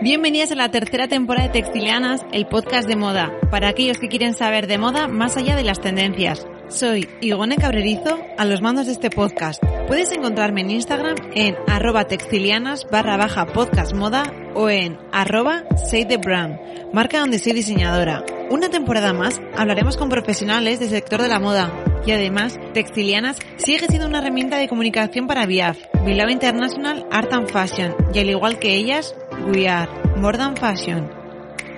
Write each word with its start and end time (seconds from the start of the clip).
Bienvenidas 0.00 0.52
a 0.52 0.54
la 0.54 0.70
tercera 0.70 1.08
temporada 1.08 1.48
de 1.48 1.54
Textilianas, 1.54 2.24
el 2.30 2.46
podcast 2.46 2.86
de 2.86 2.94
moda, 2.94 3.32
para 3.50 3.68
aquellos 3.68 3.98
que 3.98 4.06
quieren 4.06 4.32
saber 4.32 4.68
de 4.68 4.78
moda 4.78 5.08
más 5.08 5.36
allá 5.36 5.56
de 5.56 5.64
las 5.64 5.80
tendencias. 5.80 6.46
Soy 6.68 7.08
Igone 7.20 7.56
Cabrerizo, 7.56 8.16
a 8.36 8.44
los 8.44 8.62
mandos 8.62 8.86
de 8.86 8.92
este 8.92 9.10
podcast. 9.10 9.60
Puedes 9.88 10.12
encontrarme 10.12 10.60
en 10.60 10.70
Instagram 10.70 11.16
en 11.34 11.56
arroba 11.66 12.04
textilianas 12.04 12.86
barra 12.88 13.16
baja 13.16 13.46
podcast 13.46 13.92
moda 13.92 14.32
o 14.54 14.70
en 14.70 14.96
arroba 15.10 15.64
say 15.90 16.04
the 16.04 16.16
brand, 16.16 16.60
marca 16.92 17.18
donde 17.18 17.40
soy 17.40 17.52
diseñadora. 17.52 18.24
Una 18.50 18.68
temporada 18.68 19.12
más 19.12 19.40
hablaremos 19.56 19.96
con 19.96 20.10
profesionales 20.10 20.78
del 20.78 20.90
sector 20.90 21.20
de 21.20 21.28
la 21.28 21.40
moda 21.40 21.72
y 22.06 22.12
además 22.12 22.58
Textilianas 22.72 23.38
sigue 23.56 23.86
siendo 23.88 24.06
una 24.06 24.18
herramienta 24.18 24.58
de 24.58 24.68
comunicación 24.68 25.26
para 25.26 25.44
VIAF, 25.44 25.76
Bilbao 26.06 26.30
International 26.30 27.04
Art 27.10 27.32
and 27.32 27.50
Fashion 27.50 27.94
y 28.14 28.20
al 28.20 28.30
igual 28.30 28.58
que 28.58 28.76
ellas, 28.76 29.14
We 29.46 29.68
Are 29.68 29.88
More 30.16 30.36
Than 30.36 30.56
Fashion. 30.56 31.10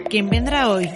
¿Quién 0.08 0.28
vendrá 0.28 0.70
hoy? 0.70 0.88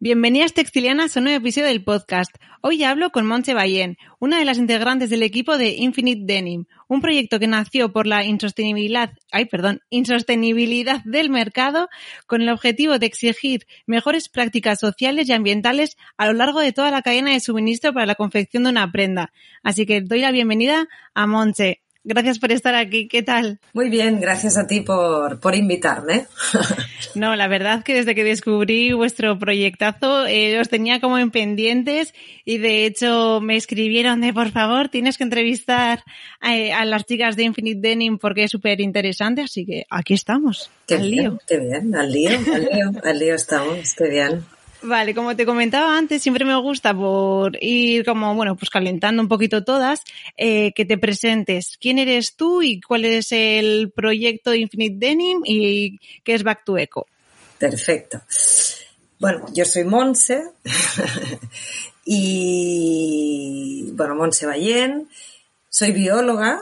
Bienvenidas 0.00 0.52
textilianas 0.52 1.16
a 1.16 1.20
un 1.20 1.24
nuevo 1.24 1.38
episodio 1.38 1.68
del 1.68 1.84
podcast. 1.84 2.30
Hoy 2.60 2.82
hablo 2.82 3.10
con 3.10 3.26
Monche 3.26 3.52
Ballén, 3.52 3.98
una 4.18 4.38
de 4.38 4.46
las 4.46 4.58
integrantes 4.58 5.10
del 5.10 5.22
equipo 5.22 5.58
de 5.58 5.74
Infinite 5.76 6.22
Denim, 6.24 6.64
un 6.88 7.00
proyecto 7.00 7.38
que 7.38 7.46
nació 7.46 7.92
por 7.92 8.06
la 8.06 8.24
insostenibilidad, 8.24 9.12
ay, 9.32 9.44
perdón, 9.46 9.80
insostenibilidad 9.90 11.02
del 11.04 11.30
mercado 11.30 11.88
con 12.26 12.42
el 12.42 12.48
objetivo 12.48 12.98
de 12.98 13.06
exigir 13.06 13.66
mejores 13.86 14.28
prácticas 14.28 14.80
sociales 14.80 15.28
y 15.28 15.32
ambientales 15.32 15.96
a 16.16 16.26
lo 16.26 16.32
largo 16.32 16.60
de 16.60 16.72
toda 16.72 16.90
la 16.90 17.02
cadena 17.02 17.32
de 17.32 17.40
suministro 17.40 17.92
para 17.92 18.06
la 18.06 18.14
confección 18.14 18.64
de 18.64 18.70
una 18.70 18.90
prenda. 18.90 19.32
Así 19.62 19.84
que 19.84 20.00
doy 20.00 20.20
la 20.20 20.32
bienvenida 20.32 20.88
a 21.14 21.26
Monche. 21.26 21.83
Gracias 22.06 22.38
por 22.38 22.52
estar 22.52 22.74
aquí. 22.74 23.08
¿Qué 23.08 23.22
tal? 23.22 23.58
Muy 23.72 23.88
bien, 23.88 24.20
gracias 24.20 24.58
a 24.58 24.66
ti 24.66 24.82
por, 24.82 25.40
por 25.40 25.54
invitarme. 25.54 26.26
no, 27.14 27.34
la 27.34 27.48
verdad 27.48 27.82
que 27.82 27.94
desde 27.94 28.14
que 28.14 28.24
descubrí 28.24 28.92
vuestro 28.92 29.38
proyectazo 29.38 30.26
eh, 30.26 30.54
los 30.58 30.68
tenía 30.68 31.00
como 31.00 31.18
en 31.18 31.30
pendientes 31.30 32.12
y 32.44 32.58
de 32.58 32.84
hecho 32.84 33.40
me 33.40 33.56
escribieron 33.56 34.20
de 34.20 34.34
por 34.34 34.50
favor 34.50 34.90
tienes 34.90 35.16
que 35.16 35.24
entrevistar 35.24 36.04
a, 36.42 36.52
a 36.78 36.84
las 36.84 37.06
chicas 37.06 37.36
de 37.36 37.44
Infinite 37.44 37.80
Denim 37.80 38.18
porque 38.18 38.44
es 38.44 38.50
súper 38.50 38.82
interesante, 38.82 39.40
así 39.40 39.64
que 39.64 39.86
aquí 39.88 40.12
estamos. 40.12 40.70
Qué 40.86 40.96
al 40.96 41.10
bien, 41.10 41.22
lío. 41.22 41.38
Qué 41.46 41.58
bien, 41.58 41.94
al 41.94 42.12
lío, 42.12 42.38
al 42.52 42.64
lío, 42.64 42.92
al 43.02 43.18
lío 43.18 43.34
estamos, 43.34 43.94
qué 43.96 44.08
bien. 44.10 44.44
Vale, 44.86 45.14
como 45.14 45.34
te 45.34 45.46
comentaba 45.46 45.96
antes, 45.96 46.22
siempre 46.22 46.44
me 46.44 46.60
gusta 46.60 46.94
por 46.94 47.56
ir 47.62 48.04
como, 48.04 48.34
bueno, 48.34 48.54
pues 48.54 48.68
calentando 48.68 49.22
un 49.22 49.28
poquito 49.28 49.64
todas, 49.64 50.02
eh, 50.36 50.72
que 50.74 50.84
te 50.84 50.98
presentes. 50.98 51.78
¿Quién 51.80 51.98
eres 51.98 52.36
tú 52.36 52.60
y 52.60 52.82
cuál 52.82 53.06
es 53.06 53.32
el 53.32 53.92
proyecto 53.96 54.54
Infinite 54.54 54.96
Denim 54.98 55.40
y 55.42 55.98
qué 56.22 56.34
es 56.34 56.42
Back 56.42 56.66
to 56.66 56.76
Eco? 56.76 57.06
Perfecto. 57.58 58.20
Bueno, 59.18 59.46
yo 59.54 59.64
soy 59.64 59.84
Monse 59.84 60.42
y, 62.04 63.90
bueno, 63.92 64.16
Monse 64.16 64.44
Ballén, 64.44 65.08
soy 65.70 65.92
bióloga, 65.92 66.60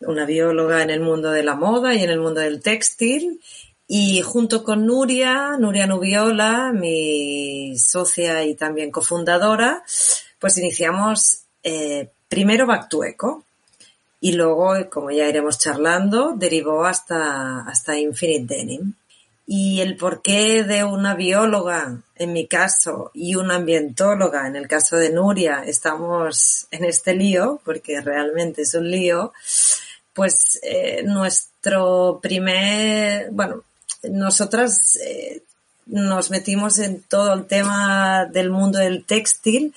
una 0.00 0.26
bióloga 0.26 0.82
en 0.82 0.90
el 0.90 0.98
mundo 0.98 1.30
de 1.30 1.44
la 1.44 1.54
moda 1.54 1.94
y 1.94 2.02
en 2.02 2.10
el 2.10 2.18
mundo 2.18 2.40
del 2.40 2.60
textil 2.60 3.40
y 3.86 4.22
junto 4.22 4.64
con 4.64 4.86
Nuria, 4.86 5.56
Nuria 5.58 5.86
Nubiola, 5.86 6.72
mi 6.72 7.76
socia 7.78 8.44
y 8.44 8.54
también 8.54 8.90
cofundadora, 8.90 9.82
pues 10.38 10.58
iniciamos 10.58 11.42
eh, 11.62 12.10
primero 12.28 12.66
Bactueco 12.66 13.44
y 14.24 14.32
luego, 14.32 14.72
como 14.90 15.10
ya 15.10 15.28
iremos 15.28 15.58
charlando, 15.58 16.32
derivó 16.34 16.86
hasta, 16.86 17.60
hasta 17.60 17.98
Infinite 17.98 18.54
Denim. 18.54 18.94
Y 19.46 19.82
el 19.82 19.98
porqué 19.98 20.64
de 20.64 20.82
una 20.82 21.14
bióloga, 21.14 22.00
en 22.16 22.32
mi 22.32 22.46
caso, 22.46 23.10
y 23.12 23.34
una 23.34 23.56
ambientóloga, 23.56 24.46
en 24.46 24.56
el 24.56 24.66
caso 24.66 24.96
de 24.96 25.10
Nuria, 25.10 25.62
estamos 25.66 26.66
en 26.70 26.86
este 26.86 27.14
lío, 27.14 27.60
porque 27.66 28.00
realmente 28.00 28.62
es 28.62 28.72
un 28.72 28.90
lío, 28.90 29.34
pues 30.14 30.58
eh, 30.62 31.02
nuestro 31.04 32.18
primer, 32.22 33.28
bueno, 33.30 33.62
nosotras 34.10 34.96
eh, 34.96 35.42
nos 35.86 36.30
metimos 36.30 36.78
en 36.78 37.02
todo 37.02 37.32
el 37.34 37.46
tema 37.46 38.26
del 38.26 38.50
mundo 38.50 38.78
del 38.78 39.04
textil, 39.04 39.74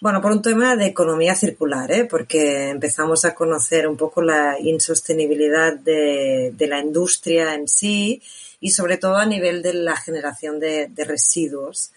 bueno, 0.00 0.20
por 0.20 0.32
un 0.32 0.42
tema 0.42 0.74
de 0.74 0.86
economía 0.86 1.36
circular, 1.36 1.92
¿eh? 1.92 2.04
porque 2.06 2.70
empezamos 2.70 3.24
a 3.24 3.34
conocer 3.34 3.86
un 3.86 3.96
poco 3.96 4.20
la 4.20 4.58
insostenibilidad 4.58 5.76
de, 5.76 6.52
la 6.58 6.80
industria 6.80 7.54
en 7.54 7.68
sí 7.68 8.20
y 8.60 8.70
sobre 8.70 8.96
todo 8.96 9.16
a 9.16 9.26
nivel 9.26 9.62
de 9.62 9.74
la 9.74 9.96
generación 9.96 10.58
de, 10.58 10.90
residuos 11.06 11.92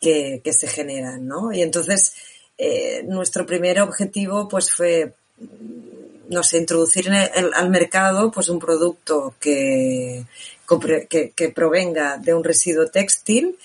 que, 0.00 0.40
se 0.50 0.66
generan, 0.66 1.26
¿no? 1.26 1.52
Y 1.52 1.60
entonces 1.60 2.14
eh, 2.56 3.02
nuestro 3.06 3.44
primer 3.44 3.80
objetivo 3.80 4.48
pues 4.48 4.72
fue 4.72 5.12
no 6.28 6.42
sé, 6.42 6.58
introducir 6.58 7.10
al 7.10 7.70
mercado 7.70 8.30
pues 8.30 8.48
un 8.48 8.58
producto 8.58 9.34
que, 9.38 10.24
que, 11.08 11.32
que, 11.34 11.48
provenga 11.50 12.18
de 12.18 12.34
un 12.34 12.44
residuo 12.44 12.86
textil 12.86 13.56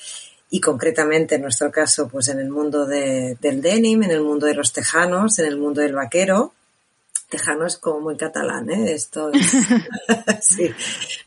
y 0.50 0.60
concretamente 0.60 1.36
en 1.36 1.42
nuestro 1.42 1.72
caso 1.72 2.08
pues 2.08 2.28
en 2.28 2.40
el 2.40 2.50
mundo 2.50 2.86
de, 2.86 3.38
del 3.40 3.62
denim, 3.62 4.04
en 4.04 4.12
el 4.12 4.22
mundo 4.22 4.46
de 4.46 4.56
los 4.56 4.74
tejanos, 4.74 5.40
en 5.40 5.46
el 5.46 5.58
mundo 5.58 5.82
del 5.82 5.94
vaquero. 5.94 6.54
Tejano 7.30 7.66
es 7.66 7.78
como 7.78 8.02
muy 8.02 8.18
catalán, 8.18 8.70
¿eh? 8.70 8.92
Esto 8.92 9.32
es... 9.32 9.52
sí. 10.42 10.70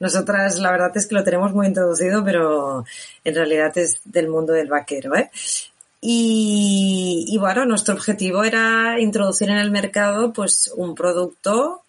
Nosotras 0.00 0.58
la 0.58 0.70
verdad 0.70 0.94
es 0.94 1.06
que 1.06 1.14
lo 1.14 1.24
tenemos 1.24 1.54
muy 1.54 1.66
introducido, 1.66 2.22
pero 2.22 2.84
en 3.24 3.34
realidad 3.34 3.76
es 3.78 4.02
del 4.04 4.28
mundo 4.28 4.52
del 4.52 4.68
vaquero, 4.68 5.16
¿eh? 5.16 5.30
Y, 6.06 7.24
y, 7.28 7.38
bueno, 7.38 7.64
nuestro 7.64 7.94
objetivo 7.94 8.44
era 8.44 9.00
introducir 9.00 9.48
en 9.48 9.56
el 9.56 9.70
mercado 9.70 10.34
pues 10.34 10.70
un 10.76 10.94
producto 10.94 11.84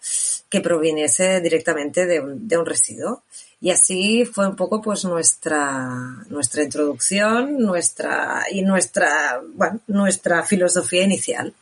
que 0.49 0.61
proviniese 0.61 1.41
directamente 1.41 2.05
de 2.05 2.21
un, 2.21 2.47
de 2.47 2.57
un 2.57 2.65
residuo. 2.65 3.23
Y 3.61 3.71
así 3.71 4.25
fue 4.25 4.47
un 4.47 4.55
poco 4.55 4.81
pues 4.81 5.05
nuestra, 5.05 5.89
nuestra 6.29 6.63
introducción, 6.63 7.57
nuestra, 7.57 8.43
y 8.51 8.61
nuestra, 8.61 9.41
bueno, 9.53 9.79
nuestra 9.87 10.43
filosofía 10.43 11.03
inicial. 11.03 11.53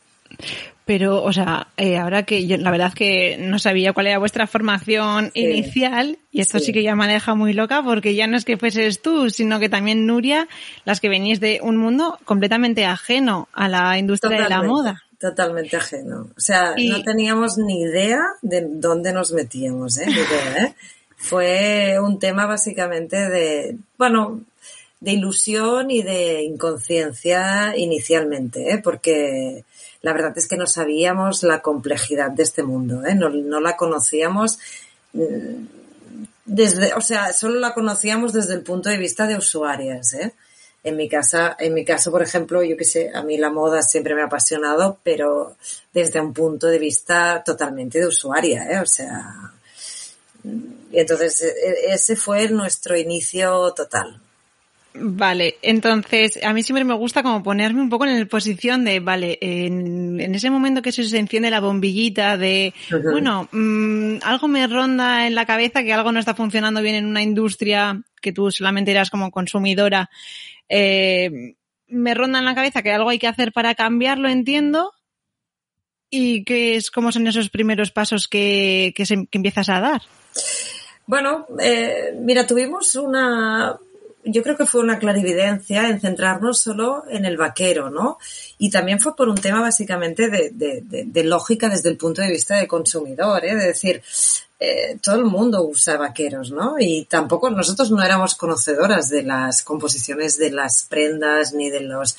Pero, 0.84 1.22
o 1.22 1.32
sea, 1.32 1.68
eh, 1.78 1.96
ahora 1.96 2.24
que 2.24 2.46
yo 2.46 2.58
la 2.58 2.70
verdad 2.70 2.92
que 2.92 3.38
no 3.38 3.58
sabía 3.58 3.94
cuál 3.94 4.08
era 4.08 4.18
vuestra 4.18 4.46
formación 4.46 5.30
sí. 5.32 5.40
inicial, 5.40 6.18
y 6.30 6.42
esto 6.42 6.58
sí. 6.58 6.66
sí. 6.66 6.72
que 6.72 6.82
ya 6.82 6.94
me 6.94 7.08
deja 7.08 7.34
muy 7.34 7.54
loca, 7.54 7.82
porque 7.82 8.14
ya 8.14 8.26
no 8.26 8.36
es 8.36 8.44
que 8.44 8.58
fueses 8.58 9.00
tú, 9.00 9.30
sino 9.30 9.58
que 9.60 9.70
también 9.70 10.06
Nuria, 10.06 10.46
las 10.84 11.00
que 11.00 11.08
venís 11.08 11.40
de 11.40 11.60
un 11.62 11.78
mundo 11.78 12.18
completamente 12.26 12.84
ajeno 12.84 13.48
a 13.54 13.68
la 13.68 13.96
industria 13.96 14.36
totalmente, 14.36 14.54
de 14.54 14.60
la 14.60 14.68
moda. 14.68 15.02
Totalmente 15.18 15.76
ajeno. 15.76 16.28
O 16.36 16.40
sea, 16.40 16.74
y... 16.76 16.90
no 16.90 17.02
teníamos 17.02 17.56
ni 17.56 17.80
idea 17.80 18.20
de 18.42 18.66
dónde 18.68 19.14
nos 19.14 19.32
metíamos, 19.32 19.96
¿eh? 19.96 20.06
Idea, 20.10 20.64
¿eh? 20.66 20.74
Fue 21.24 21.98
un 22.00 22.18
tema 22.18 22.44
básicamente 22.44 23.16
de, 23.30 23.78
bueno, 23.96 24.42
de 25.00 25.12
ilusión 25.12 25.90
y 25.90 26.02
de 26.02 26.42
inconsciencia 26.42 27.74
inicialmente, 27.76 28.72
¿eh? 28.72 28.80
porque 28.84 29.64
la 30.02 30.12
verdad 30.12 30.36
es 30.36 30.46
que 30.46 30.58
no 30.58 30.66
sabíamos 30.66 31.42
la 31.42 31.62
complejidad 31.62 32.30
de 32.30 32.42
este 32.42 32.62
mundo, 32.62 33.06
¿eh? 33.06 33.14
no, 33.14 33.30
no, 33.30 33.58
la 33.58 33.74
conocíamos 33.74 34.58
desde, 36.44 36.92
o 36.92 37.00
sea, 37.00 37.32
solo 37.32 37.58
la 37.58 37.72
conocíamos 37.72 38.34
desde 38.34 38.52
el 38.52 38.62
punto 38.62 38.90
de 38.90 38.98
vista 38.98 39.26
de 39.26 39.36
usuarias, 39.36 40.12
¿eh? 40.12 40.34
En 40.82 40.96
mi 40.96 41.08
casa, 41.08 41.56
en 41.58 41.72
mi 41.72 41.86
caso, 41.86 42.10
por 42.10 42.22
ejemplo, 42.22 42.62
yo 42.62 42.76
que 42.76 42.84
sé, 42.84 43.10
a 43.14 43.22
mí 43.22 43.38
la 43.38 43.48
moda 43.48 43.80
siempre 43.80 44.14
me 44.14 44.20
ha 44.20 44.26
apasionado, 44.26 44.98
pero 45.02 45.56
desde 45.94 46.20
un 46.20 46.34
punto 46.34 46.66
de 46.66 46.78
vista 46.78 47.42
totalmente 47.42 47.98
de 47.98 48.06
usuaria, 48.06 48.70
¿eh? 48.70 48.80
O 48.80 48.86
sea, 48.86 49.53
y 50.94 51.00
entonces 51.00 51.42
ese 51.88 52.14
fue 52.16 52.48
nuestro 52.48 52.96
inicio 52.96 53.72
total. 53.74 54.20
Vale, 54.96 55.56
entonces 55.60 56.38
a 56.44 56.52
mí 56.52 56.62
siempre 56.62 56.84
me 56.84 56.94
gusta 56.94 57.24
como 57.24 57.42
ponerme 57.42 57.80
un 57.80 57.90
poco 57.90 58.06
en 58.06 58.16
la 58.16 58.26
posición 58.26 58.84
de, 58.84 59.00
vale, 59.00 59.38
en, 59.40 60.20
en 60.20 60.34
ese 60.36 60.50
momento 60.50 60.82
que 60.82 60.92
se 60.92 61.18
enciende 61.18 61.50
la 61.50 61.58
bombillita 61.58 62.36
de, 62.36 62.72
uh 62.92 62.94
-huh. 62.94 63.10
bueno, 63.10 63.48
mmm, 63.50 64.18
algo 64.22 64.46
me 64.46 64.64
ronda 64.68 65.26
en 65.26 65.34
la 65.34 65.46
cabeza 65.46 65.82
que 65.82 65.92
algo 65.92 66.12
no 66.12 66.20
está 66.20 66.36
funcionando 66.36 66.80
bien 66.80 66.94
en 66.94 67.06
una 67.06 67.22
industria 67.22 68.00
que 68.22 68.32
tú 68.32 68.52
solamente 68.52 68.92
eras 68.92 69.10
como 69.10 69.32
consumidora, 69.32 70.10
eh, 70.68 71.56
me 71.88 72.14
ronda 72.14 72.38
en 72.38 72.44
la 72.44 72.54
cabeza 72.54 72.82
que 72.82 72.92
algo 72.92 73.10
hay 73.10 73.18
que 73.18 73.26
hacer 73.26 73.52
para 73.52 73.74
cambiarlo, 73.74 74.28
entiendo, 74.28 74.92
y 76.08 76.44
qué 76.44 76.76
es, 76.76 76.92
cómo 76.92 77.10
son 77.10 77.26
esos 77.26 77.50
primeros 77.50 77.90
pasos 77.90 78.28
que, 78.28 78.92
que, 78.94 79.06
se, 79.06 79.26
que 79.26 79.38
empiezas 79.38 79.68
a 79.68 79.80
dar. 79.80 80.02
Bueno, 81.06 81.46
eh, 81.60 82.16
mira, 82.18 82.46
tuvimos 82.46 82.94
una, 82.96 83.78
yo 84.24 84.42
creo 84.42 84.56
que 84.56 84.66
fue 84.66 84.80
una 84.80 84.98
clarividencia 84.98 85.88
en 85.88 86.00
centrarnos 86.00 86.60
solo 86.60 87.04
en 87.10 87.26
el 87.26 87.36
vaquero, 87.36 87.90
¿no? 87.90 88.18
Y 88.58 88.70
también 88.70 89.00
fue 89.00 89.14
por 89.14 89.28
un 89.28 89.36
tema 89.36 89.60
básicamente 89.60 90.30
de, 90.30 90.50
de, 90.50 91.04
de, 91.04 91.24
lógica 91.24 91.68
desde 91.68 91.90
el 91.90 91.98
punto 91.98 92.22
de 92.22 92.30
vista 92.30 92.56
de 92.56 92.66
consumidor, 92.66 93.44
¿eh? 93.44 93.54
De 93.54 93.66
decir, 93.66 94.02
eh, 94.58 94.98
todo 95.02 95.16
el 95.16 95.24
mundo 95.24 95.62
usa 95.64 95.98
vaqueros, 95.98 96.50
¿no? 96.50 96.76
Y 96.78 97.04
tampoco 97.04 97.50
nosotros 97.50 97.90
no 97.90 98.02
éramos 98.02 98.34
conocedoras 98.34 99.10
de 99.10 99.24
las 99.24 99.62
composiciones 99.62 100.38
de 100.38 100.50
las 100.50 100.84
prendas 100.84 101.52
ni 101.52 101.68
de 101.68 101.80
los, 101.80 102.16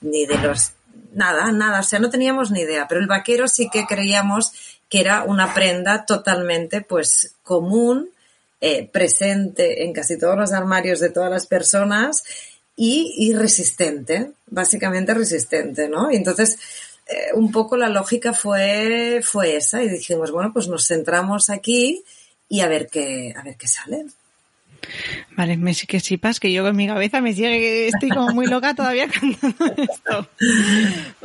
ni 0.00 0.26
de 0.26 0.38
los, 0.38 0.72
nada, 1.12 1.52
nada, 1.52 1.80
o 1.80 1.82
sea, 1.84 2.00
no 2.00 2.10
teníamos 2.10 2.50
ni 2.50 2.60
idea, 2.62 2.88
pero 2.88 3.00
el 3.00 3.06
vaquero 3.06 3.46
sí 3.46 3.70
que 3.70 3.86
creíamos 3.86 4.52
que 4.88 5.00
era 5.00 5.22
una 5.22 5.54
prenda 5.54 6.04
totalmente, 6.04 6.80
pues, 6.80 7.36
común, 7.42 8.10
eh, 8.66 8.88
presente 8.90 9.84
en 9.84 9.92
casi 9.92 10.18
todos 10.18 10.38
los 10.38 10.50
armarios 10.50 10.98
de 10.98 11.10
todas 11.10 11.30
las 11.30 11.46
personas 11.46 12.24
y, 12.74 13.34
resistente, 13.34 14.32
básicamente 14.46 15.12
resistente, 15.12 15.86
¿no? 15.86 16.10
Y 16.10 16.16
entonces, 16.16 16.58
eh, 17.06 17.34
un 17.34 17.52
poco 17.52 17.76
la 17.76 17.90
lógica 17.90 18.32
fue, 18.32 19.20
fue 19.22 19.56
esa 19.56 19.82
y 19.82 19.90
dijimos, 19.90 20.30
bueno, 20.30 20.50
pues 20.54 20.66
nos 20.68 20.86
centramos 20.86 21.50
aquí 21.50 22.04
y 22.48 22.60
a 22.60 22.68
ver 22.68 22.88
qué, 22.88 23.34
a 23.36 23.42
ver 23.42 23.56
qué 23.58 23.68
sale. 23.68 24.06
Vale, 25.36 25.56
me, 25.56 25.74
que 25.74 26.00
sepas 26.00 26.38
que 26.38 26.52
yo 26.52 26.62
con 26.62 26.76
mi 26.76 26.86
cabeza 26.86 27.20
me 27.20 27.32
sigue, 27.32 27.88
estoy 27.88 28.08
como 28.10 28.32
muy 28.32 28.46
loca 28.46 28.74
todavía 28.74 29.08
cantando 29.20 29.74
esto. 29.76 30.28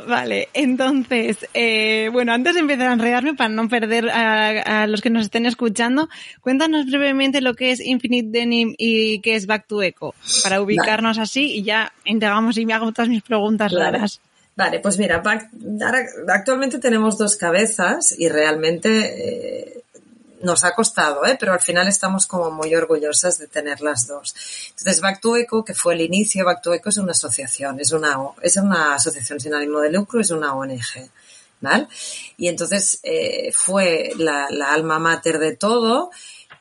Vale, 0.06 0.48
entonces, 0.52 1.46
eh, 1.54 2.08
bueno, 2.12 2.32
antes 2.32 2.54
de 2.54 2.60
empezar 2.60 2.88
a 2.88 2.92
enredarme, 2.92 3.34
para 3.34 3.48
no 3.48 3.68
perder 3.68 4.10
a, 4.10 4.86
los 4.86 5.00
que 5.00 5.10
nos 5.10 5.26
estén 5.26 5.46
escuchando, 5.46 6.08
cuéntanos 6.40 6.86
brevemente 6.86 7.40
lo 7.40 7.54
que 7.54 7.70
es 7.70 7.80
Infinite 7.80 8.28
Denim 8.30 8.74
y 8.78 9.20
qué 9.20 9.36
es 9.36 9.46
Back 9.46 9.66
to 9.66 9.82
Echo, 9.82 10.14
para 10.42 10.60
ubicarnos 10.60 11.18
así 11.18 11.52
y 11.54 11.62
ya 11.62 11.92
integramos 12.04 12.56
y 12.58 12.66
me 12.66 12.74
hago 12.74 12.92
todas 12.92 13.08
mis 13.08 13.22
preguntas 13.22 13.72
raras. 13.72 14.20
Vale, 14.56 14.80
pues 14.80 14.98
mira, 14.98 15.22
actualmente 16.28 16.78
tenemos 16.78 17.16
dos 17.16 17.36
cabezas 17.36 18.14
y 18.18 18.28
realmente 18.28 19.70
eh, 19.70 19.82
nos 20.42 20.64
ha 20.64 20.74
costado, 20.74 21.24
¿eh? 21.26 21.36
pero 21.38 21.52
al 21.52 21.60
final 21.60 21.88
estamos 21.88 22.26
como 22.26 22.50
muy 22.50 22.74
orgullosas 22.74 23.38
de 23.38 23.46
tener 23.46 23.80
las 23.80 24.06
dos. 24.06 24.34
Entonces, 24.70 25.00
Back 25.00 25.20
Eco, 25.36 25.64
que 25.64 25.74
fue 25.74 25.94
el 25.94 26.00
inicio, 26.00 26.44
Back 26.44 26.66
Eco 26.66 26.88
es 26.88 26.96
una 26.96 27.12
asociación, 27.12 27.80
es 27.80 27.92
una, 27.92 28.16
es 28.42 28.56
una 28.56 28.94
asociación 28.94 29.40
sin 29.40 29.54
ánimo 29.54 29.80
de 29.80 29.92
lucro, 29.92 30.20
es 30.20 30.30
una 30.30 30.54
ONG. 30.54 31.10
¿vale? 31.60 31.88
Y 32.36 32.48
entonces 32.48 33.00
eh, 33.02 33.52
fue 33.54 34.12
la, 34.16 34.48
la, 34.50 34.72
alma 34.72 34.98
mater 34.98 35.38
de 35.38 35.56
todo 35.56 36.10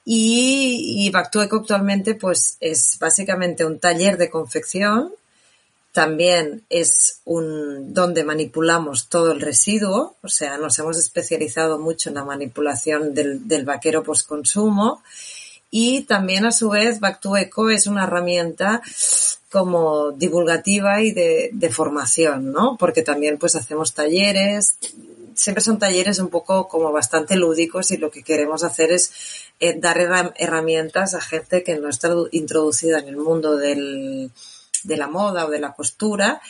y, 0.03 1.05
y 1.05 1.09
Back 1.09 1.35
Eco 1.35 1.57
actualmente 1.57 2.15
pues 2.15 2.57
es 2.59 2.97
básicamente 2.99 3.65
un 3.65 3.79
taller 3.79 4.17
de 4.17 4.29
confección 4.29 5.13
también 5.99 6.63
es 6.69 7.19
un 7.25 7.93
donde 7.93 8.23
manipulamos 8.23 9.09
todo 9.09 9.33
el 9.33 9.41
residuo, 9.41 10.15
o 10.21 10.29
sea, 10.29 10.57
nos 10.57 10.79
hemos 10.79 10.97
especializado 10.97 11.77
mucho 11.77 12.07
en 12.07 12.15
la 12.15 12.23
manipulación 12.23 13.13
del, 13.13 13.65
vaquero 13.65 14.01
postconsumo 14.01 15.03
y 15.69 16.03
también 16.03 16.45
a 16.45 16.53
su 16.53 16.69
vez 16.69 17.01
Back 17.01 17.19
to 17.19 17.35
Eco 17.35 17.69
es 17.69 17.85
una 17.85 18.05
herramienta 18.05 18.81
como 19.51 20.11
divulgativa 20.11 21.01
y 21.01 21.11
de, 21.11 21.49
de 21.51 21.69
formación, 21.69 22.53
¿no? 22.53 22.77
Porque 22.79 23.01
también 23.01 23.37
pues 23.37 23.57
hacemos 23.57 23.93
talleres, 23.93 24.77
siempre 25.33 25.61
son 25.61 25.79
talleres 25.79 26.19
un 26.19 26.29
poco 26.29 26.69
como 26.69 26.93
bastante 26.93 27.35
lúdicos 27.35 27.91
y 27.91 27.97
lo 27.97 28.09
que 28.09 28.23
queremos 28.23 28.63
hacer 28.63 28.93
es 28.93 29.11
eh, 29.59 29.77
dar 29.77 29.99
herramientas 30.37 31.13
a 31.13 31.19
gente 31.19 31.61
que 31.61 31.75
no 31.77 31.89
está 31.89 32.09
introducida 32.31 32.99
en 32.99 33.09
el 33.09 33.17
mundo 33.17 33.57
del, 33.57 34.31
de 34.83 34.97
la 34.97 35.07
moda 35.07 35.45
o 35.45 35.49
de 35.49 35.59
la 35.59 35.73
costura 35.73 36.41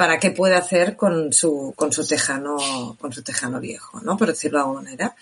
para 0.00 0.18
qué 0.18 0.30
puede 0.30 0.54
hacer 0.54 0.96
con 0.96 1.30
su, 1.30 1.74
con 1.76 1.92
su 1.92 2.06
tejano, 2.06 2.96
con 2.98 3.12
su 3.12 3.22
tejano 3.22 3.60
viejo, 3.60 4.00
¿no? 4.00 4.16
Por 4.16 4.28
decirlo 4.28 4.56
de 4.56 4.62
alguna 4.62 4.80
manera. 4.80 5.14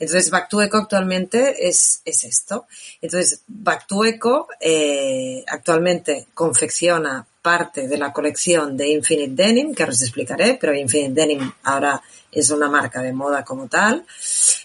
Entonces, 0.00 0.28
Bactueco 0.28 0.76
actualmente 0.76 1.68
es, 1.68 2.02
es 2.04 2.24
esto. 2.24 2.66
Entonces, 3.00 3.42
Bactueco 3.46 4.48
eh, 4.58 5.44
actualmente 5.46 6.26
confecciona 6.34 7.24
parte 7.42 7.86
de 7.86 7.96
la 7.96 8.12
colección 8.12 8.76
de 8.76 8.88
Infinite 8.88 9.40
Denim, 9.40 9.72
que 9.72 9.84
os 9.84 10.02
explicaré, 10.02 10.58
pero 10.60 10.74
Infinite 10.74 11.14
Denim 11.14 11.52
ahora 11.62 12.02
es 12.32 12.50
una 12.50 12.68
marca 12.68 13.02
de 13.02 13.12
moda 13.12 13.44
como 13.44 13.68
tal. 13.68 14.04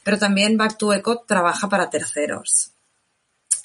Pero 0.03 0.17
también 0.17 0.57
Bactueco 0.57 1.25
trabaja 1.27 1.69
para 1.69 1.91
terceros. 1.91 2.71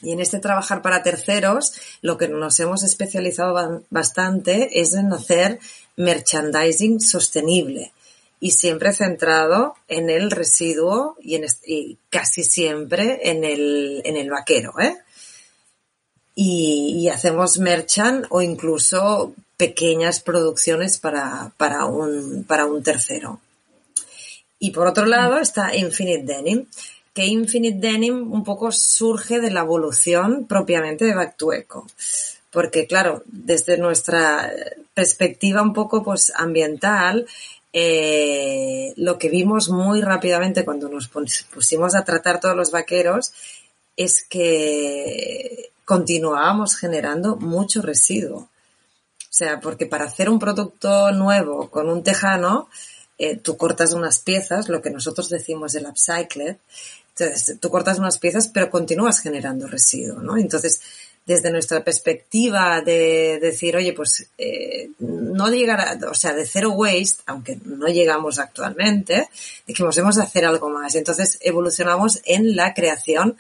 Y 0.05 0.13
en 0.13 0.21
este 0.21 0.39
trabajar 0.39 0.83
para 0.83 1.03
terceros, 1.03 1.73
lo 2.03 2.19
que 2.19 2.29
nos 2.29 2.61
hemos 2.61 2.83
especializado 2.83 3.83
bastante 3.91 4.81
es 4.81 4.95
en 4.95 5.13
hacer 5.13 5.59
merchandising 5.97 7.01
sostenible 7.01 7.93
y 8.45 8.51
siempre 8.51 8.93
centrado 8.93 9.75
en 9.89 10.11
el 10.11 10.31
residuo 10.31 11.17
y, 11.21 11.37
en, 11.37 11.47
casi 12.11 12.43
siempre 12.43 13.31
en 13.31 13.43
el, 13.43 14.03
en 14.05 14.19
el 14.19 14.29
vaquero, 14.29 14.75
¿eh? 14.79 14.99
Y, 16.35 17.09
hacemos 17.09 17.59
merchant 17.59 18.27
o 18.29 18.43
incluso 18.43 19.33
pequeñas 19.57 20.21
producciones 20.21 20.99
para, 20.99 21.53
para, 21.57 21.87
un, 21.87 22.45
para 22.45 22.67
un 22.67 22.83
tercero. 22.83 23.41
Y 24.59 24.73
por 24.73 24.89
otro 24.89 25.07
lado 25.07 25.39
está 25.39 25.75
Infinite 25.75 26.25
Denim, 26.25 26.67
que 27.15 27.27
Infinite 27.27 27.79
Denim 27.79 28.33
un 28.33 28.43
poco 28.43 28.73
surge 28.73 29.41
de 29.41 29.51
la 29.51 29.61
evolución 29.61 30.47
propiamente 30.47 31.05
de 31.05 31.15
Back 31.15 31.37
to 31.37 31.53
Eco. 31.53 31.87
Porque 32.51 32.87
claro, 32.87 33.23
desde 33.27 33.79
nuestra 33.79 34.53
perspectiva 34.93 35.63
un 35.63 35.73
poco 35.73 36.03
pues 36.03 36.33
ambiental, 36.35 37.27
eh, 37.73 38.93
lo 38.97 39.19
que 39.19 39.29
vimos 39.29 39.69
muy 39.69 40.01
rápidamente 40.01 40.65
cuando 40.65 40.89
nos 40.89 41.09
pusimos 41.09 41.95
a 41.95 42.05
tratar 42.05 42.41
todos 42.41 42.57
los 42.57 42.71
vaqueros 42.71 43.33
es 43.97 44.25
que 44.25 45.71
continuábamos 45.85 46.77
generando 46.77 47.37
mucho 47.37 47.83
residuo. 47.83 48.39
O 48.39 49.37
sea, 49.37 49.61
porque 49.61 49.87
para 49.87 50.05
hacer 50.05 50.29
un 50.29 50.39
producto 50.39 51.11
nuevo 51.13 51.69
con 51.69 51.89
un 51.89 52.05
tejano, 52.05 52.69
eh, 53.19 53.37
tú 53.37 53.57
cortas 53.57 53.93
unas 53.93 54.21
piezas, 54.21 54.69
lo 54.69 54.81
que 54.81 54.91
nosotros 54.91 55.29
decimos 55.29 55.75
el 55.75 55.87
upcycled, 55.87 56.57
entonces, 57.17 57.59
tú 57.61 57.71
cortas 57.71 57.99
unas 57.99 58.19
piezas, 58.19 58.49
pero 58.49 58.71
continúas 58.71 59.21
generando 59.21 59.69
residuo, 59.69 60.21
¿no? 60.21 60.37
Entonces, 60.37 60.81
desde 61.25 61.51
nuestra 61.51 61.83
perspectiva 61.83 62.83
de 62.83 63.39
decir, 63.41 63.77
oye, 63.77 63.93
pues 63.93 64.27
eh, 64.37 64.91
no 64.99 65.49
llegar 65.49 65.81
a, 65.81 66.11
o 66.11 66.15
sea, 66.15 66.35
de 66.35 66.45
cero 66.45 66.73
waste, 66.73 67.23
aunque 67.27 67.59
no 67.65 67.87
llegamos 67.87 68.39
actualmente, 68.39 69.29
dijimos, 69.67 69.97
hemos 69.97 70.17
de 70.17 70.23
hacer 70.23 70.45
algo 70.45 70.69
más. 70.69 70.97
Entonces 70.97 71.39
evolucionamos 71.41 72.21
en 72.25 72.57
la 72.57 72.75
creación 72.75 73.39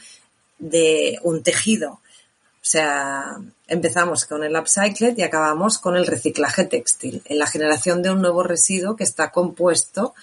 de 0.58 1.19
un 1.22 1.43
tejido. 1.43 1.90
O 1.90 2.66
sea, 2.66 3.36
empezamos 3.66 4.24
con 4.24 4.44
el 4.44 4.56
upcycled 4.56 5.19
y 5.19 5.22
acabamos 5.22 5.78
con 5.78 5.96
el 5.96 6.06
reciclaje 6.06 6.64
textil, 6.64 7.22
en 7.26 7.38
la 7.38 7.46
generación 7.46 8.02
de 8.02 8.10
un 8.10 8.22
nuevo 8.22 8.43
residuo 8.43 8.96
que 8.96 9.04
está 9.04 9.31
compuesto 9.31 10.14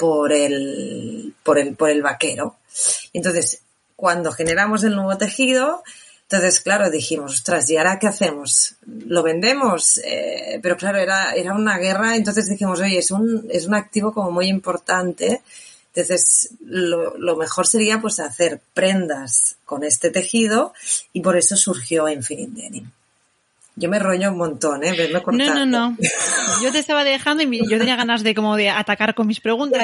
por 0.00 0.32
el, 0.32 1.34
por 1.42 1.58
el, 1.58 1.76
por 1.76 1.90
el 1.90 2.00
vaquero. 2.00 2.56
Entonces, 3.12 3.60
cuando 3.96 4.32
generamos 4.32 4.82
el 4.82 4.96
nuevo 4.96 5.18
tejido, 5.18 5.82
entonces, 6.22 6.60
claro, 6.60 6.90
dijimos, 6.90 7.34
ostras, 7.34 7.68
¿y 7.68 7.76
ahora 7.76 7.98
qué 7.98 8.06
hacemos? 8.06 8.76
¿Lo 8.86 9.22
vendemos? 9.22 10.00
Eh, 10.02 10.58
pero 10.62 10.78
claro, 10.78 10.98
era, 10.98 11.34
era 11.34 11.52
una 11.52 11.76
guerra, 11.76 12.16
entonces 12.16 12.48
dijimos, 12.48 12.80
oye, 12.80 12.96
es 12.96 13.10
un, 13.10 13.46
es 13.50 13.66
un 13.66 13.74
activo 13.74 14.14
como 14.14 14.30
muy 14.30 14.46
importante. 14.46 15.42
Entonces, 15.92 16.50
lo, 16.64 17.18
lo 17.18 17.36
mejor 17.36 17.66
sería 17.66 18.00
pues 18.00 18.20
hacer 18.20 18.60
prendas 18.72 19.56
con 19.66 19.84
este 19.84 20.10
tejido 20.10 20.72
y 21.12 21.20
por 21.20 21.36
eso 21.36 21.56
surgió 21.56 22.08
Infinite 22.08 22.62
Denim. 22.62 22.90
Yo 23.76 23.88
me 23.88 23.98
rollo 23.98 24.30
un 24.30 24.38
montón, 24.38 24.84
¿eh? 24.84 24.92
Verme 24.92 25.22
No, 25.32 25.54
no, 25.54 25.66
no. 25.66 25.96
Yo 26.62 26.72
te 26.72 26.78
estaba 26.78 27.04
dejando 27.04 27.42
y 27.42 27.68
yo 27.68 27.78
tenía 27.78 27.96
ganas 27.96 28.22
de 28.22 28.34
como 28.34 28.56
de 28.56 28.68
atacar 28.68 29.14
con 29.14 29.26
mis 29.26 29.40
preguntas, 29.40 29.82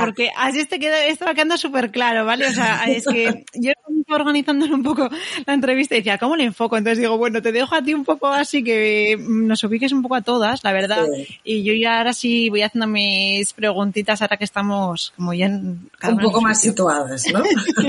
porque 0.00 0.30
así 0.36 0.64
te 0.66 0.78
queda, 0.78 1.04
estaba 1.06 1.34
quedando 1.34 1.56
súper 1.56 1.90
claro, 1.90 2.24
¿vale? 2.24 2.46
O 2.46 2.52
sea, 2.52 2.84
es 2.86 3.04
que 3.06 3.44
yo 3.54 3.72
estaba 4.12 4.16
organizando 4.16 4.66
un 4.66 4.82
poco 4.82 5.08
la 5.46 5.54
entrevista 5.54 5.94
y 5.94 5.98
decía, 5.98 6.18
¿cómo 6.18 6.36
le 6.36 6.44
enfoco? 6.44 6.76
Entonces 6.76 6.98
digo, 6.98 7.16
bueno, 7.16 7.40
te 7.40 7.52
dejo 7.52 7.74
a 7.74 7.82
ti 7.82 7.94
un 7.94 8.04
poco 8.04 8.28
así 8.28 8.62
que 8.62 9.16
nos 9.18 9.62
ubiques 9.64 9.92
un 9.92 10.02
poco 10.02 10.16
a 10.16 10.22
todas, 10.22 10.62
la 10.64 10.72
verdad. 10.72 11.06
Y 11.44 11.62
yo 11.62 11.72
ya 11.72 11.98
ahora 11.98 12.12
sí 12.12 12.50
voy 12.50 12.62
haciendo 12.62 12.86
mis 12.86 13.52
preguntitas 13.52 14.20
ahora 14.22 14.36
que 14.36 14.44
estamos 14.44 15.12
como 15.16 15.32
ya 15.34 15.46
en, 15.46 15.90
un 16.08 16.18
poco 16.20 16.40
más 16.40 16.60
situadas, 16.60 17.24
¿no? 17.32 17.42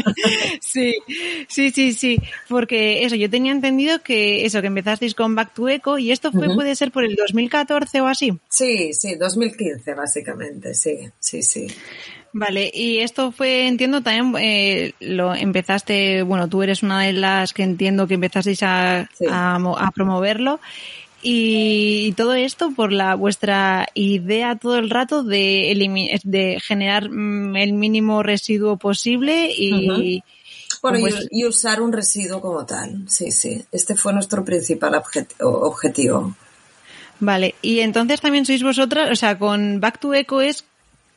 sí, 0.62 0.96
sí, 1.48 1.72
sí, 1.72 1.94
sí. 1.94 2.20
Porque 2.48 3.04
eso, 3.04 3.16
yo 3.16 3.30
tenía 3.30 3.52
entendido 3.52 4.02
que 4.02 4.46
eso, 4.46 4.62
que 4.62 4.68
empezasteis 4.68 5.16
con 5.16 5.36
Back 5.36 5.54
to 5.54 5.70
Eco 5.70 5.98
y 5.98 6.12
esto 6.12 6.32
fue, 6.32 6.54
puede 6.54 6.76
ser 6.76 6.92
por 6.92 7.04
el 7.04 7.16
2014 7.16 8.02
o 8.02 8.08
así. 8.08 8.38
Sí, 8.50 8.94
sí, 8.94 9.16
2015 9.16 9.94
básicamente, 9.94 10.74
sí, 10.74 11.10
sí, 11.20 11.42
sí. 11.42 11.68
Vale, 12.36 12.72
y 12.74 12.98
esto 13.00 13.32
fue, 13.32 13.68
entiendo, 13.68 14.02
también 14.02 14.34
eh, 14.44 14.94
lo 15.00 15.36
empezaste, 15.36 16.24
bueno, 16.24 16.50
tú 16.50 16.64
eres 16.64 16.82
una 16.82 17.02
de 17.02 17.14
las 17.14 17.54
que 17.54 17.62
entiendo 17.62 18.08
que 18.08 18.16
empezasteis 18.16 18.64
a, 18.64 19.08
a, 19.30 19.92
promoverlo. 19.94 20.60
Y, 21.22 22.14
todo 22.18 22.34
esto 22.34 22.72
por 22.76 22.92
la 22.92 23.16
vuestra 23.16 23.88
idea 23.94 24.58
todo 24.58 24.78
el 24.78 24.90
rato 24.90 25.24
de, 25.24 26.20
de 26.24 26.60
generar 26.60 27.10
mm, 27.10 27.56
el 27.56 27.74
mínimo 27.74 28.24
residuo 28.24 28.78
posible 28.78 29.50
y, 29.56 30.22
bueno, 30.82 30.98
y, 31.30 31.46
usar 31.46 31.82
un 31.82 31.94
residuo 31.94 32.42
como 32.42 32.66
tal. 32.66 33.06
Sí, 33.08 33.32
sí. 33.32 33.64
Este 33.72 33.96
fue 33.96 34.12
nuestro 34.12 34.44
principal 34.44 35.02
objetivo. 35.40 36.36
Vale, 37.20 37.56
y 37.62 37.80
entonces 37.80 38.20
también 38.20 38.46
sois 38.46 38.64
vosotras, 38.64 39.10
o 39.10 39.16
sea, 39.16 39.40
con 39.40 39.80
Back 39.80 40.00
to 40.00 40.14
Eco 40.14 40.42
es 40.42 40.66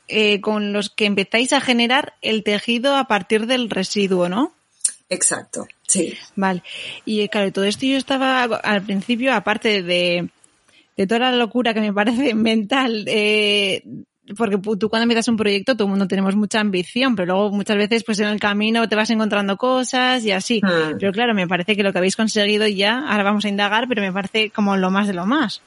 eh, 0.08 0.40
con 0.40 0.72
los 0.72 0.90
que 0.90 1.06
empezáis 1.06 1.52
a 1.52 1.60
generar 1.60 2.14
el 2.22 2.42
tejido 2.44 2.96
a 2.96 3.08
partir 3.08 3.46
del 3.46 3.70
residuo, 3.70 4.28
¿no? 4.28 4.52
Exacto, 5.08 5.66
sí. 5.86 6.14
Vale. 6.34 6.62
Y 7.04 7.28
claro, 7.28 7.52
todo 7.52 7.64
esto 7.64 7.86
yo 7.86 7.96
estaba 7.96 8.42
al 8.42 8.82
principio, 8.82 9.34
aparte 9.34 9.82
de, 9.82 10.28
de 10.96 11.06
toda 11.06 11.30
la 11.30 11.32
locura 11.32 11.74
que 11.74 11.80
me 11.80 11.92
parece 11.92 12.34
mental, 12.34 13.04
eh, 13.06 13.82
porque 14.36 14.58
tú 14.58 14.88
cuando 14.88 15.04
empiezas 15.04 15.28
un 15.28 15.36
proyecto 15.36 15.74
todo 15.74 15.84
el 15.84 15.90
mundo 15.90 16.08
tenemos 16.08 16.34
mucha 16.34 16.60
ambición, 16.60 17.14
pero 17.14 17.34
luego 17.34 17.50
muchas 17.52 17.76
veces 17.76 18.02
pues 18.02 18.18
en 18.18 18.26
el 18.26 18.40
camino 18.40 18.88
te 18.88 18.96
vas 18.96 19.10
encontrando 19.10 19.56
cosas 19.56 20.24
y 20.24 20.32
así. 20.32 20.60
Hmm. 20.62 20.98
Pero 20.98 21.12
claro, 21.12 21.34
me 21.34 21.46
parece 21.46 21.76
que 21.76 21.82
lo 21.82 21.92
que 21.92 21.98
habéis 21.98 22.16
conseguido 22.16 22.66
ya, 22.66 23.06
ahora 23.06 23.22
vamos 23.22 23.44
a 23.44 23.48
indagar, 23.48 23.86
pero 23.88 24.02
me 24.02 24.12
parece 24.12 24.50
como 24.50 24.76
lo 24.76 24.90
más 24.90 25.06
de 25.06 25.14
lo 25.14 25.26
más. 25.26 25.62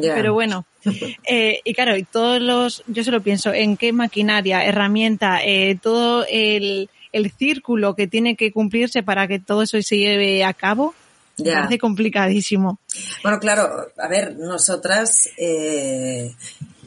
Pero 0.00 0.34
bueno, 0.34 0.64
eh, 1.28 1.60
y 1.64 1.74
claro, 1.74 1.96
y 1.96 2.04
todos 2.04 2.40
los, 2.40 2.84
yo 2.86 3.04
solo 3.04 3.20
pienso 3.20 3.52
en 3.52 3.76
qué 3.76 3.92
maquinaria, 3.92 4.64
herramienta, 4.64 5.42
eh, 5.42 5.78
todo 5.80 6.26
el, 6.28 6.90
el 7.12 7.30
círculo 7.32 7.94
que 7.94 8.06
tiene 8.06 8.36
que 8.36 8.52
cumplirse 8.52 9.02
para 9.02 9.26
que 9.26 9.38
todo 9.38 9.62
eso 9.62 9.80
se 9.80 9.96
lleve 9.96 10.44
a 10.44 10.52
cabo, 10.52 10.94
me 11.38 11.52
parece 11.52 11.78
complicadísimo. 11.78 12.78
Bueno, 13.22 13.38
claro, 13.38 13.88
a 13.98 14.08
ver, 14.08 14.36
nosotras, 14.36 15.28
eh, 15.36 16.34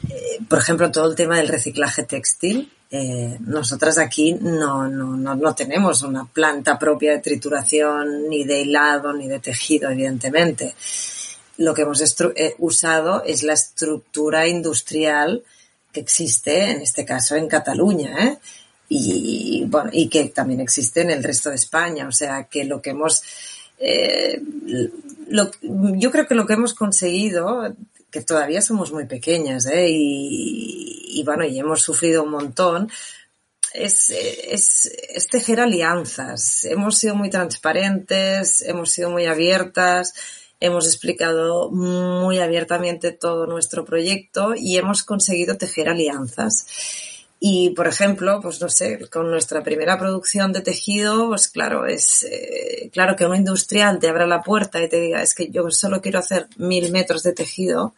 eh, 0.08 0.38
por 0.48 0.58
ejemplo, 0.58 0.90
todo 0.90 1.10
el 1.10 1.16
tema 1.16 1.36
del 1.36 1.48
reciclaje 1.48 2.02
textil, 2.04 2.72
eh, 2.92 3.36
nosotras 3.40 3.98
aquí 3.98 4.32
no, 4.32 4.88
no, 4.88 5.16
no, 5.16 5.36
no, 5.36 5.54
tenemos 5.54 6.02
una 6.02 6.24
planta 6.24 6.76
propia 6.76 7.12
de 7.12 7.20
trituración, 7.20 8.28
ni 8.28 8.42
de 8.42 8.62
hilado, 8.62 9.12
ni 9.12 9.28
de 9.28 9.38
tejido, 9.38 9.90
evidentemente. 9.90 10.74
Lo 11.60 11.74
que 11.74 11.82
hemos 11.82 12.00
eh, 12.00 12.54
usado 12.56 13.22
es 13.22 13.42
la 13.42 13.52
estructura 13.52 14.48
industrial 14.48 15.44
que 15.92 16.00
existe, 16.00 16.70
en 16.70 16.80
este 16.80 17.04
caso, 17.04 17.36
en 17.36 17.48
Cataluña, 17.48 18.16
¿eh? 18.18 18.38
y, 18.88 19.64
bueno, 19.66 19.90
y 19.92 20.08
que 20.08 20.30
también 20.30 20.60
existe 20.60 21.02
en 21.02 21.10
el 21.10 21.22
resto 21.22 21.50
de 21.50 21.56
España. 21.56 22.08
O 22.08 22.12
sea, 22.12 22.44
que 22.44 22.64
lo 22.64 22.80
que 22.80 22.90
hemos, 22.90 23.22
eh, 23.78 24.40
yo 25.28 26.10
creo 26.10 26.26
que 26.26 26.34
lo 26.34 26.46
que 26.46 26.54
hemos 26.54 26.72
conseguido 26.72 27.76
que 28.10 28.22
todavía 28.22 28.62
somos 28.62 28.90
muy 28.90 29.04
pequeñas 29.04 29.66
¿eh? 29.66 29.86
y, 29.90 31.22
bueno, 31.26 31.44
y 31.44 31.58
hemos 31.58 31.82
sufrido 31.82 32.22
un 32.22 32.30
montón, 32.30 32.90
es, 33.74 34.08
es, 34.08 34.90
es, 35.14 35.26
tejer 35.26 35.60
alianzas. 35.60 36.64
Hemos 36.64 36.96
sido 36.96 37.14
muy 37.16 37.28
transparentes, 37.28 38.62
hemos 38.62 38.90
sido 38.90 39.10
muy 39.10 39.26
abiertas, 39.26 40.14
hemos 40.60 40.86
explicado 40.86 41.70
muy 41.70 42.38
abiertamente 42.38 43.12
todo 43.12 43.46
nuestro 43.46 43.84
proyecto 43.84 44.54
y 44.54 44.76
hemos 44.76 45.02
conseguido 45.02 45.56
tejer 45.56 45.88
alianzas. 45.88 46.66
Y, 47.42 47.70
por 47.70 47.88
ejemplo, 47.88 48.38
pues 48.42 48.60
no 48.60 48.68
sé, 48.68 49.08
con 49.08 49.30
nuestra 49.30 49.62
primera 49.62 49.98
producción 49.98 50.52
de 50.52 50.60
tejido, 50.60 51.28
pues 51.28 51.48
claro, 51.48 51.86
es 51.86 52.22
eh, 52.24 52.90
claro 52.92 53.16
que 53.16 53.24
un 53.24 53.34
industrial 53.34 53.98
te 53.98 54.10
abra 54.10 54.26
la 54.26 54.42
puerta 54.42 54.82
y 54.82 54.90
te 54.90 55.00
diga, 55.00 55.22
es 55.22 55.34
que 55.34 55.48
yo 55.48 55.70
solo 55.70 56.02
quiero 56.02 56.18
hacer 56.18 56.48
mil 56.58 56.92
metros 56.92 57.22
de 57.22 57.32
tejido, 57.32 57.94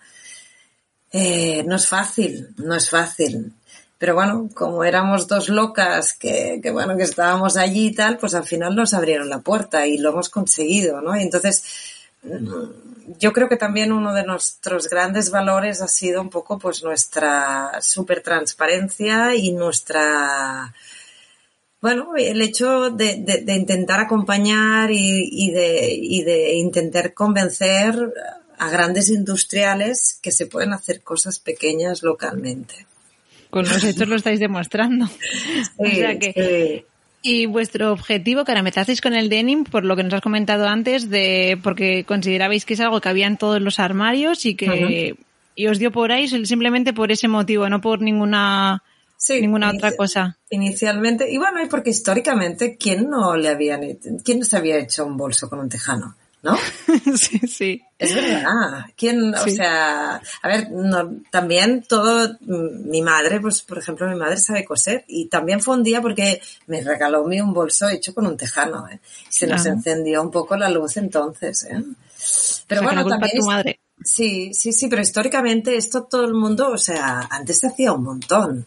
eh, 1.11 1.65
no 1.67 1.75
es 1.75 1.89
fácil, 1.89 2.55
no 2.59 2.77
es 2.77 2.89
fácil. 2.89 3.53
Pero 3.99 4.15
bueno, 4.15 4.49
como 4.55 4.85
éramos 4.85 5.27
dos 5.27 5.49
locas 5.49 6.15
que, 6.15 6.61
que, 6.63 6.71
bueno, 6.71 6.97
que 6.97 7.03
estábamos 7.03 7.57
allí 7.57 7.89
y 7.89 7.95
tal, 7.95 8.19
pues 8.19 8.35
al 8.35 8.45
final 8.45 8.77
nos 8.77 8.95
abrieron 8.95 9.29
la 9.29 9.41
puerta 9.41 9.87
y 9.87 9.99
lo 9.99 10.11
hemos 10.11 10.29
conseguido, 10.29 11.01
¿no? 11.01 11.17
Y 11.17 11.23
entonces, 11.23 11.65
yo 13.19 13.33
creo 13.33 13.49
que 13.49 13.57
también 13.57 13.93
uno 13.93 14.15
de 14.15 14.25
nuestros 14.25 14.89
grandes 14.89 15.31
valores 15.31 15.81
ha 15.83 15.89
sido 15.89 16.21
un 16.21 16.31
poco 16.31 16.59
pues 16.59 16.83
nuestra 16.83 17.81
super 17.81 18.23
transparencia 18.23 19.35
y 19.35 19.53
nuestra 19.53 20.73
bueno 21.81 22.13
el 22.17 22.41
hecho 22.41 22.91
de, 22.91 23.45
intentar 23.49 24.01
acompañar 24.01 24.91
y, 24.93 25.51
de, 25.51 25.93
y 25.93 26.23
de 26.23 26.55
intentar 26.55 27.13
convencer 27.13 28.13
a 28.59 28.71
grandes 28.71 29.11
industriales 29.11 30.19
que 30.23 30.31
se 30.31 30.47
pueden 30.47 30.73
hacer 30.73 31.03
cosas 31.03 31.41
pequeñas 31.41 32.05
localmente. 32.05 32.87
Con 33.51 33.69
los 33.69 33.83
hechos 33.83 34.09
lo 34.09 34.15
estáis 34.15 34.39
demostrando. 34.39 35.07
o 35.77 35.87
sea 35.87 36.17
que 36.19 36.87
y 37.23 37.47
vuestro 37.47 37.93
objetivo, 37.93 38.45
que 38.45 38.51
ahora 38.51 38.61
empezasteis 38.61 39.01
con 39.01 39.15
el 39.15 39.29
denim, 39.29 39.65
por 39.65 39.85
lo 39.85 39.97
que 39.97 40.03
nos 40.03 40.13
has 40.13 40.21
comentado 40.21 40.69
antes, 40.69 41.09
de 41.09 41.59
porque 41.63 42.05
considerabais 42.05 42.65
que 42.65 42.75
es 42.75 42.81
algo 42.81 43.01
que 43.01 43.09
había 43.09 43.29
en 43.29 43.37
todos 43.37 43.63
los 43.63 43.79
armarios 43.79 44.45
y 44.45 44.55
que 44.57 45.17
y 45.55 45.67
os 45.67 45.79
dio 45.79 45.93
por 45.93 46.13
ahí 46.13 46.27
simplemente 46.29 46.93
por 46.93 47.13
ese 47.13 47.29
motivo, 47.29 47.69
no 47.69 47.81
por 47.81 48.01
ninguna 48.01 48.83
ninguna 49.29 49.71
otra 49.71 49.93
cosa. 49.97 50.39
Inicialmente, 50.51 51.31
y 51.31 51.39
bueno, 51.39 51.63
y 51.63 51.69
porque 51.69 51.91
históricamente, 51.91 52.77
¿quién 52.77 53.09
no 53.09 53.37
le 53.37 53.49
había, 53.49 53.79
quién 54.25 54.45
se 54.45 54.57
había 54.57 54.79
hecho 54.79 55.07
un 55.07 55.17
bolso 55.17 55.49
con 55.49 55.61
un 55.61 55.69
tejano? 55.69 56.17
¿No? 56.43 56.57
sí, 57.17 57.39
sí. 57.47 57.83
Es 57.99 58.15
verdad. 58.15 58.87
¿Quién, 58.97 59.33
o 59.35 59.49
sea, 59.49 60.21
a 60.43 60.49
ver, 60.49 60.71
no, 60.73 61.23
también 61.31 61.85
todo, 61.89 62.37
mi 62.41 63.01
madre, 63.01 63.41
pues 63.41 63.63
por 63.63 63.79
ejemplo, 63.79 64.09
mi 64.09 64.17
madre 64.17 64.37
sabe 64.37 64.65
coser 64.65 65.05
y 65.07 65.29
también 65.29 65.61
fue 65.61 65.77
un 65.77 65.85
día 65.85 66.03
porque 66.03 66.41
me 66.67 66.83
regaló 66.83 67.23
un 67.23 67.55
bolso 67.55 67.89
hecho 67.89 68.13
con 68.13 68.27
un 68.27 68.37
tejano, 68.37 68.89
¿eh? 68.89 69.01
Se 69.29 69.47
nos 69.47 69.65
encendió 69.67 70.21
un 70.21 70.31
poco 70.31 70.57
la 70.57 70.69
luz 70.69 70.97
entonces, 70.97 71.65
¿eh? 71.65 71.83
Pero 72.67 72.83
bueno, 72.83 73.07
también... 73.07 73.39
Tu 73.39 73.47
madre. 73.47 73.81
Sí, 74.05 74.53
sí, 74.53 74.73
sí, 74.73 74.89
pero 74.89 75.01
históricamente 75.01 75.77
esto 75.77 76.05
todo 76.05 76.25
el 76.25 76.35
mundo, 76.35 76.71
o 76.73 76.79
sea, 76.79 77.29
antes 77.31 77.61
se 77.61 77.69
hacía 77.69 77.93
un 77.93 78.03
montón. 78.03 78.67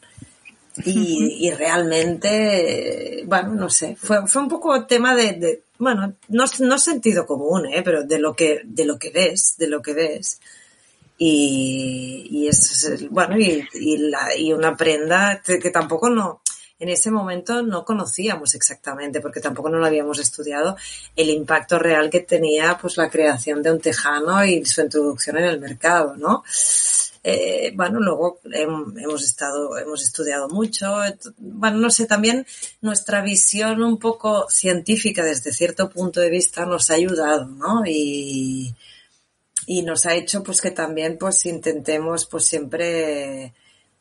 Y, 0.85 1.47
y, 1.47 1.51
realmente, 1.51 3.23
bueno, 3.25 3.53
no 3.53 3.69
sé, 3.69 3.95
fue, 3.95 4.27
fue 4.27 4.41
un 4.41 4.49
poco 4.49 4.85
tema 4.85 5.15
de, 5.15 5.64
bueno, 5.77 6.13
no, 6.29 6.45
no 6.59 6.77
sentido 6.77 7.25
común, 7.25 7.65
¿eh? 7.67 7.81
pero 7.83 8.03
de 8.03 8.19
lo 8.19 8.33
que, 8.35 8.61
de 8.63 8.85
lo 8.85 8.97
que 8.97 9.11
ves, 9.11 9.55
de 9.57 9.67
lo 9.67 9.81
que 9.81 9.93
ves. 9.93 10.39
Y, 11.17 12.27
y 12.29 12.47
es, 12.47 13.05
bueno, 13.09 13.37
y, 13.37 13.65
y, 13.73 14.11
y 14.37 14.53
una 14.53 14.75
prenda 14.75 15.41
que, 15.41 15.69
tampoco 15.69 16.09
no, 16.09 16.41
en 16.77 16.89
ese 16.89 17.09
momento 17.09 17.63
no 17.63 17.85
conocíamos 17.85 18.53
exactamente, 18.55 19.21
porque 19.21 19.39
tampoco 19.39 19.69
no 19.69 19.77
lo 19.77 19.85
habíamos 19.85 20.19
estudiado, 20.19 20.75
el 21.15 21.29
impacto 21.29 21.79
real 21.79 22.09
que 22.09 22.19
tenía 22.19 22.77
pues 22.77 22.97
la 22.97 23.09
creación 23.09 23.63
de 23.63 23.71
un 23.71 23.79
tejano 23.79 24.43
y 24.43 24.65
su 24.65 24.81
introducción 24.81 25.37
en 25.37 25.45
el 25.45 25.59
mercado, 25.59 26.15
¿no? 26.17 26.43
Eh, 27.27 27.71
bueno, 27.75 27.99
luego 27.99 28.39
hemos 28.53 29.23
estado, 29.23 29.79
hemos 29.79 30.03
estudiado 30.03 30.47
mucho. 30.47 30.95
Bueno, 31.39 31.77
no 31.79 31.89
sé, 31.89 32.05
también 32.05 32.45
nuestra 32.81 33.23
visión 33.23 33.81
un 33.81 33.97
poco 33.97 34.47
científica 34.47 35.23
desde 35.23 35.51
cierto 35.51 35.89
punto 35.89 36.19
de 36.21 36.29
vista 36.29 36.67
nos 36.67 36.91
ha 36.91 36.93
ayudado, 36.93 37.47
¿no? 37.47 37.81
Y, 37.87 38.75
y 39.65 39.81
nos 39.81 40.05
ha 40.05 40.13
hecho 40.13 40.43
pues 40.43 40.61
que 40.61 40.69
también 40.69 41.17
pues 41.17 41.47
intentemos 41.47 42.27
pues 42.27 42.45
siempre 42.45 43.55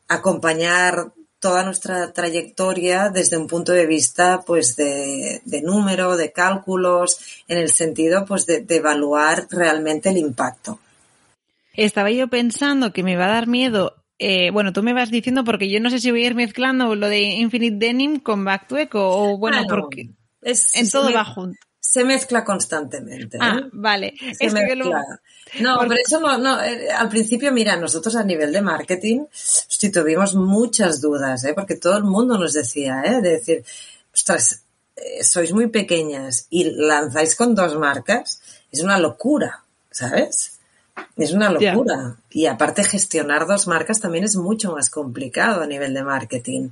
acompañar 0.07 1.11
toda 1.39 1.63
nuestra 1.63 2.13
trayectoria 2.13 3.09
desde 3.09 3.37
un 3.37 3.47
punto 3.47 3.71
de 3.71 3.87
vista 3.87 4.43
pues 4.45 4.75
de, 4.75 5.41
de 5.45 5.61
número, 5.63 6.15
de 6.15 6.31
cálculos, 6.31 7.19
en 7.47 7.57
el 7.57 7.71
sentido 7.71 8.23
pues 8.25 8.45
de, 8.45 8.61
de 8.61 8.75
evaluar 8.75 9.47
realmente 9.49 10.09
el 10.09 10.17
impacto 10.17 10.79
estaba 11.77 12.11
yo 12.11 12.27
pensando 12.27 12.93
que 12.93 13.03
me 13.03 13.15
va 13.15 13.25
a 13.25 13.29
dar 13.29 13.47
miedo. 13.47 13.95
Eh, 14.17 14.49
bueno, 14.51 14.71
tú 14.71 14.81
me 14.81 14.93
vas 14.93 15.11
diciendo 15.11 15.43
porque 15.43 15.69
yo 15.69 15.79
no 15.79 15.89
sé 15.89 15.99
si 15.99 16.09
voy 16.09 16.23
a 16.23 16.27
ir 16.27 16.35
mezclando 16.35 16.95
lo 16.95 17.09
de 17.09 17.21
Infinite 17.21 17.85
Denim 17.85 18.19
con 18.19 18.45
Back 18.45 18.67
to 18.67 18.77
Echo 18.77 19.05
o 19.05 19.37
bueno, 19.37 19.57
ah, 19.59 19.65
porque 19.67 20.11
es, 20.41 20.75
en 20.75 20.89
todo 20.89 21.11
va 21.11 21.25
junto. 21.25 21.59
Se 21.79 22.03
mezcla 22.03 22.43
constantemente. 22.43 23.37
Ah, 23.39 23.59
¿eh? 23.59 23.69
vale. 23.73 24.13
Se 24.37 24.49
mezcla. 24.49 25.03
No, 25.59 25.77
pero 25.79 25.95
eso 25.95 26.19
no, 26.19 26.37
no 26.37 26.61
eh, 26.63 26.91
al 26.91 27.09
principio, 27.09 27.51
mira, 27.51 27.75
nosotros 27.75 28.15
a 28.15 28.23
nivel 28.23 28.51
de 28.51 28.61
marketing, 28.61 29.25
sí, 29.31 29.91
tuvimos 29.91 30.35
muchas 30.35 31.01
dudas, 31.01 31.43
¿eh? 31.43 31.53
porque 31.53 31.75
todo 31.75 31.97
el 31.97 32.03
mundo 32.03 32.37
nos 32.37 32.53
decía, 32.53 33.03
¿eh? 33.05 33.21
de 33.21 33.29
decir, 33.29 33.63
ostras, 34.13 34.63
sois 35.21 35.51
muy 35.53 35.67
pequeñas 35.67 36.47
y 36.49 36.63
lanzáis 36.71 37.35
con 37.35 37.53
dos 37.53 37.77
marcas, 37.77 38.41
es 38.71 38.81
una 38.81 38.97
locura, 38.97 39.63
¿sabes? 39.91 40.54
Es 41.15 41.33
una 41.33 41.49
locura. 41.49 42.17
Y 42.29 42.45
aparte 42.45 42.83
gestionar 42.83 43.47
dos 43.47 43.67
marcas 43.67 43.99
también 43.99 44.23
es 44.23 44.35
mucho 44.35 44.73
más 44.73 44.89
complicado 44.89 45.61
a 45.61 45.67
nivel 45.67 45.93
de 45.93 46.03
marketing. 46.03 46.69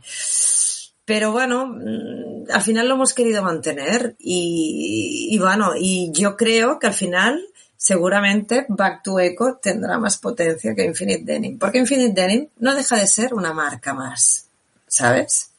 Pero 1.06 1.32
bueno, 1.32 1.68
mm, 1.68 2.52
al 2.52 2.62
final 2.62 2.88
lo 2.88 2.96
hemos 2.96 3.14
querido 3.14 3.44
mantener 3.44 4.16
y, 4.20 5.30
y 5.32 5.40
bueno, 5.40 5.74
y 5.78 6.12
yo 6.14 6.38
creo 6.38 6.80
que 6.80 6.88
al 6.88 6.94
final 6.94 7.42
seguramente 7.84 8.66
Back 8.70 9.04
to 9.04 9.20
Eco 9.20 9.60
tendrá 9.62 9.98
más 9.98 10.18
potencia 10.18 10.74
que 10.74 10.86
Infinite 10.86 11.24
Denim, 11.26 11.60
porque 11.60 11.80
Infinite 11.80 12.14
Denim 12.14 12.48
no 12.60 12.74
deja 12.74 12.96
de 12.98 13.08
ser 13.08 13.34
una 13.34 13.54
marca 13.54 13.94
más, 13.94 14.48
¿sabes? 14.88 15.53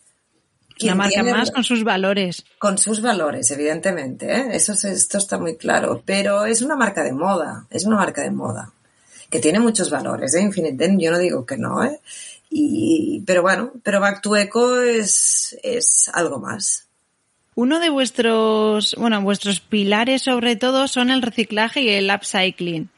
Una 0.83 0.95
marca 0.95 1.23
más 1.23 1.51
con 1.51 1.63
sus 1.63 1.85
valores. 1.85 2.45
Con 2.59 2.79
sus 2.79 3.01
valores, 3.01 3.51
evidentemente, 3.51 4.35
¿eh? 4.35 4.49
Eso, 4.53 4.73
esto 4.73 5.19
está 5.19 5.39
muy 5.39 5.57
claro, 5.57 6.03
pero 6.05 6.45
es 6.45 6.63
una 6.63 6.77
marca 6.77 7.05
de 7.05 7.13
moda, 7.13 7.67
es 7.71 7.85
una 7.85 7.97
marca 7.97 8.23
de 8.23 8.31
moda, 8.31 8.73
que 9.31 9.39
tiene 9.39 9.61
muchos 9.61 9.89
valores, 9.89 10.35
¿eh? 10.35 10.43
Infinite 10.43 10.77
Denim, 10.77 10.99
yo 10.99 11.13
no 11.13 11.19
digo 11.19 11.47
que 11.47 11.57
no, 11.57 11.85
¿eh? 11.85 12.01
Y, 12.51 13.23
pero 13.27 13.43
bueno, 13.43 13.73
pero 13.83 14.01
Back 14.01 14.21
to 14.21 14.37
Eco 14.37 14.81
es, 14.81 15.57
es 15.63 16.11
algo 16.13 16.39
más. 16.39 16.87
Uno 17.57 17.79
de 17.79 17.89
vuestros, 17.89 18.97
bueno, 18.99 19.23
vuestros 19.23 19.61
pilares 19.61 20.23
sobre 20.23 20.57
todo 20.57 20.89
son 20.89 21.11
el 21.11 21.23
reciclaje 21.23 21.83
y 21.83 21.89
el 21.91 22.11
upcycling. 22.13 22.91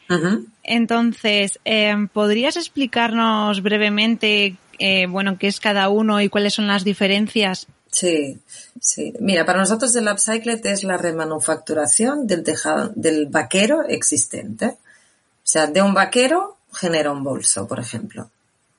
Entonces, 0.63 1.59
eh, 1.65 1.95
¿podrías 2.13 2.57
explicarnos 2.57 3.63
brevemente, 3.63 4.57
eh, 4.79 5.07
bueno, 5.07 5.39
qué 5.39 5.49
es 5.49 5.61
cada 5.61 5.89
uno 5.89 6.21
y 6.21 6.29
cuáles 6.29 6.55
son 6.55 6.67
las 6.67 6.85
diferencias? 6.85 7.67
Sí, 7.91 8.39
sí. 8.81 9.15
Mira, 9.21 9.47
para 9.47 9.61
nosotros 9.61 9.95
el 9.97 10.09
upcycling 10.09 10.61
es 10.65 10.85
la 10.85 10.99
remanufacturación 10.99 12.27
del 12.27 12.43
tejado, 12.43 12.93
del 12.95 13.27
vaquero 13.27 13.83
existente. 13.89 14.67
O 14.67 15.49
sea, 15.49 15.67
de 15.67 15.81
un 15.81 15.95
vaquero 15.95 16.59
genera 16.73 17.11
un 17.11 17.25
bolso, 17.25 17.67
por 17.67 17.81
ejemplo. 17.81 18.31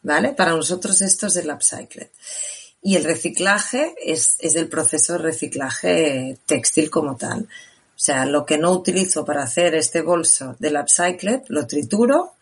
¿Vale? 0.04 0.34
Para 0.34 0.52
nosotros 0.52 1.02
esto 1.02 1.28
es 1.28 1.36
el 1.38 1.50
upcycling. 1.50 2.10
Y 2.84 2.96
el 2.96 3.04
reciclaje 3.04 3.96
es, 4.06 4.36
es 4.40 4.56
el 4.56 4.70
proceso 4.70 5.14
de 5.14 5.20
reciclaje 5.20 6.38
textil 6.46 6.90
como 6.90 7.18
tal. 7.18 7.42
O 7.98 8.00
sea, 8.00 8.26
lo 8.28 8.46
que 8.46 8.60
no 8.60 8.72
utilizo 8.72 9.26
para 9.26 9.44
hacer 9.44 9.74
este 9.74 10.02
bolso 10.02 10.56
del 10.60 10.78
upcycled, 10.78 11.42
lo 11.48 11.66
trituro, 11.66 12.34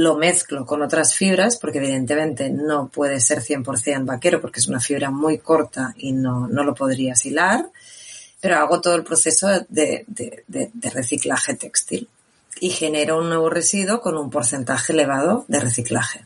lo 0.00 0.16
mezclo 0.16 0.64
con 0.64 0.82
otras 0.82 1.14
fibras, 1.14 1.56
porque 1.56 1.78
evidentemente 1.78 2.48
no 2.50 2.88
puede 2.88 3.20
ser 3.20 3.40
100% 3.40 4.06
vaquero 4.06 4.40
porque 4.40 4.60
es 4.60 4.68
una 4.68 4.80
fibra 4.80 5.10
muy 5.10 5.38
corta 5.38 5.94
y 5.96 6.12
no, 6.12 6.48
no 6.48 6.64
lo 6.64 6.74
podrías 6.74 7.24
hilar, 7.26 7.70
pero 8.40 8.56
hago 8.56 8.80
todo 8.80 8.94
el 8.94 9.04
proceso 9.04 9.48
de, 9.68 10.04
de 10.06 10.90
reciclaje 10.90 11.54
textil 11.54 12.08
y 12.60 12.70
genero 12.70 13.18
un 13.18 13.28
nuevo 13.28 13.50
residuo 13.50 14.00
con 14.00 14.16
un 14.16 14.30
porcentaje 14.30 14.92
elevado 14.92 15.44
de 15.48 15.60
reciclaje. 15.60 16.24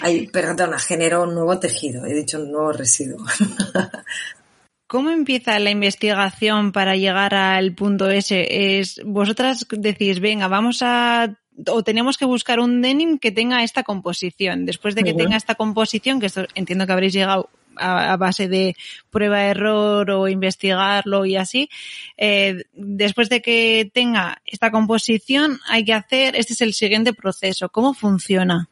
Ay, 0.00 0.28
perdona, 0.28 0.78
genero 0.78 1.24
un 1.24 1.34
nuevo 1.34 1.58
tejido, 1.58 2.06
he 2.06 2.14
dicho 2.14 2.38
un 2.40 2.52
nuevo 2.52 2.72
residuo. 2.72 3.24
¿Cómo 4.86 5.10
empieza 5.10 5.58
la 5.58 5.70
investigación 5.70 6.70
para 6.70 6.96
llegar 6.96 7.34
al 7.34 7.74
punto 7.74 8.10
ese? 8.10 8.78
Es, 8.78 9.00
vosotras 9.04 9.66
decís, 9.70 10.20
venga, 10.20 10.48
vamos 10.48 10.80
a 10.82 11.38
o 11.66 11.82
tenemos 11.82 12.16
que 12.16 12.24
buscar 12.24 12.60
un 12.60 12.82
denim 12.82 13.18
que 13.18 13.30
tenga 13.30 13.62
esta 13.62 13.82
composición. 13.82 14.64
Después 14.66 14.94
de 14.94 15.02
que 15.02 15.14
tenga 15.14 15.36
esta 15.36 15.54
composición, 15.54 16.20
que 16.20 16.26
esto 16.26 16.46
entiendo 16.54 16.86
que 16.86 16.92
habréis 16.92 17.12
llegado 17.12 17.50
a, 17.76 18.16
base 18.16 18.48
de 18.48 18.76
prueba-error 19.10 20.10
o 20.10 20.28
investigarlo 20.28 21.24
y 21.24 21.36
así, 21.36 21.68
eh, 22.16 22.64
después 22.72 23.28
de 23.28 23.42
que 23.42 23.90
tenga 23.92 24.40
esta 24.46 24.70
composición, 24.70 25.60
hay 25.68 25.84
que 25.84 25.94
hacer, 25.94 26.36
este 26.36 26.54
es 26.54 26.60
el 26.60 26.74
siguiente 26.74 27.12
proceso. 27.12 27.68
¿Cómo 27.68 27.94
funciona? 27.94 28.68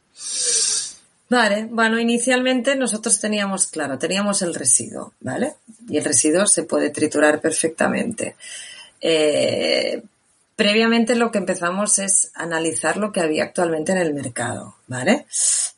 Vale, 1.29 1.69
bueno, 1.71 2.01
inicialmente 2.01 2.75
nosotros 2.75 3.21
teníamos, 3.21 3.69
claro, 3.69 3.99
teníamos 3.99 4.43
el 4.43 4.53
residuo, 4.53 5.15
¿vale? 5.21 5.55
Y 5.89 5.97
el 5.97 6.05
residuo 6.05 6.45
se 6.47 6.65
puede 6.65 6.91
triturar 6.91 7.41
perfectamente. 7.41 8.35
Eh, 9.01 10.03
previamente 10.61 11.15
lo 11.15 11.31
que 11.31 11.39
empezamos 11.39 11.99
es 11.99 12.33
analizar 12.35 12.99
lo 12.99 13.13
que 13.13 13.23
había 13.23 13.45
actualmente 13.45 13.93
en 13.93 13.99
el 13.99 14.13
mercado, 14.13 14.77
¿vale? 14.89 15.25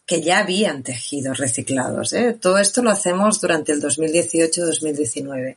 Que 0.05 0.21
ya 0.21 0.41
habían 0.41 0.83
tejidos 0.83 1.39
reciclados, 1.39 2.13
¿eh? 2.13 2.33
Todo 2.33 2.59
esto 2.59 2.83
lo 2.83 2.91
hacemos 2.91 3.41
durante 3.41 3.71
el 3.71 3.81
2018-2019. 3.81 5.57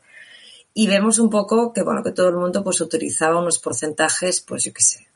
Y 0.75 0.85
vemos 0.85 1.17
un 1.17 1.31
poco 1.31 1.73
que, 1.73 1.81
bueno, 1.81 2.03
que 2.03 2.11
todo 2.11 2.29
el 2.29 2.35
mundo 2.35 2.63
pues 2.63 2.79
utilizaba 2.81 3.39
unos 3.39 3.57
porcentajes, 3.57 4.41
pues 4.41 4.63
yo 4.65 4.73
qué 4.73 4.83
sé, 4.83 5.07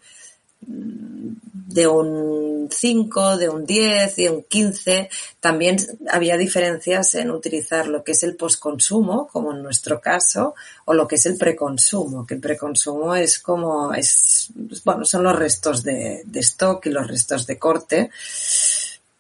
de 0.70 1.88
un 1.88 2.68
5, 2.72 3.38
de 3.38 3.50
un 3.50 3.66
10, 3.66 4.16
de 4.16 4.30
un 4.30 4.44
15. 4.44 5.10
También 5.40 5.78
había 6.12 6.38
diferencias 6.38 7.16
en 7.16 7.32
utilizar 7.32 7.88
lo 7.88 8.04
que 8.04 8.14
es 8.14 8.24
el 8.24 8.36
postconsumo, 8.36 9.28
como 9.28 9.54
en 9.54 9.62
nuestro 9.62 10.00
caso, 10.00 10.56
o 10.86 10.94
lo 10.94 11.08
que 11.08 11.16
es 11.16 11.26
el 11.26 11.38
preconsumo, 11.38 12.26
que 12.26 12.36
el 12.36 12.40
preconsumo 12.40 13.16
es 13.16 13.40
como, 13.40 13.94
es, 13.94 14.50
bueno, 14.84 15.06
son 15.06 15.24
los 15.24 15.36
restos 15.36 15.84
de, 15.84 16.24
stock 16.36 16.86
y 16.86 16.90
los 16.90 17.08
restos 17.08 17.46
de 17.46 17.60
corte. 17.60 18.10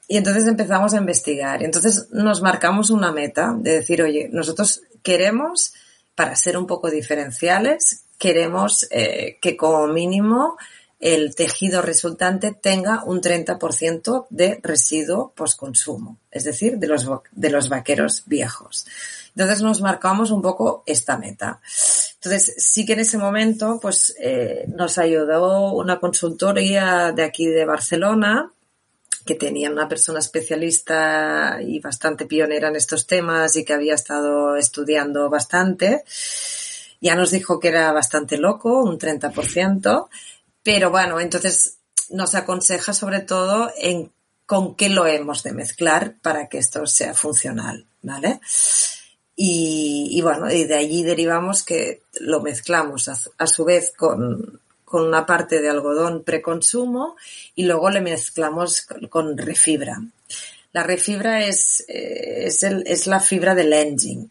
Y 0.07 0.17
entonces 0.17 0.47
empezamos 0.47 0.93
a 0.93 0.97
investigar. 0.97 1.61
Y 1.61 1.65
entonces 1.65 2.07
nos 2.11 2.41
marcamos 2.41 2.89
una 2.89 3.11
meta 3.11 3.55
de 3.57 3.75
decir, 3.75 4.01
oye, 4.01 4.27
nosotros 4.31 4.81
queremos, 5.03 5.73
para 6.15 6.35
ser 6.35 6.57
un 6.57 6.65
poco 6.65 6.89
diferenciales, 6.89 8.05
queremos 8.17 8.87
eh, 8.91 9.37
que 9.39 9.55
como 9.55 9.87
mínimo 9.87 10.57
el 10.99 11.33
tejido 11.33 11.81
resultante 11.81 12.51
tenga 12.51 13.03
un 13.05 13.21
30% 13.21 14.27
de 14.29 14.59
residuo 14.61 15.31
postconsumo, 15.33 16.17
es 16.29 16.43
decir, 16.43 16.77
de 16.77 16.87
los, 16.87 17.09
de 17.31 17.49
los 17.49 17.69
vaqueros 17.69 18.23
viejos. 18.25 18.85
Entonces 19.35 19.61
nos 19.61 19.81
marcamos 19.81 20.31
un 20.31 20.41
poco 20.41 20.83
esta 20.85 21.17
meta. 21.17 21.61
Entonces 22.15 22.55
sí 22.57 22.85
que 22.85 22.93
en 22.93 22.99
ese 22.99 23.17
momento 23.17 23.79
pues 23.81 24.13
eh, 24.19 24.65
nos 24.67 24.97
ayudó 24.97 25.73
una 25.73 25.99
consultoría 25.99 27.13
de 27.13 27.23
aquí 27.23 27.47
de 27.47 27.63
Barcelona 27.63 28.51
que 29.25 29.35
tenía 29.35 29.69
una 29.69 29.87
persona 29.87 30.19
especialista 30.19 31.59
y 31.61 31.79
bastante 31.79 32.25
pionera 32.25 32.69
en 32.69 32.75
estos 32.75 33.05
temas 33.05 33.55
y 33.55 33.63
que 33.63 33.73
había 33.73 33.93
estado 33.93 34.55
estudiando 34.55 35.29
bastante. 35.29 36.03
Ya 36.99 37.15
nos 37.15 37.31
dijo 37.31 37.59
que 37.59 37.69
era 37.69 37.91
bastante 37.91 38.37
loco, 38.37 38.83
un 38.83 38.97
30%, 38.97 40.09
pero 40.71 40.91
bueno, 40.91 41.19
entonces 41.19 41.79
nos 42.11 42.35
aconseja 42.35 42.93
sobre 42.93 43.21
todo 43.21 43.73
en 43.75 44.11
con 44.45 44.75
qué 44.75 44.89
lo 44.89 45.07
hemos 45.07 45.41
de 45.41 45.51
mezclar 45.51 46.17
para 46.21 46.47
que 46.47 46.59
esto 46.59 46.85
sea 46.85 47.15
funcional, 47.15 47.87
¿vale? 48.03 48.39
Y, 49.35 50.19
bueno, 50.21 50.51
y 50.51 50.65
de 50.65 50.75
allí 50.75 51.01
derivamos 51.01 51.63
que 51.63 52.03
lo 52.19 52.41
mezclamos 52.41 53.09
a, 53.09 53.47
su 53.47 53.65
vez 53.65 53.91
con, 53.97 54.61
con, 54.85 55.07
una 55.07 55.25
parte 55.25 55.59
de 55.59 55.69
algodón 55.69 56.23
preconsumo 56.23 57.15
y 57.55 57.63
luego 57.63 57.89
le 57.89 58.01
mezclamos 58.01 58.85
con, 59.09 59.39
refibra. 59.39 59.99
La 60.71 60.83
refibra 60.83 61.47
es, 61.47 61.83
eh, 61.87 62.45
es, 62.45 62.61
el, 62.61 62.83
es 62.85 63.07
la 63.07 63.19
fibra 63.19 63.55
del 63.55 63.73
engine, 63.73 64.29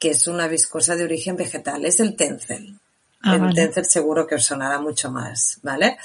que 0.00 0.10
es 0.10 0.26
una 0.26 0.48
viscosa 0.48 0.96
de 0.96 1.04
origen 1.04 1.36
vegetal, 1.36 1.84
es 1.84 2.00
el 2.00 2.16
tencel, 2.16 2.79
Ah, 3.22 3.36
el 3.36 3.84
seguro 3.84 4.26
que 4.26 4.36
os 4.36 4.44
sonará 4.44 4.80
mucho 4.80 5.10
más, 5.10 5.58
¿vale? 5.62 5.98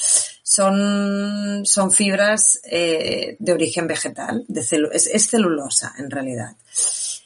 Son, 0.44 1.66
son 1.66 1.92
fibras 1.92 2.60
eh, 2.66 3.38
de 3.40 3.54
origen 3.54 3.88
vegetal, 3.88 4.44
de 4.50 4.60
es, 4.60 5.08
es, 5.08 5.30
celulosa 5.30 5.94
en 5.98 6.12
realidad. 6.12 6.58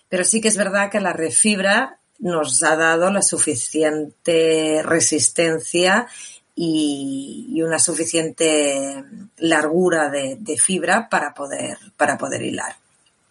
Pero 0.07 0.23
sí 0.23 0.41
que 0.41 0.47
es 0.47 0.57
verdad 0.57 0.91
que 0.91 0.99
la 0.99 1.13
refibra 1.13 1.97
nos 2.19 2.61
ha 2.61 2.75
dado 2.75 3.09
la 3.09 3.23
suficiente 3.23 4.83
resistencia 4.83 6.05
y, 6.53 7.47
y 7.49 7.61
una 7.63 7.79
suficiente 7.79 9.03
largura 9.37 10.09
de, 10.09 10.37
de, 10.39 10.57
fibra 10.57 11.09
para 11.09 11.33
poder, 11.33 11.79
para 11.97 12.17
poder 12.17 12.43
hilar. 12.43 12.75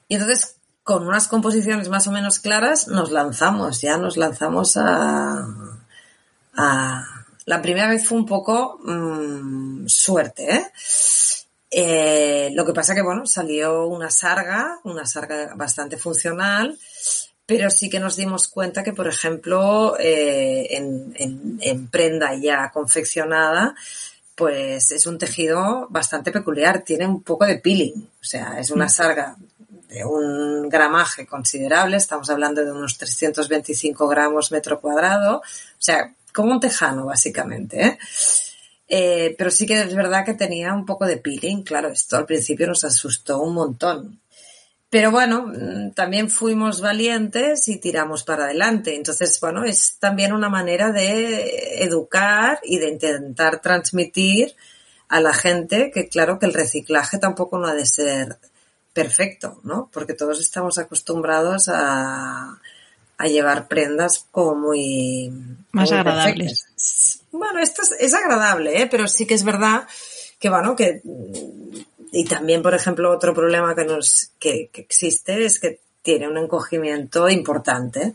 Y 0.09 0.14
entonces, 0.14 0.57
con 0.83 1.07
unas 1.07 1.29
composiciones 1.29 1.88
más 1.88 2.09
o 2.09 2.12
menos 2.12 2.40
claras, 2.40 2.88
nos 2.88 3.12
lanzamos, 3.12 3.81
ya 3.81 3.97
nos 3.97 4.16
lanzamos 4.16 4.77
a, 4.77 5.47
la 6.59 7.62
primera 7.62 7.88
vez 7.88 8.07
fue 8.07 8.18
un 8.18 8.27
poco 8.27 8.79
mmm, 8.83 9.87
suerte, 9.87 10.55
¿eh? 10.55 10.66
¿eh? 11.71 12.51
lo 12.53 12.64
que 12.64 12.73
pasa 12.73 12.94
que, 12.94 13.03
bueno, 13.03 13.27
salió 13.27 13.87
una 13.87 14.11
sarga, 14.11 14.79
una 14.85 15.07
sarga 15.07 15.55
bastante 15.55 15.97
funcional, 15.97 16.79
pero 17.47 17.71
sí 17.71 17.88
que 17.88 18.01
nos 18.01 18.16
dimos 18.16 18.49
cuenta 18.49 18.83
que, 18.83 18.92
por 18.92 19.09
ejemplo, 19.09 19.97
eh, 19.99 20.66
en, 20.71 21.14
en, 21.16 21.59
en, 21.61 21.88
prenda 21.88 22.35
ya 22.35 22.71
confeccionada, 22.71 23.75
pues 24.35 24.90
es 24.90 25.07
un 25.07 25.18
tejido 25.18 25.87
bastante 25.90 26.31
peculiar, 26.31 26.83
tiene 26.83 27.07
un 27.07 27.23
poco 27.23 27.47
de 27.47 27.59
peeling, 27.59 28.09
o 28.21 28.25
sea, 28.25 28.59
es 28.59 28.71
una 28.71 28.87
mm. 28.87 28.90
sarga 28.90 29.37
de 29.88 30.05
un 30.05 30.68
gramaje 30.68 31.27
considerable, 31.27 31.97
estamos 31.97 32.29
hablando 32.29 32.62
de 32.62 32.71
unos 32.71 32.99
325 32.99 34.07
gramos 34.07 34.53
metro 34.53 34.81
cuadrado, 34.81 35.38
o 35.38 35.42
sea, 35.79 36.14
como 36.38 36.53
un 36.53 36.61
tejano, 36.61 37.07
básicamente. 37.07 37.85
¿eh? 37.85 37.98
Eh, 38.87 39.35
pero 39.37 39.51
sí 39.51 39.66
que 39.66 39.83
es 39.83 39.92
verdad 39.92 40.24
que 40.24 40.35
tenía 40.35 40.72
un 40.72 40.87
poco 40.87 41.05
de 41.05 41.16
peeling, 41.16 41.64
claro, 41.64 41.88
esto 41.88 42.16
al 42.16 42.27
principio 42.27 42.68
nos 42.68 42.85
asustó 42.85 43.42
un 43.42 43.55
montón. 43.55 44.20
Pero 44.88 45.11
bueno, 45.11 45.46
mm, 45.48 45.94
también 45.94 46.31
fuimos 46.31 46.81
valientes 46.81 47.66
y 47.66 47.79
tiramos 47.81 48.22
para 48.22 48.44
adelante. 48.44 48.94
Entonces, 48.94 49.40
bueno, 49.40 49.64
es 49.64 49.96
también 49.98 50.33
una 50.33 50.48
manera 50.48 50.92
de 50.92 51.83
educar 51.83 52.61
y 52.62 52.79
de 52.79 52.90
intentar 52.90 53.61
transmitir 53.61 54.55
a 55.09 55.20
la 55.20 55.35
gente 55.35 55.90
que 55.92 56.09
claro 56.09 56.38
que 56.38 56.46
el 56.46 56.55
reciclaje 56.55 57.18
tampoco 57.18 57.59
no 57.59 57.66
ha 57.66 57.74
de 57.74 57.85
ser 57.85 58.38
perfecto, 58.92 59.61
¿no? 59.64 59.90
Porque 59.92 60.14
todos 60.14 60.38
estamos 60.38 60.79
acostumbrados 60.79 61.68
a, 61.68 62.61
a 63.18 63.26
llevar 63.26 63.68
prendas 63.68 64.26
como 64.31 64.54
muy... 64.54 65.33
Más 65.72 65.92
agradables. 65.92 66.66
Bueno, 67.33 67.61
esto 67.61 67.83
es, 67.98 68.14
agradable, 68.14 68.83
¿eh? 68.83 68.88
Pero 68.90 69.07
sí 69.09 69.26
que 69.26 69.35
es 69.35 69.44
verdad 69.44 69.87
que, 70.38 70.48
bueno, 70.48 70.74
que... 70.76 71.02
Y 72.11 72.24
también, 72.24 72.62
por 72.62 72.74
ejemplo, 72.74 73.12
otro 73.12 73.35
problema 73.35 73.74
que 73.74 73.85
nos 73.85 74.31
que, 74.38 74.70
existe 74.72 75.44
es 75.44 75.61
que 75.61 75.81
tiene 76.00 76.26
un 76.28 76.38
encogimiento 76.38 77.28
importante, 77.28 78.14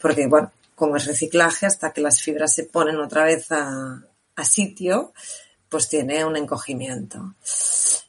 porque, 0.00 0.28
bueno, 0.28 0.52
como 0.76 0.96
es 0.96 1.06
reciclaje, 1.06 1.66
hasta 1.66 1.92
que 1.92 2.02
las 2.02 2.20
fibras 2.20 2.54
se 2.54 2.64
ponen 2.64 2.96
otra 3.00 3.24
vez 3.24 3.50
a, 3.50 4.02
a 4.36 4.44
sitio, 4.44 5.12
pues 5.68 5.88
tiene 5.88 6.24
un 6.24 6.36
encogimiento. 6.36 7.34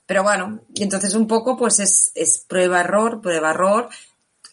Pero 0.06 0.24
bueno, 0.24 0.60
y 0.74 0.84
entonces 0.84 1.14
un 1.16 1.28
poco 1.28 1.58
pues 1.58 1.80
es, 1.80 2.12
es 2.16 2.46
prueba-error, 2.48 3.22
prueba-error. 3.22 3.90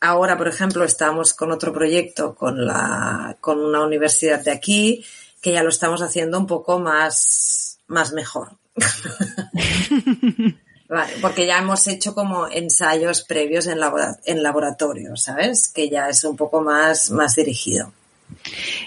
Ahora, 0.05 0.37
por 0.37 0.49
ejemplo, 0.49 0.85
estamos 0.85 1.33
con 1.33 1.51
otro 1.51 1.73
proyecto 1.73 2.35
con 2.35 2.67
la, 2.67 3.39
con 3.41 3.59
una 3.59 3.83
universidad 3.83 4.45
de 4.45 4.51
aquí, 4.51 5.03
que 5.41 5.53
ya 5.53 5.63
lo 5.63 5.71
estamos 5.71 6.03
haciendo 6.03 6.39
un 6.39 6.47
poco 6.47 6.79
más, 6.79 7.79
más 7.87 8.13
mejor. 8.13 8.59
vale, 10.91 11.13
porque 11.23 11.47
ya 11.47 11.57
hemos 11.59 11.87
hecho 11.87 12.15
como 12.15 12.49
ensayos 12.49 13.23
previos 13.23 13.67
en, 13.67 13.79
en 14.27 14.43
laboratorio, 14.43 15.17
¿sabes? 15.17 15.69
Que 15.69 15.89
ya 15.89 16.11
es 16.11 16.23
un 16.25 16.37
poco 16.37 16.61
más, 16.61 17.11
más 17.11 17.37
dirigido. 17.37 17.91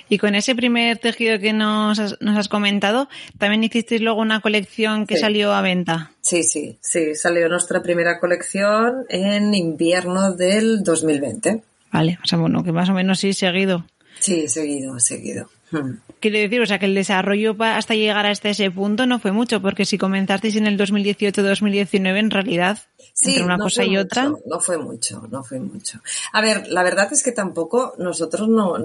Y 0.10 0.18
con 0.18 0.36
ese 0.36 0.56
primer 0.56 0.98
tejido 0.98 1.40
que 1.40 1.54
nos 1.54 2.00
has, 2.00 2.16
nos 2.22 2.38
has 2.38 2.50
comentado, 2.50 3.10
también 3.38 3.64
hicisteis 3.64 4.02
luego 4.02 4.22
una 4.22 4.42
colección 4.42 5.06
que 5.06 5.18
salió 5.18 5.54
a 5.54 5.62
venta. 5.62 6.12
Sí, 6.22 6.44
sí, 6.44 6.78
sí, 6.82 7.16
salió 7.16 7.50
nuestra 7.50 7.82
primera 7.82 8.20
colección 8.20 9.06
en 9.10 9.54
invierno 9.54 10.34
del 10.34 10.84
2020. 10.84 11.62
Vale, 11.92 12.20
o 12.24 12.28
sea, 12.28 12.38
bueno, 12.38 12.64
que 12.64 12.72
más 12.72 12.90
o 12.90 12.94
menos 12.94 13.20
sí, 13.20 13.34
seguido. 13.34 13.86
Sí, 14.20 14.48
seguido, 14.48 15.00
seguido. 15.00 15.50
Quiero 16.20 16.38
decir, 16.38 16.62
o 16.62 16.66
sea, 16.66 16.80
que 16.80 16.86
el 16.86 16.96
desarrollo 16.96 17.56
hasta 17.60 17.96
llegar 17.96 18.26
hasta 18.26 18.50
ese 18.50 18.72
punto 18.72 19.06
no 19.06 19.20
fue 19.20 19.32
mucho, 19.32 19.62
porque 19.62 19.86
si 19.86 19.98
comenzasteis 19.98 20.56
en 20.56 20.68
el 20.68 20.78
2018-2019, 20.78 22.18
en 22.18 22.32
realidad, 22.32 22.80
entre 23.22 23.44
una 23.44 23.58
cosa 23.58 23.84
y 23.84 23.98
otra. 23.98 24.32
No 24.46 24.60
fue 24.60 24.78
mucho, 24.78 25.28
no 25.30 25.44
fue 25.44 25.60
mucho. 25.60 26.00
A 26.34 26.42
ver, 26.42 26.68
la 26.68 26.84
verdad 26.84 27.12
es 27.12 27.24
que 27.24 27.32
tampoco 27.32 27.94
nosotros 27.98 28.48
no, 28.48 28.76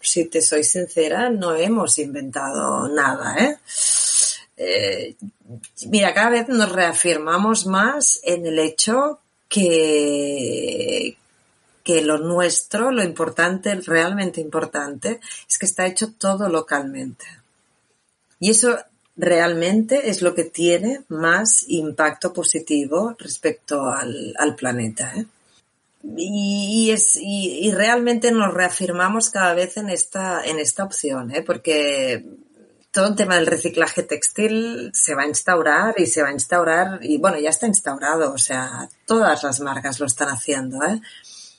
si 0.00 0.26
te 0.26 0.40
soy 0.40 0.64
sincera, 0.64 1.30
no 1.30 1.54
hemos 1.54 1.98
inventado 1.98 2.88
nada, 2.88 3.36
¿eh? 3.38 3.58
eh 4.56 5.14
mira, 5.88 6.14
cada 6.14 6.30
vez 6.30 6.48
nos 6.48 6.70
reafirmamos 6.72 7.66
más 7.66 8.20
en 8.22 8.46
el 8.46 8.58
hecho 8.58 9.20
que, 9.48 11.16
que 11.82 12.02
lo 12.02 12.18
nuestro, 12.18 12.90
lo 12.90 13.02
importante, 13.02 13.74
realmente 13.74 14.40
importante, 14.40 15.20
es 15.48 15.58
que 15.58 15.66
está 15.66 15.86
hecho 15.86 16.12
todo 16.12 16.48
localmente. 16.48 17.24
Y 18.38 18.50
eso 18.50 18.78
realmente 19.16 20.10
es 20.10 20.22
lo 20.22 20.34
que 20.34 20.44
tiene 20.44 21.02
más 21.08 21.64
impacto 21.68 22.32
positivo 22.32 23.14
respecto 23.18 23.88
al, 23.88 24.56
planeta. 24.56 25.12
¿eh? 25.16 25.26
Y, 26.16 26.90
es, 26.90 27.16
y, 27.20 27.70
realmente 27.72 28.32
nos 28.32 28.52
reafirmamos 28.52 29.30
cada 29.30 29.54
vez 29.54 29.76
en 29.76 29.90
esta, 29.90 30.44
en 30.44 30.58
esta 30.58 30.84
opción, 30.84 31.30
¿eh? 31.34 31.42
porque 31.42 32.24
todo 32.90 33.08
el 33.08 33.16
tema 33.16 33.36
del 33.36 33.46
reciclaje 33.46 34.02
textil 34.02 34.90
se 34.92 35.14
va 35.14 35.22
a 35.22 35.28
instaurar 35.28 35.94
y 35.96 36.06
se 36.06 36.22
va 36.22 36.28
a 36.28 36.32
instaurar, 36.32 36.98
y 37.02 37.18
bueno, 37.18 37.38
ya 37.38 37.50
está 37.50 37.66
instaurado, 37.66 38.32
o 38.32 38.38
sea, 38.38 38.88
todas 39.06 39.42
las 39.42 39.60
marcas 39.60 39.98
lo 40.00 40.06
están 40.06 40.28
haciendo, 40.28 40.84
¿eh? 40.84 41.00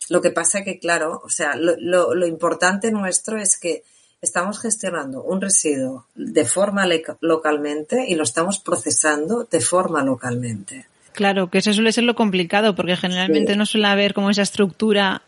Lo 0.10 0.22
que 0.22 0.32
pasa 0.32 0.64
que, 0.64 0.80
claro, 0.80 1.22
o 1.24 1.30
sea, 1.30 1.56
lo, 1.56 2.14
lo, 2.14 2.28
importante 2.28 2.92
nuestro 2.92 3.38
es 3.38 3.58
que 3.58 3.84
estamos 4.22 4.60
gestionando 4.60 5.22
un 5.24 5.42
residuo 5.42 6.08
de 6.16 6.46
forma 6.46 6.88
localmente 7.20 8.06
y 8.08 8.16
lo 8.16 8.24
estamos 8.24 8.60
procesando 8.60 9.48
de 9.50 9.62
forma 9.62 10.04
localmente. 10.04 10.86
Claro, 11.12 11.50
que 11.50 11.60
eso 11.60 11.74
suele 11.74 11.92
ser 11.92 12.06
lo 12.06 12.16
complicado, 12.16 12.76
porque 12.76 12.98
generalmente 12.98 13.56
no 13.56 13.66
suele 13.66 13.88
haber 13.88 14.14
como 14.14 14.30
esa 14.30 14.42
estructura 14.42 15.22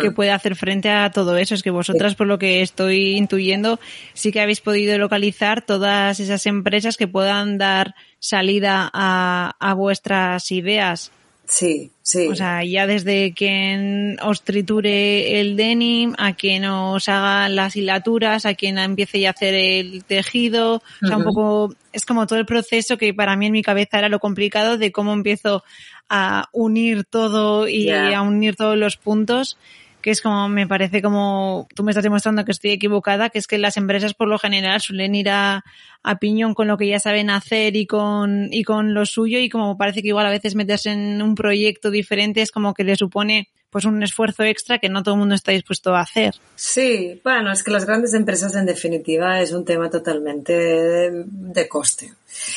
que 0.00 0.10
puede 0.10 0.32
hacer 0.32 0.56
frente 0.56 0.90
a 0.90 1.10
todo 1.10 1.36
eso. 1.36 1.54
Es 1.54 1.62
que 1.62 1.70
vosotras, 1.70 2.14
por 2.14 2.26
lo 2.26 2.38
que 2.38 2.62
estoy 2.62 3.16
intuyendo, 3.16 3.78
sí 4.14 4.32
que 4.32 4.40
habéis 4.40 4.60
podido 4.60 4.98
localizar 4.98 5.62
todas 5.62 6.20
esas 6.20 6.46
empresas 6.46 6.96
que 6.96 7.08
puedan 7.08 7.58
dar 7.58 7.94
salida 8.18 8.90
a, 8.92 9.56
a 9.58 9.74
vuestras 9.74 10.50
ideas. 10.50 11.12
Sí, 11.46 11.90
sí. 12.02 12.28
O 12.28 12.34
sea, 12.34 12.64
ya 12.64 12.86
desde 12.86 13.34
quien 13.34 14.16
os 14.22 14.42
triture 14.42 15.40
el 15.40 15.56
denim, 15.56 16.14
a 16.16 16.34
quien 16.34 16.64
os 16.64 17.08
haga 17.08 17.48
las 17.48 17.76
hilaturas, 17.76 18.46
a 18.46 18.54
quien 18.54 18.78
empiece 18.78 19.26
a 19.26 19.30
hacer 19.30 19.54
el 19.54 20.04
tejido. 20.04 20.82
O 21.02 21.06
sea, 21.06 21.18
un 21.18 21.24
poco, 21.24 21.74
es 21.92 22.06
como 22.06 22.26
todo 22.26 22.38
el 22.38 22.46
proceso 22.46 22.96
que 22.96 23.12
para 23.12 23.36
mí 23.36 23.46
en 23.46 23.52
mi 23.52 23.62
cabeza 23.62 23.98
era 23.98 24.08
lo 24.08 24.18
complicado 24.18 24.78
de 24.78 24.92
cómo 24.92 25.12
empiezo 25.12 25.62
a 26.08 26.48
unir 26.52 27.04
todo 27.04 27.68
y 27.68 27.90
a 27.90 28.22
unir 28.22 28.56
todos 28.56 28.76
los 28.76 28.96
puntos 28.96 29.58
que 30.02 30.10
es 30.10 30.20
como, 30.20 30.48
me 30.48 30.66
parece 30.66 31.00
como, 31.00 31.68
tú 31.74 31.84
me 31.84 31.92
estás 31.92 32.04
demostrando 32.04 32.44
que 32.44 32.52
estoy 32.52 32.72
equivocada, 32.72 33.30
que 33.30 33.38
es 33.38 33.46
que 33.46 33.56
las 33.56 33.76
empresas 33.76 34.14
por 34.14 34.28
lo 34.28 34.38
general 34.38 34.80
suelen 34.80 35.14
ir 35.14 35.30
a, 35.30 35.64
a 36.02 36.18
piñón 36.18 36.54
con 36.54 36.66
lo 36.66 36.76
que 36.76 36.88
ya 36.88 36.98
saben 36.98 37.30
hacer 37.30 37.76
y 37.76 37.86
con, 37.86 38.48
y 38.52 38.64
con 38.64 38.92
lo 38.92 39.06
suyo 39.06 39.38
y 39.38 39.48
como 39.48 39.78
parece 39.78 40.02
que 40.02 40.08
igual 40.08 40.26
a 40.26 40.30
veces 40.30 40.54
meterse 40.54 40.90
en 40.90 41.22
un 41.22 41.34
proyecto 41.34 41.90
diferente 41.90 42.42
es 42.42 42.50
como 42.50 42.74
que 42.74 42.84
le 42.84 42.96
supone 42.96 43.48
pues 43.72 43.86
un 43.86 44.02
esfuerzo 44.02 44.42
extra 44.42 44.78
que 44.78 44.90
no 44.90 45.02
todo 45.02 45.14
el 45.14 45.20
mundo 45.20 45.34
está 45.34 45.50
dispuesto 45.50 45.94
a 45.94 46.00
hacer. 46.00 46.34
Sí, 46.56 47.18
bueno, 47.24 47.50
es 47.50 47.62
que 47.62 47.70
las 47.70 47.86
grandes 47.86 48.12
empresas 48.12 48.54
en 48.54 48.66
definitiva 48.66 49.40
es 49.40 49.52
un 49.52 49.64
tema 49.64 49.88
totalmente 49.88 50.52
de, 50.52 51.68
coste. 51.68 52.12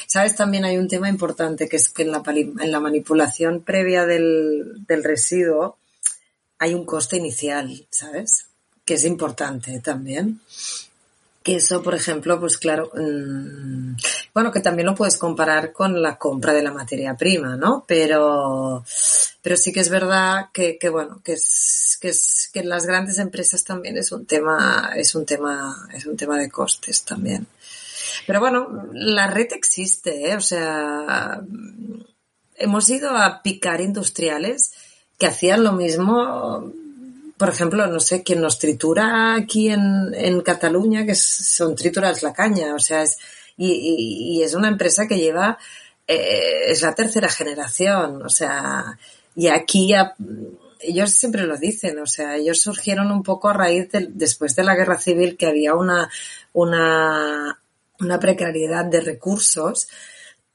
Sabes, 0.08 0.36
también 0.36 0.66
hay 0.66 0.78
un 0.78 0.90
tema 0.90 1.08
importante 1.08 1.70
que 1.70 1.78
es 1.78 1.88
que 1.88 2.04
en 2.04 2.12
la, 2.12 2.22
en 2.28 2.70
la 2.70 2.82
manipulación 2.82 3.62
previa 3.62 4.06
del, 4.06 4.86
del 4.86 5.06
residuo, 5.06 5.78
hay 6.60 6.74
un 6.74 6.86
coste 6.86 7.18
inicial, 7.18 7.88
¿sabes? 7.90 8.48
Que 8.84 8.96
es 8.96 9.06
importante 9.06 9.80
también. 9.80 10.42
Que 11.44 11.58
eso, 11.58 11.84
por 11.84 11.94
ejemplo, 11.94 12.40
pues 12.40 12.58
claro, 12.58 12.92
mm, 12.96 13.96
bueno, 14.34 14.52
que 14.52 14.62
también 14.62 14.88
lo 14.88 14.96
puedes 14.96 15.18
comparar 15.18 15.72
con 15.72 16.02
la 16.02 16.18
compra 16.18 16.54
de 16.54 16.64
la 16.64 16.72
materia 16.72 17.16
prima, 17.16 17.56
¿no? 17.56 17.86
Pero, 17.88 18.84
pero 19.42 19.56
sí 19.56 19.72
que 19.72 19.82
es 19.82 19.90
verdad 19.90 20.50
que, 20.52 20.80
bueno, 20.90 21.22
que 21.24 21.34
es, 21.34 22.00
que 22.02 22.10
es, 22.10 22.50
que 22.52 22.62
en 22.62 22.70
las 22.70 22.88
grandes 22.88 23.20
empresas 23.20 23.64
también 23.64 23.96
es 23.98 24.12
un 24.12 24.26
tema, 24.26 24.94
es 24.96 25.14
un 25.14 25.26
tema, 25.26 25.88
es 25.94 26.08
un 26.08 26.18
tema 26.18 26.40
de 26.40 26.50
costes 26.50 27.04
también. 27.04 27.46
Pero 28.26 28.40
bueno, 28.40 28.90
la 28.94 29.28
red 29.28 29.54
existe, 29.54 30.32
¿eh? 30.32 30.36
O 30.36 30.42
sea, 30.42 31.42
hemos 32.56 32.90
ido 32.90 33.12
a 33.12 33.42
picar 33.44 33.82
industriales 33.82 34.74
que 35.18 35.28
hacían 35.28 35.64
lo 35.64 35.74
mismo, 35.74 36.72
por 37.38 37.50
ejemplo, 37.50 37.88
no 37.88 38.00
sé, 38.00 38.24
quien 38.24 38.42
nos 38.42 38.60
tritura 38.60 39.36
aquí 39.36 39.70
en, 39.70 40.14
en 40.14 40.42
Cataluña, 40.42 41.06
que 41.06 41.16
son 41.16 41.76
trituras 41.76 42.24
la 42.24 42.34
caña, 42.34 42.74
o 42.76 42.80
sea, 42.80 43.04
es, 43.04 43.18
y, 43.58 44.42
es 44.44 44.54
una 44.54 44.68
empresa 44.68 45.08
que 45.08 45.18
lleva, 45.18 45.58
eh, 46.08 46.66
es 46.68 46.82
la 46.82 46.94
tercera 46.94 47.30
generación, 47.30 48.22
o 48.24 48.30
sea, 48.30 48.98
y 49.36 49.48
aquí 49.48 49.94
ellos 50.80 51.12
siempre 51.12 51.44
lo 51.44 51.58
dicen, 51.58 52.00
o 52.00 52.06
sea, 52.06 52.36
ellos 52.36 52.62
surgieron 52.62 53.12
un 53.12 53.24
poco 53.24 53.50
a 53.50 53.54
raíz 53.54 53.92
de, 53.92 54.08
después 54.12 54.56
de 54.56 54.64
la 54.64 54.76
guerra 54.76 54.98
civil 54.98 55.38
que 55.38 55.48
había 55.48 55.74
una, 55.74 56.10
una, 56.54 57.60
una 58.00 58.20
precariedad 58.20 58.86
de 58.86 59.02
recursos 59.02 59.88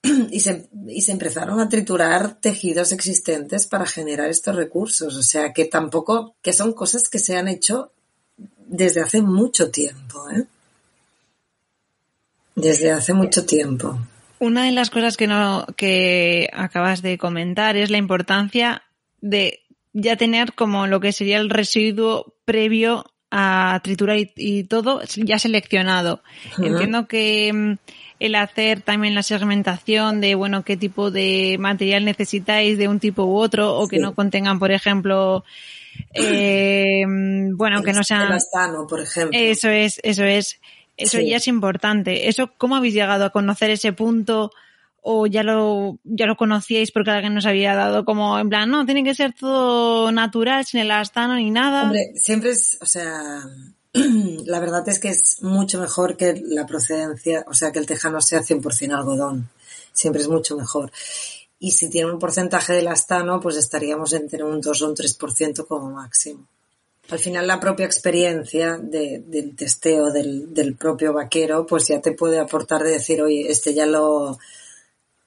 y 0.30 0.40
se, 0.40 0.68
y 0.88 1.02
se 1.02 1.12
empezaron 1.12 1.60
a 1.60 1.68
triturar 1.68 2.40
tejidos 2.40 2.92
existentes 2.92 3.66
para 3.66 3.86
generar 3.86 4.28
estos 4.30 4.56
recursos. 4.56 5.16
O 5.16 5.22
sea, 5.22 5.52
que 5.52 5.66
tampoco, 5.66 6.34
que 6.42 6.52
son 6.52 6.72
cosas 6.72 7.08
que 7.08 7.18
se 7.18 7.36
han 7.36 7.48
hecho 7.48 7.92
desde 8.66 9.00
hace 9.00 9.20
mucho 9.20 9.70
tiempo, 9.70 10.30
¿eh? 10.30 10.44
Desde 12.54 12.90
hace 12.90 13.14
mucho 13.14 13.46
tiempo. 13.46 13.98
Una 14.38 14.64
de 14.64 14.72
las 14.72 14.90
cosas 14.90 15.16
que 15.16 15.26
no, 15.26 15.66
que 15.76 16.48
acabas 16.52 17.02
de 17.02 17.18
comentar 17.18 17.76
es 17.76 17.90
la 17.90 17.98
importancia 17.98 18.82
de 19.20 19.60
ya 19.92 20.16
tener 20.16 20.54
como 20.54 20.86
lo 20.86 21.00
que 21.00 21.12
sería 21.12 21.38
el 21.38 21.50
residuo 21.50 22.34
previo 22.44 23.04
a 23.30 23.80
triturar 23.82 24.16
y, 24.34 24.64
todo 24.64 25.02
ya 25.16 25.38
seleccionado. 25.38 26.22
Entiendo 26.58 27.06
que 27.06 27.52
mm, 27.52 27.72
el 28.20 28.34
hacer 28.34 28.82
también 28.82 29.14
la 29.14 29.22
segmentación 29.22 30.20
de, 30.20 30.34
bueno, 30.34 30.62
qué 30.62 30.76
tipo 30.76 31.10
de 31.10 31.56
material 31.58 32.04
necesitáis 32.04 32.78
de 32.78 32.86
un 32.86 33.00
tipo 33.00 33.24
u 33.24 33.36
otro 33.36 33.76
o 33.76 33.88
que 33.88 33.98
no 33.98 34.14
contengan, 34.14 34.58
por 34.58 34.70
ejemplo, 34.70 35.42
eh, 36.12 37.02
bueno, 37.54 37.82
que 37.82 37.94
no 37.94 38.04
sean... 38.04 38.38
por 38.88 39.00
ejemplo. 39.00 39.36
Eso 39.38 39.70
es, 39.70 39.98
eso 40.02 40.24
es. 40.24 40.60
Eso 40.96 41.18
ya 41.18 41.38
es 41.38 41.48
importante. 41.48 42.28
Eso, 42.28 42.52
¿cómo 42.58 42.76
habéis 42.76 42.92
llegado 42.92 43.24
a 43.24 43.30
conocer 43.30 43.70
ese 43.70 43.94
punto? 43.94 44.52
o 45.02 45.26
ya 45.26 45.42
lo, 45.42 45.98
ya 46.04 46.26
lo 46.26 46.36
conocíais 46.36 46.92
porque 46.92 47.10
alguien 47.10 47.34
nos 47.34 47.46
había 47.46 47.74
dado 47.74 48.04
como 48.04 48.38
en 48.38 48.50
plan, 48.50 48.70
no, 48.70 48.84
tiene 48.84 49.02
que 49.02 49.14
ser 49.14 49.32
todo 49.32 50.12
natural, 50.12 50.66
sin 50.66 50.80
el 50.80 50.90
astano 50.90 51.36
ni 51.36 51.50
nada. 51.50 51.84
Hombre, 51.84 52.12
siempre 52.16 52.50
es, 52.50 52.76
o 52.82 52.86
sea, 52.86 53.42
la 54.44 54.60
verdad 54.60 54.88
es 54.88 54.98
que 55.00 55.08
es 55.08 55.42
mucho 55.42 55.80
mejor 55.80 56.16
que 56.16 56.40
la 56.44 56.66
procedencia, 56.66 57.44
o 57.48 57.54
sea, 57.54 57.72
que 57.72 57.78
el 57.78 57.86
tejano 57.86 58.20
sea 58.20 58.42
100% 58.42 58.94
algodón. 58.94 59.50
Siempre 59.92 60.22
es 60.22 60.28
mucho 60.28 60.56
mejor. 60.56 60.92
Y 61.58 61.72
si 61.72 61.90
tiene 61.90 62.10
un 62.10 62.18
porcentaje 62.18 62.72
del 62.72 62.88
astano, 62.88 63.40
pues 63.40 63.56
estaríamos 63.56 64.12
entre 64.12 64.42
un 64.42 64.60
2 64.60 64.82
o 64.82 64.88
un 64.88 64.96
3% 64.96 65.66
como 65.66 65.90
máximo. 65.90 66.46
Al 67.10 67.18
final 67.18 67.46
la 67.46 67.58
propia 67.58 67.86
experiencia 67.86 68.78
del 68.78 69.56
testeo 69.56 70.12
del, 70.12 70.76
propio 70.78 71.12
vaquero, 71.12 71.66
pues 71.66 71.88
ya 71.88 72.00
te 72.00 72.12
puede 72.12 72.38
aportar 72.38 72.84
de 72.84 72.92
decir, 72.92 73.20
oye, 73.20 73.50
este 73.50 73.74
ya 73.74 73.84
lo, 73.84 74.38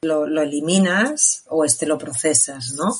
lo, 0.01 0.41
eliminas 0.41 1.43
o 1.49 1.65
este 1.65 1.85
lo 1.85 1.97
procesas, 1.97 2.73
¿no? 2.73 2.95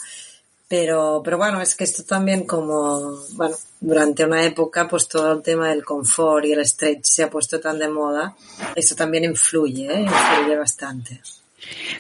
Pero, 0.75 1.21
pero 1.23 1.37
bueno, 1.37 1.61
es 1.61 1.75
que 1.75 1.83
esto 1.83 2.03
también 2.03 2.47
como, 2.47 3.15
bueno, 3.33 3.55
durante 3.79 4.25
una 4.25 4.43
época 4.43 4.87
pues 4.87 5.07
todo 5.07 5.33
el 5.33 5.43
tema 5.43 5.69
del 5.69 5.85
confort 5.85 6.43
y 6.45 6.53
el 6.53 6.65
stretch 6.65 7.03
se 7.03 7.21
ha 7.21 7.29
puesto 7.29 7.59
tan 7.59 7.77
de 7.77 7.89
moda, 7.89 8.35
eso 8.75 8.95
también 8.95 9.23
influye, 9.23 9.85
¿eh? 9.85 10.01
influye 10.01 10.57
bastante. 10.57 11.21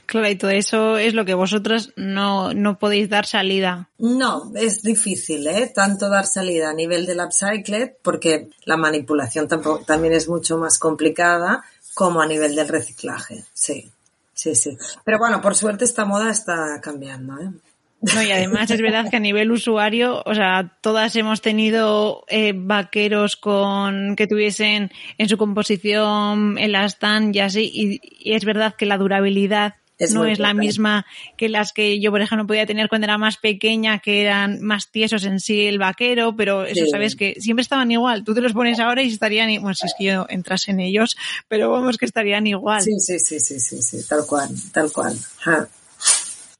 Claro, 0.07 0.27
y 0.27 0.35
todo 0.37 0.49
eso 0.49 0.97
es 0.97 1.13
lo 1.13 1.23
que 1.23 1.35
vosotros 1.35 1.93
no, 1.97 2.51
no 2.55 2.79
podéis 2.79 3.09
dar 3.09 3.27
salida. 3.27 3.89
No, 3.99 4.51
es 4.55 4.81
difícil, 4.81 5.45
¿eh? 5.45 5.71
Tanto 5.71 6.09
dar 6.09 6.25
salida 6.25 6.71
a 6.71 6.73
nivel 6.73 7.05
del 7.05 7.19
upcycled, 7.19 7.97
porque 8.01 8.49
la 8.65 8.75
manipulación 8.75 9.47
tampoco, 9.47 9.85
también 9.85 10.15
es 10.15 10.27
mucho 10.27 10.57
más 10.57 10.79
complicada, 10.79 11.63
como 11.93 12.23
a 12.23 12.25
nivel 12.25 12.55
del 12.55 12.69
reciclaje, 12.69 13.45
sí. 13.53 13.91
Sí, 14.33 14.55
sí. 14.55 14.75
Pero 15.05 15.19
bueno, 15.19 15.41
por 15.41 15.55
suerte 15.55 15.85
esta 15.85 16.05
moda 16.05 16.31
está 16.31 16.81
cambiando, 16.81 17.39
¿eh? 17.39 17.51
No, 18.03 18.21
y 18.21 18.31
además 18.31 18.69
es 18.69 18.81
verdad 18.81 19.09
que 19.09 19.15
a 19.15 19.21
nivel 19.21 19.51
usuario, 19.51 20.21
o 20.25 20.35
sea, 20.35 20.77
todas 20.81 21.15
hemos 21.15 21.41
tenido 21.41 22.25
eh, 22.27 22.53
vaqueros 22.53 23.37
con 23.37 24.17
que 24.17 24.27
tuviesen 24.27 24.91
en 25.17 25.29
su 25.29 25.37
composición 25.37 26.57
el 26.57 26.75
astan 26.75 27.33
y 27.33 27.39
así, 27.39 27.71
y, 27.73 28.33
es 28.33 28.43
verdad 28.43 28.75
que 28.77 28.85
la 28.85 28.97
durabilidad 28.97 29.75
no 30.11 30.25
es 30.25 30.39
la 30.39 30.53
misma 30.53 31.05
que 31.37 31.47
las 31.47 31.71
que 31.71 32.01
yo, 32.01 32.11
por 32.11 32.21
ejemplo, 32.21 32.45
podía 32.45 32.65
tener 32.65 32.89
cuando 32.89 33.05
era 33.05 33.17
más 33.17 33.37
pequeña, 33.37 33.99
que 33.99 34.21
eran 34.21 34.61
más 34.61 34.91
tiesos 34.91 35.23
en 35.23 35.39
sí 35.39 35.65
el 35.65 35.79
vaquero, 35.79 36.35
pero 36.35 36.65
eso 36.65 36.85
sabes 36.87 37.15
que 37.15 37.35
siempre 37.39 37.61
estaban 37.61 37.89
igual. 37.89 38.25
Tú 38.25 38.33
te 38.33 38.41
los 38.41 38.51
pones 38.51 38.81
ahora 38.81 39.01
y 39.01 39.07
estarían, 39.07 39.49
bueno, 39.61 39.75
si 39.75 39.85
es 39.85 39.93
que 39.97 40.05
yo 40.05 40.25
entras 40.27 40.67
en 40.67 40.81
ellos, 40.81 41.15
pero 41.47 41.71
vamos 41.71 41.97
que 41.97 42.05
estarían 42.05 42.47
igual. 42.47 42.81
Sí, 42.81 42.99
sí, 42.99 43.17
sí, 43.17 43.39
sí, 43.39 43.59
sí, 43.59 43.81
sí, 43.81 44.05
tal 44.09 44.25
cual, 44.25 44.49
tal 44.73 44.91
cual. 44.91 45.15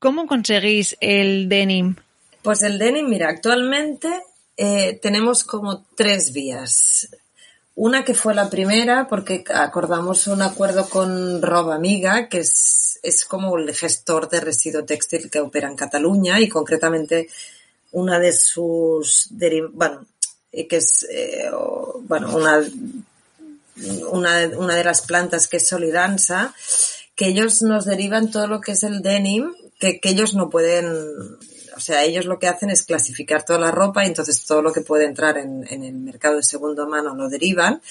¿Cómo 0.03 0.27
conseguís 0.27 0.97
el 0.99 1.47
denim? 1.47 1.95
Pues 2.41 2.61
el 2.61 2.77
denim, 2.77 3.07
mira, 3.07 3.29
actualmente 3.29 4.09
eh, 4.57 4.99
tenemos 5.01 5.45
como 5.45 5.85
tres 5.95 6.33
vías. 6.33 7.07
Una 7.75 8.03
que 8.03 8.13
fue 8.13 8.35
la 8.35 8.49
primera, 8.49 9.07
porque 9.07 9.45
acordamos 9.55 10.27
un 10.27 10.41
acuerdo 10.41 10.89
con 10.89 11.41
Roba 11.41 11.75
Amiga, 11.75 12.27
que 12.27 12.39
es, 12.39 12.99
es 13.01 13.23
como 13.23 13.57
el 13.57 13.73
gestor 13.73 14.27
de 14.27 14.41
residuo 14.41 14.83
textil 14.83 15.31
que 15.31 15.39
opera 15.39 15.69
en 15.69 15.77
Cataluña 15.77 16.37
y 16.41 16.49
concretamente 16.49 17.29
una 17.93 18.19
de 18.19 18.33
sus 18.33 19.29
bueno, 19.71 20.05
que 20.51 20.75
es 20.75 21.07
eh, 21.09 21.49
bueno, 22.01 22.35
una, 22.35 22.61
una, 24.09 24.51
una 24.57 24.75
de 24.75 24.83
las 24.83 24.99
plantas 24.99 25.47
que 25.47 25.57
es 25.57 25.67
Solidanza, 25.69 26.53
que 27.15 27.27
ellos 27.27 27.61
nos 27.61 27.85
derivan 27.85 28.31
todo 28.31 28.47
lo 28.47 28.59
que 28.59 28.73
es 28.73 28.83
el 28.83 29.01
denim, 29.01 29.53
que, 29.83 29.99
que 29.99 30.09
ellos 30.09 30.33
no 30.33 30.49
pueden 30.49 31.37
o 31.75 31.79
sea, 31.79 32.03
ellos 32.03 32.25
lo 32.25 32.39
que 32.39 32.47
hacen 32.47 32.69
es 32.69 32.83
clasificar 32.83 33.43
toda 33.43 33.59
la 33.59 33.71
ropa 33.71 34.03
y 34.03 34.07
entonces 34.07 34.45
todo 34.45 34.61
lo 34.61 34.71
que 34.71 34.81
puede 34.81 35.05
entrar 35.05 35.37
en, 35.37 35.65
el 35.69 35.93
mercado 35.95 36.37
de 36.37 36.43
segundo 36.43 36.87
mano 36.87 37.15
lo 37.15 37.29
derivan. 37.29 37.81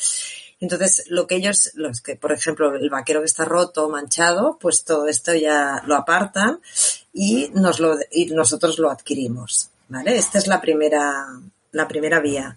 Entonces, 0.61 1.05
lo 1.09 1.26
que 1.26 1.37
ellos, 1.37 1.72
los 1.74 2.00
que, 2.00 2.14
por 2.14 2.33
ejemplo, 2.33 2.74
el 2.74 2.88
vaquero 2.88 3.20
que 3.20 3.26
está 3.26 3.44
roto, 3.44 3.88
manchado, 3.88 4.59
pues 4.61 4.85
todo 4.85 5.09
esto 5.09 5.35
ya 5.35 5.83
lo 5.87 5.96
apartan 5.96 6.61
y 7.12 7.50
nos 7.55 7.81
lo, 7.81 7.96
y 8.12 8.26
nosotros 8.26 8.78
lo 8.78 8.88
adquirimos, 8.88 9.70
¿vale? 9.88 10.16
Esta 10.16 10.38
es 10.38 10.46
la 10.46 10.61
primera, 10.61 11.26
la 11.72 11.88
primera 11.88 12.20
vía. 12.20 12.57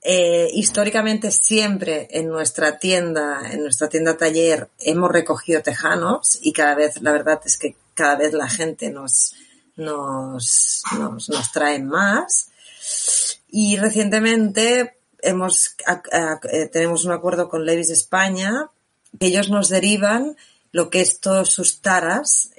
Eh, 0.00 0.48
históricamente 0.54 1.30
siempre 1.30 2.08
en 2.12 2.28
nuestra 2.28 2.78
tienda, 2.78 3.42
en 3.52 3.60
nuestra 3.62 3.90
tienda 3.90 4.16
taller, 4.16 4.68
hemos 4.78 5.10
recogido 5.10 5.60
tejanos 5.60 6.38
y 6.40 6.52
cada 6.52 6.74
vez, 6.76 7.02
la 7.02 7.12
verdad 7.12 7.40
es 7.44 7.58
que 7.58 7.76
cada 7.98 8.14
vez 8.14 8.32
la 8.32 8.48
gente 8.48 8.90
nos, 8.90 9.34
nos, 9.74 10.84
nos, 10.96 11.28
nos 11.28 11.52
traen 11.52 11.88
más. 11.88 12.50
Y 13.48 13.76
recientemente 13.76 14.98
hemos, 15.20 15.74
eh, 16.12 16.66
tenemos 16.72 17.04
un 17.04 17.10
acuerdo 17.10 17.48
con 17.48 17.66
Levis 17.66 17.90
España, 17.90 18.70
que 19.18 19.26
ellos 19.26 19.50
nos 19.50 19.68
derivan 19.68 20.36
lo 20.70 20.90
que 20.90 21.00
es 21.00 21.18
todos 21.18 21.50
sus 21.50 21.80
taras, 21.80 22.50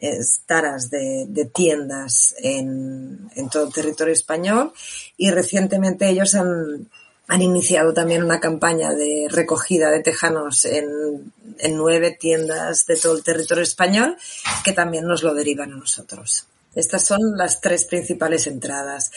taras 0.45 0.89
de, 0.89 1.25
de 1.29 1.45
tiendas 1.45 2.35
en, 2.39 3.29
en, 3.35 3.49
todo 3.49 3.67
el 3.67 3.73
territorio 3.73 4.13
español 4.13 4.73
y 5.15 5.29
recientemente 5.31 6.09
ellos 6.09 6.35
han, 6.35 6.89
han 7.29 7.43
iniciado 7.43 7.93
también 7.93 8.23
una 8.23 8.39
campaña 8.39 8.91
de 8.91 9.27
recogida 9.29 9.91
de 9.91 10.01
tejanos 10.01 10.65
en, 10.65 11.31
en 11.59 11.77
nueve 11.77 12.17
tiendas 12.19 12.87
de 12.87 12.97
todo 12.97 13.15
el 13.15 13.23
territorio 13.23 13.63
español 13.63 14.17
que 14.63 14.73
también 14.73 15.05
nos 15.05 15.21
lo 15.21 15.35
derivan 15.35 15.71
a 15.71 15.77
nosotros. 15.77 16.47
Estas 16.73 17.05
son 17.05 17.19
las 17.37 17.61
tres 17.61 17.85
principales 17.85 18.47
entradas. 18.47 19.11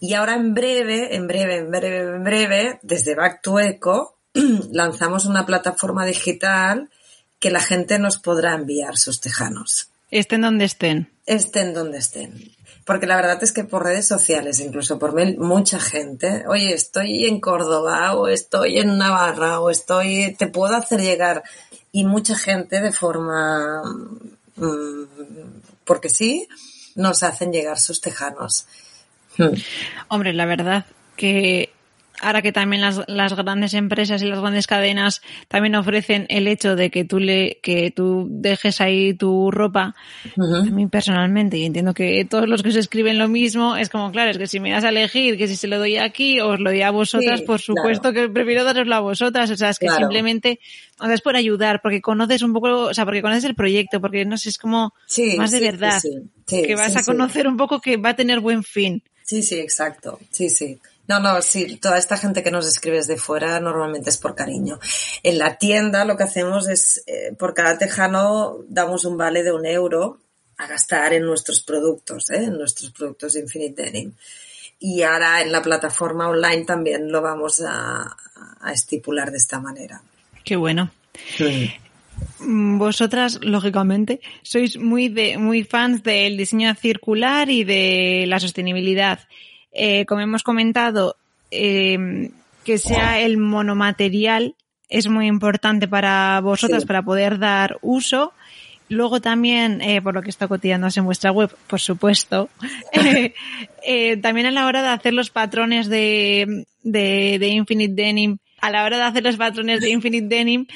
Y 0.00 0.14
ahora 0.14 0.34
en 0.34 0.54
breve, 0.54 1.14
en 1.14 1.26
breve, 1.26 1.58
en 1.58 1.70
breve, 1.70 1.98
en 1.98 2.24
breve, 2.24 2.78
desde 2.82 3.14
Back 3.14 3.42
to 3.42 3.60
Eco, 3.60 4.16
lanzamos 4.72 5.26
una 5.26 5.44
plataforma 5.44 6.06
digital 6.06 6.88
que 7.38 7.50
la 7.50 7.60
gente 7.60 7.98
nos 7.98 8.18
podrá 8.18 8.54
enviar 8.54 8.96
sus 8.96 9.20
tejanos. 9.20 9.90
Estén 10.10 10.40
donde 10.40 10.64
estén. 10.64 11.10
Estén 11.26 11.74
donde 11.74 11.98
estén. 11.98 12.53
Porque 12.84 13.06
la 13.06 13.16
verdad 13.16 13.42
es 13.42 13.52
que 13.52 13.64
por 13.64 13.84
redes 13.84 14.06
sociales, 14.06 14.60
incluso 14.60 14.98
por 14.98 15.14
mail, 15.14 15.38
mucha 15.38 15.80
gente, 15.80 16.44
oye, 16.46 16.74
estoy 16.74 17.26
en 17.26 17.40
Córdoba 17.40 18.14
o 18.14 18.28
estoy 18.28 18.78
en 18.78 18.98
Navarra 18.98 19.60
o 19.60 19.70
estoy, 19.70 20.34
te 20.38 20.48
puedo 20.48 20.74
hacer 20.74 21.00
llegar. 21.00 21.42
Y 21.92 22.04
mucha 22.04 22.36
gente 22.36 22.80
de 22.80 22.92
forma, 22.92 23.82
mm, 24.56 25.02
porque 25.84 26.10
sí, 26.10 26.46
nos 26.94 27.22
hacen 27.22 27.52
llegar 27.52 27.78
sus 27.78 28.00
tejanos. 28.00 28.66
Hmm. 29.36 29.54
Hombre, 30.08 30.32
la 30.32 30.46
verdad 30.46 30.86
que 31.16 31.73
ahora 32.24 32.42
que 32.42 32.52
también 32.52 32.82
las, 32.82 33.02
las, 33.06 33.34
grandes 33.34 33.74
empresas 33.74 34.22
y 34.22 34.26
las 34.26 34.40
grandes 34.40 34.66
cadenas 34.66 35.22
también 35.48 35.74
ofrecen 35.74 36.26
el 36.28 36.48
hecho 36.48 36.76
de 36.76 36.90
que 36.90 37.04
tú 37.04 37.18
le 37.18 37.58
que 37.62 37.90
tú 37.90 38.26
dejes 38.30 38.80
ahí 38.80 39.14
tu 39.14 39.50
ropa 39.50 39.94
a 40.36 40.70
mí 40.70 40.86
personalmente 40.86 41.58
y 41.58 41.64
entiendo 41.64 41.94
que 41.94 42.24
todos 42.24 42.48
los 42.48 42.62
que 42.62 42.72
se 42.72 42.80
escriben 42.80 43.18
lo 43.18 43.28
mismo 43.28 43.76
es 43.76 43.88
como 43.88 44.10
claro 44.10 44.30
es 44.30 44.38
que 44.38 44.46
si 44.46 44.60
me 44.60 44.70
das 44.70 44.84
a 44.84 44.88
elegir 44.88 45.36
que 45.36 45.48
si 45.48 45.56
se 45.56 45.68
lo 45.68 45.78
doy 45.78 45.96
aquí 45.98 46.40
os 46.40 46.58
lo 46.58 46.70
doy 46.70 46.82
a 46.82 46.90
vosotras 46.90 47.42
por 47.42 47.60
supuesto 47.60 48.12
que 48.12 48.28
prefiero 48.28 48.64
daroslo 48.64 48.94
a 48.94 49.00
vosotras 49.00 49.50
o 49.50 49.56
sea 49.56 49.70
es 49.70 49.78
que 49.78 49.90
simplemente 49.90 50.60
o 50.98 51.04
sea, 51.04 51.14
es 51.14 51.20
por 51.20 51.36
ayudar 51.36 51.80
porque 51.82 52.00
conoces 52.00 52.42
un 52.42 52.52
poco 52.52 52.86
o 52.86 52.94
sea 52.94 53.04
porque 53.04 53.22
conoces 53.22 53.44
el 53.44 53.54
proyecto 53.54 54.00
porque 54.00 54.24
no 54.24 54.38
sé 54.38 54.48
es 54.48 54.58
como 54.58 54.94
más 55.36 55.50
de 55.50 55.60
verdad 55.60 56.00
que 56.46 56.74
vas 56.74 56.96
a 56.96 57.04
conocer 57.04 57.46
un 57.46 57.56
poco 57.56 57.80
que 57.80 57.96
va 57.96 58.10
a 58.10 58.16
tener 58.16 58.40
buen 58.40 58.62
fin. 58.62 59.02
Sí 59.22 59.42
sí 59.42 59.58
exacto. 59.58 60.20
Sí 60.30 60.50
sí 60.50 60.78
no, 61.06 61.20
no, 61.20 61.42
sí, 61.42 61.76
toda 61.76 61.98
esta 61.98 62.16
gente 62.16 62.42
que 62.42 62.50
nos 62.50 62.66
escribes 62.66 63.06
de 63.06 63.16
fuera 63.16 63.60
normalmente 63.60 64.10
es 64.10 64.16
por 64.16 64.34
cariño. 64.34 64.78
En 65.22 65.38
la 65.38 65.58
tienda 65.58 66.04
lo 66.04 66.16
que 66.16 66.22
hacemos 66.22 66.68
es, 66.68 67.04
eh, 67.06 67.34
por 67.38 67.52
cada 67.52 67.76
tejano 67.76 68.58
damos 68.68 69.04
un 69.04 69.18
vale 69.18 69.42
de 69.42 69.52
un 69.52 69.66
euro 69.66 70.20
a 70.56 70.66
gastar 70.66 71.12
en 71.12 71.24
nuestros 71.24 71.60
productos, 71.60 72.30
¿eh? 72.30 72.44
en 72.44 72.56
nuestros 72.56 72.90
productos 72.90 73.36
Infinite 73.36 73.82
Denim. 73.82 74.12
Y 74.78 75.02
ahora 75.02 75.42
en 75.42 75.52
la 75.52 75.62
plataforma 75.62 76.28
online 76.28 76.64
también 76.64 77.10
lo 77.10 77.20
vamos 77.20 77.62
a, 77.66 78.16
estipular 78.72 79.30
de 79.30 79.36
esta 79.36 79.60
manera. 79.60 80.02
Qué 80.42 80.56
bueno. 80.56 80.90
Mm, 82.40 82.78
vosotras, 82.78 83.38
lógicamente, 83.42 84.20
sois 84.42 84.78
muy 84.78 85.08
de, 85.08 85.36
muy 85.36 85.64
fans 85.64 86.02
del 86.02 86.36
diseño 86.36 86.74
circular 86.74 87.50
y 87.50 87.64
de 87.64 88.24
la 88.26 88.40
sostenibilidad. 88.40 89.20
Eh, 89.74 90.06
como 90.06 90.20
hemos 90.22 90.42
comentado, 90.42 91.16
eh, 91.50 92.30
que 92.64 92.78
sea 92.78 93.20
el 93.20 93.36
monomaterial 93.36 94.54
es 94.88 95.08
muy 95.08 95.26
importante 95.26 95.88
para 95.88 96.40
vosotras 96.40 96.82
Sí. 96.82 96.86
para 96.86 97.02
poder 97.02 97.38
dar 97.38 97.78
uso. 97.82 98.32
Luego 98.88 99.20
también, 99.20 99.80
eh, 99.80 100.00
por 100.02 100.14
lo 100.14 100.22
que 100.22 100.30
está 100.30 100.46
cotizándose 100.46 101.00
en 101.00 101.06
vuestra 101.06 101.32
web, 101.32 101.50
por 101.66 101.80
supuesto, 101.80 102.48
eh, 102.92 103.34
eh, 103.86 104.16
también 104.18 104.46
a 104.46 104.50
la 104.50 104.66
hora 104.66 104.82
de 104.82 104.88
hacer 104.88 105.14
los 105.14 105.30
patrones 105.30 105.88
de, 105.88 106.66
de, 106.82 107.38
de 107.40 107.48
Infinite 107.48 107.94
Denim, 107.94 108.38
a 108.66 108.70
la 108.70 108.84
hora 108.84 108.96
de 108.96 109.02
hacer 109.04 109.22
los 109.22 109.36
patrones 109.36 109.80
de 109.80 109.90
Infinite 109.90 110.26
Denim, 110.34 110.66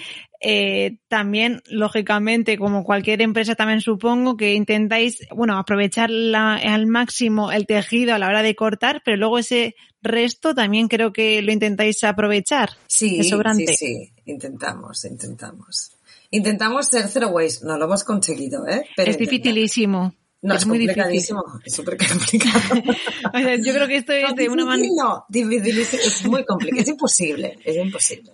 eh, 0.40 0.98
también, 1.08 1.62
lógicamente, 1.66 2.58
como 2.58 2.84
cualquier 2.84 3.22
empresa 3.22 3.54
también 3.54 3.80
supongo 3.80 4.36
que 4.36 4.54
intentáis, 4.54 5.26
bueno, 5.34 5.58
aprovechar 5.58 6.10
la- 6.10 6.54
al 6.56 6.86
máximo 6.86 7.50
el 7.50 7.66
tejido 7.66 8.14
a 8.14 8.18
la 8.18 8.28
hora 8.28 8.42
de 8.42 8.54
cortar, 8.54 9.02
pero 9.04 9.16
luego 9.16 9.38
ese 9.38 9.74
resto 10.02 10.54
también 10.54 10.88
creo 10.88 11.12
que 11.12 11.42
lo 11.42 11.50
intentáis 11.50 12.04
aprovechar. 12.04 12.70
Sí, 12.86 13.22
sí, 13.22 13.32
sí, 13.74 14.12
intentamos, 14.26 15.04
intentamos. 15.04 15.92
Intentamos 16.30 16.86
ser 16.88 17.08
zero 17.08 17.28
waste, 17.28 17.66
no 17.66 17.78
lo 17.78 17.86
hemos 17.86 18.04
conseguido, 18.04 18.66
¿eh? 18.68 18.84
Pero 18.96 19.10
es 19.10 19.16
dificilísimo. 19.18 20.14
No, 20.40 20.54
es, 20.54 20.60
es, 20.62 20.66
muy 20.68 20.78
difícil. 20.78 21.02
complicadísimo, 21.02 21.44
es 21.64 21.74
súper 21.74 21.96
complicado. 21.96 22.82
O 23.34 23.38
sea, 23.38 23.56
yo 23.56 23.74
creo 23.74 23.88
que 23.88 23.96
esto 23.96 24.12
es 24.12 24.34
de 24.36 24.48
una 24.48 24.64
manera... 24.64 24.88
Difícil 24.88 24.96
No, 24.96 25.24
dificilísimo, 25.28 26.02
es 26.02 26.24
muy 26.26 26.44
complicado, 26.44 26.82
es 26.82 26.88
imposible, 26.88 27.58
es 27.64 27.76
imposible. 27.76 28.32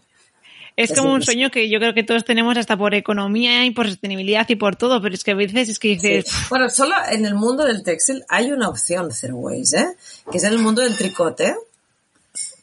Es 0.76 0.90
Es 0.90 0.98
como 0.98 1.14
un 1.14 1.22
sueño 1.22 1.50
que 1.50 1.70
yo 1.70 1.78
creo 1.78 1.94
que 1.94 2.02
todos 2.02 2.24
tenemos 2.24 2.58
hasta 2.58 2.76
por 2.76 2.94
economía 2.94 3.64
y 3.64 3.70
por 3.70 3.86
sostenibilidad 3.88 4.46
y 4.48 4.56
por 4.56 4.74
todo, 4.76 5.00
pero 5.00 5.14
es 5.14 5.22
que 5.24 5.30
a 5.30 5.34
veces 5.36 5.68
es 5.68 5.78
que 5.78 5.98
Sí. 5.98 6.08
dices, 6.08 6.34
Bueno, 6.50 6.68
solo 6.68 6.94
en 7.10 7.24
el 7.24 7.34
mundo 7.36 7.64
del 7.64 7.82
textil 7.84 8.22
hay 8.28 8.50
una 8.52 8.68
opción 8.68 9.10
zero 9.12 9.36
waste, 9.36 9.78
¿eh? 9.78 9.86
Que 10.30 10.38
es 10.38 10.44
el 10.44 10.58
mundo 10.58 10.82
del 10.82 10.96
tricote. 10.96 11.54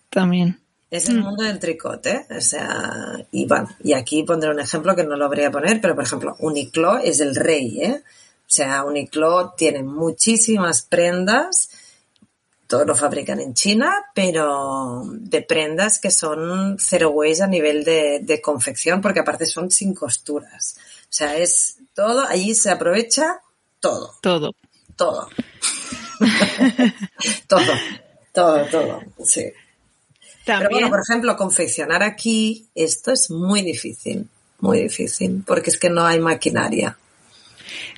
también. 0.10 0.60
Es 0.90 1.08
Mm. 1.08 1.12
el 1.14 1.22
mundo 1.22 1.44
del 1.46 1.58
tricote, 1.60 2.26
o 2.38 2.42
sea, 2.42 3.26
y 3.32 3.46
bueno, 3.46 3.70
y 3.82 3.94
aquí 3.94 4.24
pondré 4.24 4.50
un 4.52 4.60
ejemplo 4.60 4.94
que 4.94 5.06
no 5.06 5.16
lo 5.16 5.24
habría 5.26 5.48
a 5.48 5.52
poner, 5.52 5.80
pero 5.80 5.96
por 5.96 6.04
ejemplo, 6.04 6.36
Uniqlo 6.40 6.98
es 6.98 7.22
el 7.22 7.34
rey, 7.34 7.80
¿eh? 7.82 8.02
O 8.52 8.54
sea, 8.54 8.84
Uniqlo 8.84 9.54
tiene 9.56 9.82
muchísimas 9.82 10.82
prendas, 10.82 11.70
todo 12.68 12.84
lo 12.84 12.98
fabrican 12.98 13.40
en 13.40 13.54
China, 13.54 13.94
pero 14.14 15.04
de 15.06 15.42
prendas 15.42 16.00
que 16.00 16.12
son 16.12 16.76
zero 16.78 17.12
waste 17.12 17.44
a 17.44 17.48
nivel 17.48 17.86
de, 17.86 18.20
de 18.22 18.42
confección, 18.42 19.00
porque 19.00 19.22
aparte 19.22 19.46
son 19.46 19.72
sin 19.72 19.94
costuras. 19.94 20.76
O 21.04 21.08
sea, 21.14 21.38
es 21.38 21.78
todo, 21.94 22.28
allí 22.28 22.54
se 22.54 22.70
aprovecha 22.72 23.40
todo, 23.80 24.16
Todo. 24.22 24.54
todo. 24.98 25.30
todo, 27.48 27.74
todo, 28.34 28.66
todo, 28.66 29.00
sí. 29.24 29.46
Pero 30.46 30.70
bueno, 30.70 30.90
por 30.90 31.00
ejemplo, 31.00 31.38
confeccionar 31.38 32.04
aquí, 32.04 32.68
esto 32.76 33.14
es 33.14 33.32
muy 33.32 33.62
difícil, 33.62 34.28
muy 34.60 34.82
difícil, 34.82 35.42
porque 35.48 35.70
es 35.70 35.78
que 35.78 35.90
no 35.90 36.06
hay 36.06 36.20
maquinaria. 36.20 36.98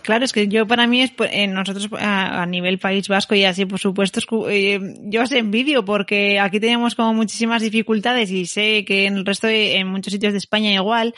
Claro, 0.01 0.25
es 0.25 0.33
que 0.33 0.47
yo 0.47 0.67
para 0.67 0.87
mí 0.87 1.01
es 1.01 1.11
pues, 1.11 1.29
eh, 1.33 1.47
nosotros 1.47 1.89
a, 1.99 2.41
a 2.41 2.45
nivel 2.45 2.79
País 2.79 3.07
Vasco 3.07 3.35
y 3.35 3.45
así 3.45 3.65
por 3.65 3.79
supuesto 3.79 4.19
es 4.19 4.27
eh, 4.49 4.79
yo 5.03 5.23
os 5.23 5.31
envidio 5.31 5.85
porque 5.85 6.39
aquí 6.39 6.59
tenemos 6.59 6.95
como 6.95 7.13
muchísimas 7.13 7.61
dificultades 7.61 8.31
y 8.31 8.45
sé 8.45 8.85
que 8.85 9.05
en 9.05 9.17
el 9.17 9.25
resto 9.25 9.47
de, 9.47 9.77
en 9.77 9.87
muchos 9.87 10.13
sitios 10.13 10.33
de 10.33 10.39
España 10.39 10.71
igual, 10.71 11.13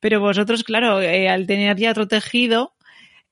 pero 0.00 0.20
vosotros 0.20 0.64
claro 0.64 1.00
eh, 1.00 1.28
al 1.28 1.46
tener 1.46 1.76
ya 1.76 1.90
otro 1.90 2.08
tejido 2.08 2.72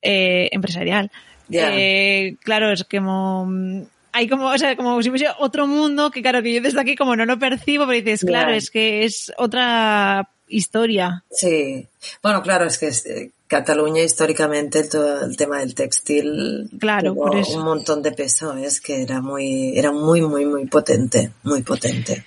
eh, 0.01 0.49
empresarial, 0.51 1.11
eh, 1.51 2.35
claro 2.43 2.71
es 2.71 2.83
como 2.85 3.45
mm, 3.47 3.81
hay 4.11 4.27
como, 4.27 4.47
o 4.47 4.57
sea, 4.57 4.75
como 4.75 5.01
si 5.03 5.09
fuese 5.09 5.27
otro 5.37 5.67
mundo 5.67 6.09
que 6.11 6.21
claro 6.21 6.41
que 6.41 6.53
yo 6.53 6.61
desde 6.61 6.81
aquí 6.81 6.95
como 6.95 7.15
no 7.15 7.25
lo 7.25 7.37
percibo, 7.37 7.85
pero 7.85 8.01
dices, 8.01 8.25
claro, 8.25 8.51
es 8.53 8.71
que 8.71 9.05
es 9.05 9.31
otra 9.37 10.29
historia. 10.49 11.23
Sí, 11.31 11.87
bueno, 12.21 12.41
claro, 12.41 12.65
es 12.65 12.77
que 12.77 12.87
eh, 12.89 13.31
Cataluña 13.47 14.03
históricamente 14.03 14.83
todo 14.83 15.25
el 15.25 15.37
tema 15.37 15.59
del 15.59 15.73
textil 15.75 16.69
Claro, 16.79 17.13
tuvo 17.13 17.27
por 17.27 17.37
eso. 17.37 17.57
un 17.57 17.63
montón 17.63 18.01
de 18.01 18.11
peso, 18.11 18.53
es 18.55 18.81
que 18.81 19.01
era 19.03 19.21
muy, 19.21 19.77
era 19.77 19.91
muy, 19.91 20.21
muy, 20.21 20.45
muy 20.45 20.65
potente, 20.67 21.31
muy 21.43 21.61
potente. 21.63 22.23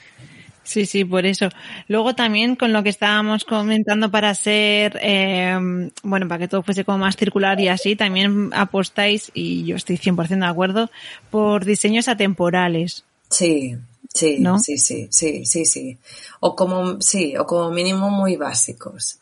Sí, 0.64 0.86
sí, 0.86 1.04
por 1.04 1.26
eso. 1.26 1.48
Luego 1.88 2.14
también 2.14 2.54
con 2.54 2.72
lo 2.72 2.82
que 2.82 2.88
estábamos 2.88 3.44
comentando 3.44 4.10
para 4.10 4.32
ser, 4.34 4.98
eh, 5.02 5.58
bueno, 6.04 6.28
para 6.28 6.38
que 6.38 6.48
todo 6.48 6.62
fuese 6.62 6.84
como 6.84 6.98
más 6.98 7.16
circular 7.16 7.58
y 7.60 7.68
así, 7.68 7.96
también 7.96 8.50
apostáis, 8.54 9.30
y 9.34 9.64
yo 9.64 9.74
estoy 9.76 9.96
100% 9.98 10.46
de 10.46 10.46
acuerdo, 10.46 10.90
por 11.30 11.64
diseños 11.64 12.06
atemporales. 12.08 13.04
Sí, 13.28 13.76
sí, 14.12 14.38
¿No? 14.38 14.58
sí, 14.58 14.78
sí, 14.78 15.08
sí, 15.10 15.44
sí, 15.44 15.64
sí. 15.64 15.98
O 16.40 16.54
como, 16.54 17.00
sí, 17.00 17.36
o 17.36 17.46
como 17.46 17.70
mínimo 17.70 18.10
muy 18.10 18.36
básicos. 18.36 19.18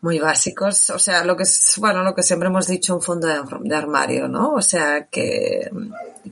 Muy 0.00 0.18
básicos, 0.18 0.90
o 0.90 0.98
sea, 0.98 1.24
lo 1.24 1.36
que 1.36 1.44
es, 1.44 1.74
bueno, 1.76 2.02
lo 2.02 2.12
que 2.12 2.24
siempre 2.24 2.48
hemos 2.48 2.66
dicho, 2.66 2.96
un 2.96 3.02
fondo 3.02 3.28
de, 3.28 3.40
de 3.60 3.76
armario, 3.76 4.26
¿no? 4.26 4.54
O 4.54 4.62
sea, 4.62 5.06
que, 5.06 5.70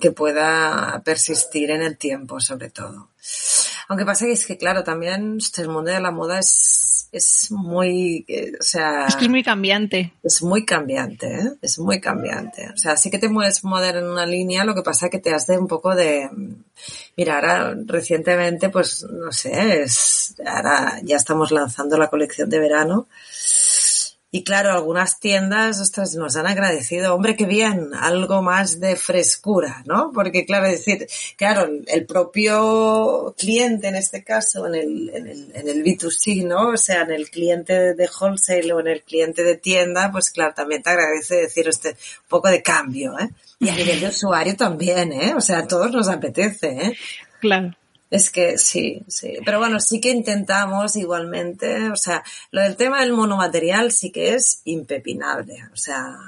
que 0.00 0.10
pueda 0.10 1.00
persistir 1.04 1.70
en 1.70 1.82
el 1.82 1.96
tiempo, 1.96 2.40
sobre 2.40 2.70
todo. 2.70 3.10
Aunque 3.86 4.04
pasa 4.04 4.26
que 4.26 4.32
es 4.32 4.44
que, 4.44 4.58
claro, 4.58 4.82
también 4.82 5.36
este, 5.38 5.62
el 5.62 5.68
mundo 5.68 5.92
de 5.92 6.00
la 6.00 6.10
moda 6.10 6.40
es, 6.40 6.89
es 7.12 7.50
muy, 7.50 8.24
eh, 8.28 8.52
o 8.58 8.62
sea, 8.62 9.06
Es 9.06 9.16
que 9.16 9.24
es 9.24 9.30
muy 9.30 9.42
cambiante. 9.42 10.12
es 10.22 10.42
muy 10.42 10.64
cambiante, 10.64 11.26
¿eh? 11.26 11.52
Es 11.60 11.78
muy 11.78 12.00
cambiante. 12.00 12.68
O 12.72 12.76
sea, 12.76 12.96
sí 12.96 13.10
que 13.10 13.18
te 13.18 13.28
mueves 13.28 13.64
mover 13.64 13.96
en 13.96 14.04
una 14.04 14.26
línea, 14.26 14.64
lo 14.64 14.74
que 14.74 14.82
pasa 14.82 15.06
es 15.06 15.12
que 15.12 15.18
te 15.18 15.34
has 15.34 15.46
de 15.46 15.58
un 15.58 15.66
poco 15.66 15.94
de... 15.94 16.28
Mira, 17.16 17.34
ahora 17.34 17.74
recientemente, 17.86 18.68
pues, 18.70 19.04
no 19.04 19.32
sé, 19.32 19.82
es, 19.82 20.36
ahora 20.46 21.00
ya 21.02 21.16
estamos 21.16 21.50
lanzando 21.50 21.98
la 21.98 22.08
colección 22.08 22.48
de 22.48 22.60
verano. 22.60 23.08
Y 24.32 24.44
claro, 24.44 24.70
algunas 24.70 25.18
tiendas, 25.18 25.80
ostras, 25.80 26.14
nos 26.14 26.36
han 26.36 26.46
agradecido, 26.46 27.14
hombre, 27.14 27.34
qué 27.34 27.46
bien, 27.46 27.90
algo 27.94 28.42
más 28.42 28.78
de 28.78 28.94
frescura, 28.94 29.82
¿no? 29.86 30.12
Porque 30.14 30.46
claro, 30.46 30.68
decir, 30.68 31.08
claro, 31.36 31.68
el 31.86 32.06
propio 32.06 33.34
cliente 33.36 33.88
en 33.88 33.96
este 33.96 34.22
caso, 34.22 34.68
en 34.68 34.76
el, 34.76 35.10
en 35.10 35.26
el, 35.26 35.52
en 35.52 35.68
el 35.68 35.82
B2C, 35.82 36.46
¿no? 36.46 36.68
O 36.68 36.76
sea, 36.76 37.02
en 37.02 37.10
el 37.10 37.28
cliente 37.28 37.94
de, 37.94 38.08
wholesale 38.20 38.72
o 38.72 38.78
en 38.78 38.86
el 38.86 39.02
cliente 39.02 39.42
de 39.42 39.56
tienda, 39.56 40.12
pues 40.12 40.30
claro, 40.30 40.54
también 40.54 40.82
te 40.82 40.90
agradece 40.90 41.34
decir 41.34 41.66
este 41.66 41.88
un 41.90 42.28
poco 42.28 42.48
de 42.48 42.62
cambio, 42.62 43.18
¿eh? 43.18 43.30
Y 43.58 43.68
a 43.68 43.74
nivel 43.74 44.00
de 44.00 44.08
usuario 44.08 44.54
también, 44.56 45.12
¿eh? 45.12 45.34
O 45.34 45.40
sea, 45.40 45.58
a 45.58 45.66
todos 45.66 45.90
nos 45.90 46.08
apetece, 46.08 46.68
¿eh? 46.68 46.96
Claro. 47.40 47.74
Es 48.10 48.30
que 48.30 48.58
sí, 48.58 49.04
sí. 49.06 49.38
Pero 49.44 49.60
bueno, 49.60 49.78
sí 49.78 50.00
que 50.00 50.10
intentamos 50.10 50.96
igualmente, 50.96 51.90
o 51.90 51.96
sea, 51.96 52.24
lo 52.50 52.60
del 52.60 52.76
tema 52.76 53.00
del 53.00 53.12
monomaterial 53.12 53.92
sí 53.92 54.10
que 54.10 54.34
es 54.34 54.62
impepinable, 54.64 55.62
o 55.72 55.76
sea, 55.76 56.18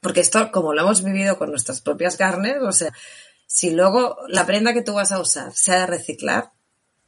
porque 0.00 0.20
esto, 0.20 0.52
como 0.52 0.74
lo 0.74 0.82
hemos 0.82 1.02
vivido 1.02 1.38
con 1.38 1.50
nuestras 1.50 1.80
propias 1.80 2.16
carnes, 2.16 2.56
o 2.60 2.70
sea, 2.70 2.92
si 3.46 3.70
luego 3.70 4.18
la 4.28 4.44
prenda 4.44 4.74
que 4.74 4.82
tú 4.82 4.92
vas 4.92 5.10
a 5.10 5.20
usar 5.20 5.54
se 5.54 5.72
ha 5.72 5.80
de 5.80 5.86
reciclar, 5.86 6.50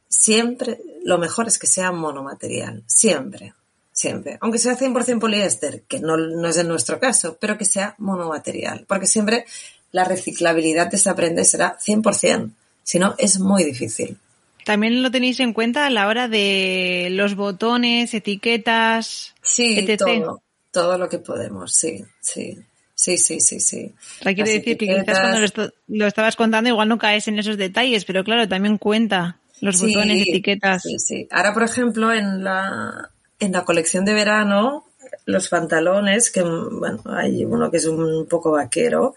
siempre 0.07 0.79
lo 1.03 1.19
mejor 1.19 1.47
es 1.47 1.59
que 1.59 1.67
sea 1.67 1.91
monomaterial, 1.91 2.83
siempre, 2.87 3.53
siempre. 3.91 4.39
Aunque 4.41 4.57
sea 4.57 4.75
100% 4.75 5.19
poliéster, 5.19 5.83
que 5.83 5.99
no, 5.99 6.17
no 6.17 6.47
es 6.47 6.57
en 6.57 6.67
nuestro 6.67 6.99
caso, 6.99 7.37
pero 7.39 7.59
que 7.59 7.65
sea 7.65 7.93
monomaterial, 7.99 8.85
porque 8.87 9.05
siempre 9.05 9.45
la 9.91 10.03
reciclabilidad 10.03 10.89
de 10.89 10.97
esa 10.97 11.15
prenda 11.15 11.43
será 11.43 11.77
100%. 11.77 12.53
Si 12.89 12.97
no, 12.97 13.13
es 13.19 13.39
muy 13.39 13.63
difícil. 13.63 14.17
También 14.65 15.03
lo 15.03 15.11
tenéis 15.11 15.39
en 15.41 15.53
cuenta 15.53 15.85
a 15.85 15.91
la 15.91 16.07
hora 16.07 16.27
de 16.27 17.09
los 17.11 17.35
botones, 17.35 18.15
etiquetas, 18.15 19.35
Sí, 19.43 19.77
etc. 19.77 19.97
todo, 19.99 20.41
todo 20.71 20.97
lo 20.97 21.07
que 21.07 21.19
podemos, 21.19 21.71
sí, 21.75 22.03
sí, 22.19 22.57
sí, 22.95 23.17
sí, 23.17 23.39
sí, 23.41 23.59
sí. 23.59 23.93
O 24.21 24.23
sea, 24.23 24.31
Las 24.31 24.35
decir 24.49 24.63
que 24.63 24.75
quizás 24.77 25.19
cuando 25.19 25.37
lo, 25.39 25.45
esto- 25.45 25.71
lo 25.87 26.07
estabas 26.07 26.35
contando 26.35 26.67
igual 26.71 26.89
no 26.89 26.97
caes 26.97 27.27
en 27.27 27.37
esos 27.37 27.57
detalles, 27.57 28.05
pero 28.05 28.23
claro, 28.23 28.47
también 28.47 28.79
cuenta 28.79 29.37
los 29.61 29.77
Sí, 29.77 29.85
botones, 29.93 30.23
etiquetas. 30.27 30.81
Sí, 30.81 30.97
sí. 30.97 31.27
Ahora, 31.29 31.53
por 31.53 31.61
ejemplo, 31.61 32.11
en 32.11 32.43
la, 32.43 33.11
en 33.39 33.51
la 33.51 33.65
colección 33.65 34.03
de 34.03 34.13
verano, 34.15 34.85
los 35.25 35.47
pantalones, 35.47 36.31
que 36.31 36.41
bueno, 36.41 37.03
hay 37.05 37.45
uno 37.45 37.69
que 37.69 37.77
es 37.77 37.85
un 37.85 38.25
poco 38.27 38.49
vaquero, 38.51 39.13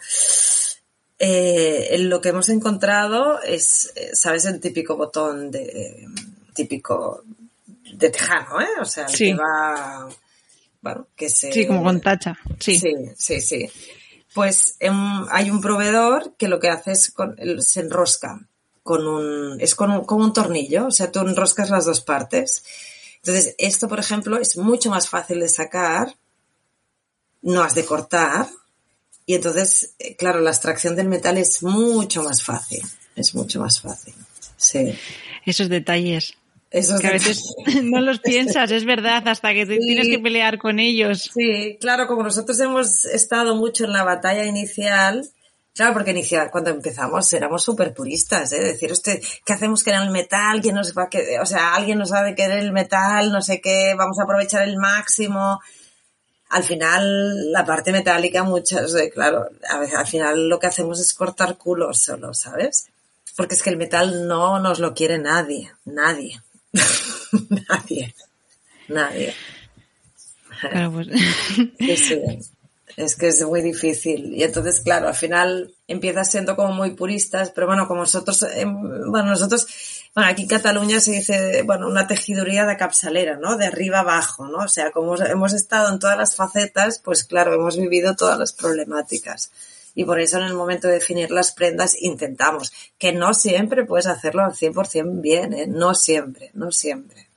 eh, 1.25 1.99
lo 2.01 2.21
que 2.21 2.31
hemos 2.31 2.49
encontrado 2.49 3.41
es, 3.43 3.93
eh, 3.95 4.11
¿sabes? 4.13 4.45
El 4.45 4.59
típico 4.59 4.97
botón 4.97 5.53
de, 5.53 6.09
típico 6.53 7.23
de 7.95 8.11
tejano, 8.11 8.61
¿eh? 8.61 8.81
O 8.81 8.85
sea, 8.85 9.05
el 9.05 9.15
Sí. 9.15 9.27
que 9.27 9.35
va, 9.35 10.09
bueno, 10.81 11.07
que 11.15 11.29
se... 11.29 11.53
Sí, 11.53 11.65
como 11.65 11.85
con 11.85 12.01
tacha. 12.01 12.37
Sí. 12.59 12.77
Sí, 12.77 12.93
sí, 13.17 13.41
sí. 13.41 13.71
Pues 14.35 14.75
em, 14.81 15.25
hay 15.31 15.49
un 15.49 15.61
proveedor 15.61 16.35
que 16.37 16.49
lo 16.49 16.59
que 16.59 16.71
hace 16.71 16.90
es 16.90 17.13
con, 17.13 17.37
se 17.61 17.81
enrosca 17.81 18.40
con 18.83 19.07
un, 19.07 19.61
es 19.61 19.77
con 19.77 19.92
un, 19.92 20.05
como 20.05 20.25
un 20.25 20.33
tornillo, 20.33 20.87
o 20.87 20.90
sea, 20.90 21.13
tú 21.13 21.21
enroscas 21.21 21.71
las 21.71 21.85
dos 21.85 22.01
partes. 22.01 22.65
Entonces, 23.19 23.55
esto, 23.59 23.87
por 23.87 24.01
ejemplo, 24.01 24.38
es 24.38 24.57
mucho 24.57 24.90
más 24.90 25.09
fácil 25.09 25.38
de 25.38 25.49
sacar, 25.49 26.17
no 27.42 27.63
has 27.63 27.77
de 27.77 27.85
cortar, 27.85 28.49
y 29.27 29.35
entonces, 29.35 29.94
eh, 29.98 30.16
claro, 30.16 30.40
la 30.40 30.50
extracción 30.50 30.96
del 30.96 31.08
metal 31.08 31.38
es 31.38 31.62
mucho 31.62 32.23
más 32.23 32.42
fácil, 32.42 32.83
es 33.16 33.35
mucho 33.35 33.60
más 33.60 33.81
fácil. 33.81 34.14
sí. 34.56 34.94
Esos 35.44 35.68
detalles. 35.68 36.35
Esos 36.70 37.00
que 37.00 37.08
a 37.08 37.12
veces 37.12 37.42
no 37.83 38.00
los 38.00 38.20
piensas, 38.20 38.70
es 38.70 38.85
verdad, 38.85 39.27
hasta 39.29 39.52
que 39.52 39.66
te 39.66 39.75
Sí. 39.75 39.81
tienes 39.81 40.08
que 40.08 40.18
pelear 40.20 40.56
con 40.58 40.79
ellos. 40.79 41.31
Sí, 41.35 41.77
claro, 41.81 42.06
como 42.06 42.23
nosotros 42.23 42.58
hemos 42.60 43.04
estado 43.06 43.56
mucho 43.56 43.85
en 43.85 43.92
la 43.92 44.04
batalla 44.04 44.44
inicial, 44.46 45.29
claro, 45.75 45.92
porque 45.94 46.12
inicial, 46.12 46.48
cuando 46.50 46.70
empezamos 46.70 47.31
éramos 47.33 47.62
súper 47.64 47.92
puristas, 47.92 48.52
¿eh? 48.52 48.60
Decir, 48.60 48.92
usted, 48.92 49.20
¿qué 49.44 49.52
hacemos 49.52 49.83
con 49.83 49.94
el 49.94 50.10
metal? 50.10 50.60
¿Quién 50.62 50.77
nos 50.77 50.96
va 50.96 51.04
a 51.04 51.08
que, 51.10 51.38
o 51.40 51.44
sea, 51.46 51.75
alguien 51.75 51.98
nos 51.98 52.12
va 52.12 52.25
a 52.27 52.35
querer 52.35 52.60
el 52.60 52.73
metal? 52.73 53.33
No 53.33 53.42
sé 53.42 53.60
qué, 53.60 53.94
vamos 53.98 54.18
a 54.20 54.23
aprovechar 54.23 54.62
el 54.62 54.77
máximo. 54.79 55.60
Al 56.53 56.65
final, 56.65 57.50
la 57.50 57.65
parte 57.65 57.92
metálica, 57.92 58.44
muchas, 58.44 58.94
claro, 59.15 59.48
a 59.71 59.79
veces, 59.79 59.94
al 59.94 60.07
final 60.07 60.48
lo 60.50 60.59
que 60.59 60.67
hacemos 60.67 61.00
es 61.00 61.15
cortar 61.15 61.57
culos 61.57 61.98
solo, 62.03 62.35
¿sabes? 62.35 62.88
Porque 63.37 63.55
es 63.55 63.63
que 63.63 63.71
el 63.71 63.79
metal 63.79 64.29
no 64.29 64.59
nos 64.59 64.79
lo 64.79 64.92
quiere 64.92 65.17
nadie, 65.17 65.73
nadie, 65.87 66.42
nadie, 67.69 68.15
nadie. 68.88 69.35
Claro, 70.61 70.92
pues. 70.92 71.09
Sí, 71.79 71.96
sí. 71.96 72.21
Es 72.96 73.17
que 73.17 73.29
es 73.29 73.42
muy 73.46 73.63
difícil. 73.63 74.35
Y 74.35 74.42
entonces, 74.42 74.81
claro, 74.81 75.09
al 75.09 75.15
final 75.15 75.75
empiezas 75.88 76.31
siendo 76.31 76.55
como 76.55 76.75
muy 76.75 76.90
puristas, 76.90 77.50
pero 77.50 77.67
bueno, 77.67 77.88
como 77.88 78.00
nosotros, 78.00 78.42
em, 78.55 79.11
bueno, 79.11 79.31
nosotros, 79.31 79.67
bueno, 80.15 80.31
aquí 80.31 80.42
en 80.42 80.48
Cataluña 80.48 81.00
se 81.00 81.13
dice, 81.13 81.63
bueno, 81.63 81.88
una 81.88 82.06
tejiduría 82.06 82.67
de 82.67 82.77
capsalera, 82.77 83.37
¿no? 83.37 83.56
De 83.56 83.67
arriba 83.67 84.00
abajo, 84.00 84.46
¿no? 84.46 84.58
O 84.58 84.69
sea, 84.69 84.90
como 84.90 85.17
hemos 85.17 85.54
estado 85.54 85.90
en 85.90 85.98
todas 85.98 86.19
las 86.19 86.37
facetas, 86.37 86.98
pues 86.98 87.25
claro, 87.25 87.54
hemos 87.54 87.79
vivido 87.79 88.15
todas 88.15 88.38
las 88.38 88.52
problemáticas. 88.52 89.50
Y 89.94 90.04
por 90.04 90.21
eso 90.21 90.38
en 90.38 90.44
el 90.44 90.54
momento 90.54 90.88
de 90.88 90.94
definir 90.94 91.31
las 91.31 91.52
prendas 91.52 91.96
intentamos, 91.98 92.73
que 92.98 93.13
no 93.13 93.33
siempre 93.33 93.87
puedes 93.87 94.06
hacerlo 94.06 94.44
al 94.44 94.52
100% 94.52 95.21
bien, 95.23 95.54
¿eh? 95.54 95.67
No 95.67 95.94
siempre, 95.94 96.50
no 96.52 96.73
siempre. 96.73 97.29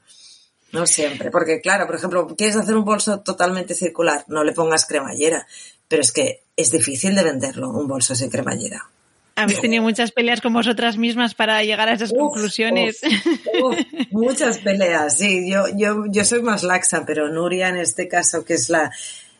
No 0.73 0.86
siempre, 0.86 1.32
porque 1.32 1.61
claro, 1.61 1.86
por 1.86 1.95
ejemplo, 1.95 2.28
quieres 2.36 2.57
hacer 2.57 2.76
un 2.76 2.84
bolso 2.84 3.21
totalmente 3.21 3.73
circular, 3.73 4.26
no 4.28 4.43
le 4.43 4.51
pongas 4.51 4.86
cremallera, 4.86 5.47
pero 5.88 6.01
es 6.01 6.11
que 6.11 6.43
es 6.57 6.71
difícil 6.71 7.15
de 7.15 7.23
venderlo, 7.23 7.69
un 7.69 7.88
bolso 7.88 8.15
sin 8.15 8.30
cremallera. 8.30 8.89
Habéis 9.36 9.59
tenido 9.59 9.83
muchas 9.83 10.11
peleas 10.11 10.39
con 10.39 10.53
vosotras 10.53 10.97
mismas 10.97 11.36
para 11.36 11.61
llegar 11.63 11.89
a 11.89 11.93
esas 11.93 12.11
Uf, 12.11 12.17
conclusiones. 12.17 13.01
uf, 13.03 13.61
uf, 13.63 13.77
muchas 14.11 14.59
peleas, 14.59 15.17
sí, 15.17 15.51
yo, 15.51 15.65
yo, 15.75 16.05
yo 16.07 16.23
soy 16.23 16.41
más 16.41 16.63
laxa, 16.63 17.03
pero 17.05 17.29
Nuria 17.29 17.67
en 17.67 17.77
este 17.77 18.07
caso, 18.07 18.45
que 18.45 18.53
es 18.53 18.69
la, 18.69 18.91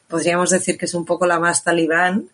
podríamos 0.10 0.50
decir 0.50 0.78
que 0.78 0.86
es 0.86 0.94
un 0.94 1.06
poco 1.06 1.26
la 1.26 1.40
más 1.40 1.64
talibán, 1.64 2.30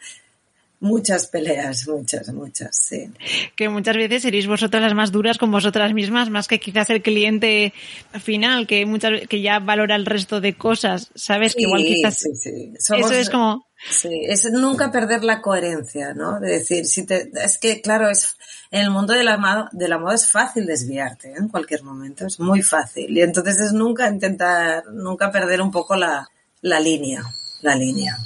muchas 0.82 1.28
peleas, 1.28 1.88
muchas, 1.88 2.34
muchas, 2.34 2.76
sí. 2.76 3.10
que 3.56 3.70
muchas 3.70 3.96
veces 3.96 4.24
seréis 4.24 4.48
vosotras 4.48 4.82
las 4.82 4.94
más 4.94 5.12
duras 5.12 5.38
con 5.38 5.52
vosotras 5.52 5.94
mismas, 5.94 6.30
más 6.30 6.48
que 6.48 6.60
quizás 6.60 6.90
el 6.90 7.02
cliente 7.02 7.74
final, 8.20 8.68
que 8.68 8.86
muchas 8.86 9.28
que 9.30 9.42
ya 9.42 9.60
valora 9.60 9.96
el 9.96 10.06
resto 10.06 10.42
de 10.42 10.58
cosas, 10.58 11.12
¿sabes? 11.16 11.56
que 11.56 11.62
igual 11.62 11.84
quizás 11.84 12.18
sí, 12.18 12.36
sí. 12.36 12.74
Somos- 12.80 13.06
eso 13.06 13.14
es 13.14 13.30
como 13.30 13.72
Sí, 13.90 14.26
es 14.28 14.46
nunca 14.52 14.92
perder 14.92 15.24
la 15.24 15.42
coherencia, 15.42 16.14
¿no? 16.14 16.40
De 16.40 16.52
decir, 16.52 16.86
si 16.86 17.04
te, 17.04 17.32
es 17.44 17.58
que, 17.58 17.82
claro, 17.82 18.10
es, 18.10 18.36
en 18.70 18.82
el 18.82 18.92
mundo 18.92 19.14
de 19.14 19.24
la, 19.24 19.70
de 19.72 19.88
la 19.88 19.98
moda 19.98 20.14
es 20.14 20.30
fácil 20.30 20.68
desviarte 20.68 21.30
¿eh? 21.30 21.36
en 21.38 21.48
cualquier 21.48 21.82
momento, 21.82 22.28
es 22.28 22.40
muy 22.40 22.62
fácil. 22.62 23.18
Y 23.18 23.22
entonces 23.22 23.60
es 23.60 23.74
nunca 23.74 24.08
intentar, 24.08 24.86
nunca 24.92 25.32
perder 25.32 25.62
un 25.62 25.72
poco 25.72 25.96
la, 25.96 26.30
la 26.62 26.80
línea, 26.80 27.24
la 27.64 27.76
línea. 27.76 28.18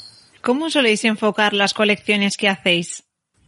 ¿Cómo 0.46 0.70
soléis 0.70 1.04
enfocar 1.06 1.54
las 1.54 1.74
colecciones 1.74 2.38
que 2.38 2.48
hacéis? 2.48 3.04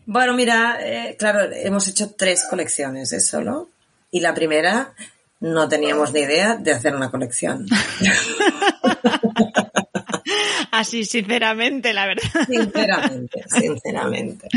Bueno, 0.08 0.34
mira, 0.34 0.80
eh, 0.82 1.16
claro, 1.16 1.48
hemos 1.54 1.88
hecho 1.88 2.16
tres 2.18 2.43
colecciones, 2.50 3.14
¿eh? 3.14 3.20
Solo. 3.20 3.70
Y 4.10 4.20
la 4.20 4.34
primera 4.34 4.95
no 5.39 5.70
teníamos 5.70 6.12
ni 6.12 6.22
idea 6.22 6.56
de 6.56 6.72
hacer 6.72 6.95
una 6.95 7.12
colección. 7.12 7.68
Así, 10.72 11.06
sinceramente, 11.06 11.93
la 11.93 12.08
verdad. 12.08 12.48
Sinceramente, 12.48 13.43
sinceramente. 13.48 14.48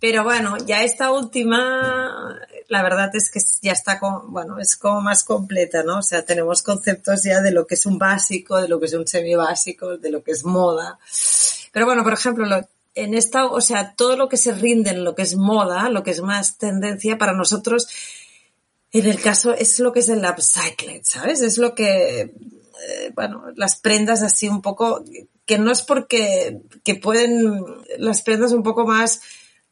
Pero 0.00 0.24
bueno, 0.24 0.56
ya 0.66 0.82
esta 0.82 1.12
última, 1.12 2.36
la 2.68 2.82
verdad 2.82 3.10
es 3.14 3.30
que 3.30 3.40
ya 3.62 3.72
está 3.72 3.98
como, 3.98 4.22
bueno, 4.28 4.58
es 4.58 4.76
como 4.76 5.00
más 5.00 5.24
completa, 5.24 5.82
¿no? 5.82 5.98
O 5.98 6.02
sea, 6.02 6.24
tenemos 6.24 6.62
conceptos 6.62 7.22
ya 7.24 7.40
de 7.40 7.50
lo 7.50 7.66
que 7.66 7.74
es 7.74 7.86
un 7.86 7.98
básico, 7.98 8.60
de 8.60 8.68
lo 8.68 8.80
que 8.80 8.86
es 8.86 8.94
un 8.94 9.06
semibásico, 9.06 9.96
de 9.98 10.10
lo 10.10 10.22
que 10.22 10.32
es 10.32 10.44
moda. 10.44 10.98
Pero 11.72 11.86
bueno, 11.86 12.02
por 12.02 12.12
ejemplo, 12.12 12.46
lo- 12.46 12.66
en 12.94 13.14
esta, 13.14 13.46
o 13.46 13.60
sea, 13.60 13.94
todo 13.96 14.16
lo 14.16 14.28
que 14.28 14.36
se 14.36 14.52
rinde 14.52 14.90
en 14.90 15.02
lo 15.04 15.14
que 15.14 15.22
es 15.22 15.34
moda, 15.36 15.88
lo 15.88 16.02
que 16.04 16.12
es 16.12 16.20
más 16.20 16.58
tendencia, 16.58 17.18
para 17.18 17.32
nosotros, 17.32 17.88
en 18.92 19.06
el 19.06 19.20
caso, 19.20 19.52
es 19.54 19.80
lo 19.80 19.92
que 19.92 19.98
es 20.00 20.08
el 20.08 20.24
upcycling, 20.24 21.04
¿sabes? 21.04 21.40
Es 21.42 21.58
lo 21.58 21.74
que, 21.74 22.20
eh, 22.20 23.12
bueno, 23.14 23.46
las 23.56 23.76
prendas 23.80 24.22
así 24.22 24.48
un 24.48 24.62
poco, 24.62 25.04
que 25.44 25.58
no 25.58 25.72
es 25.72 25.82
porque, 25.82 26.60
que 26.84 26.94
pueden, 26.94 27.60
las 27.98 28.22
prendas 28.22 28.52
un 28.52 28.62
poco 28.62 28.86
más 28.86 29.20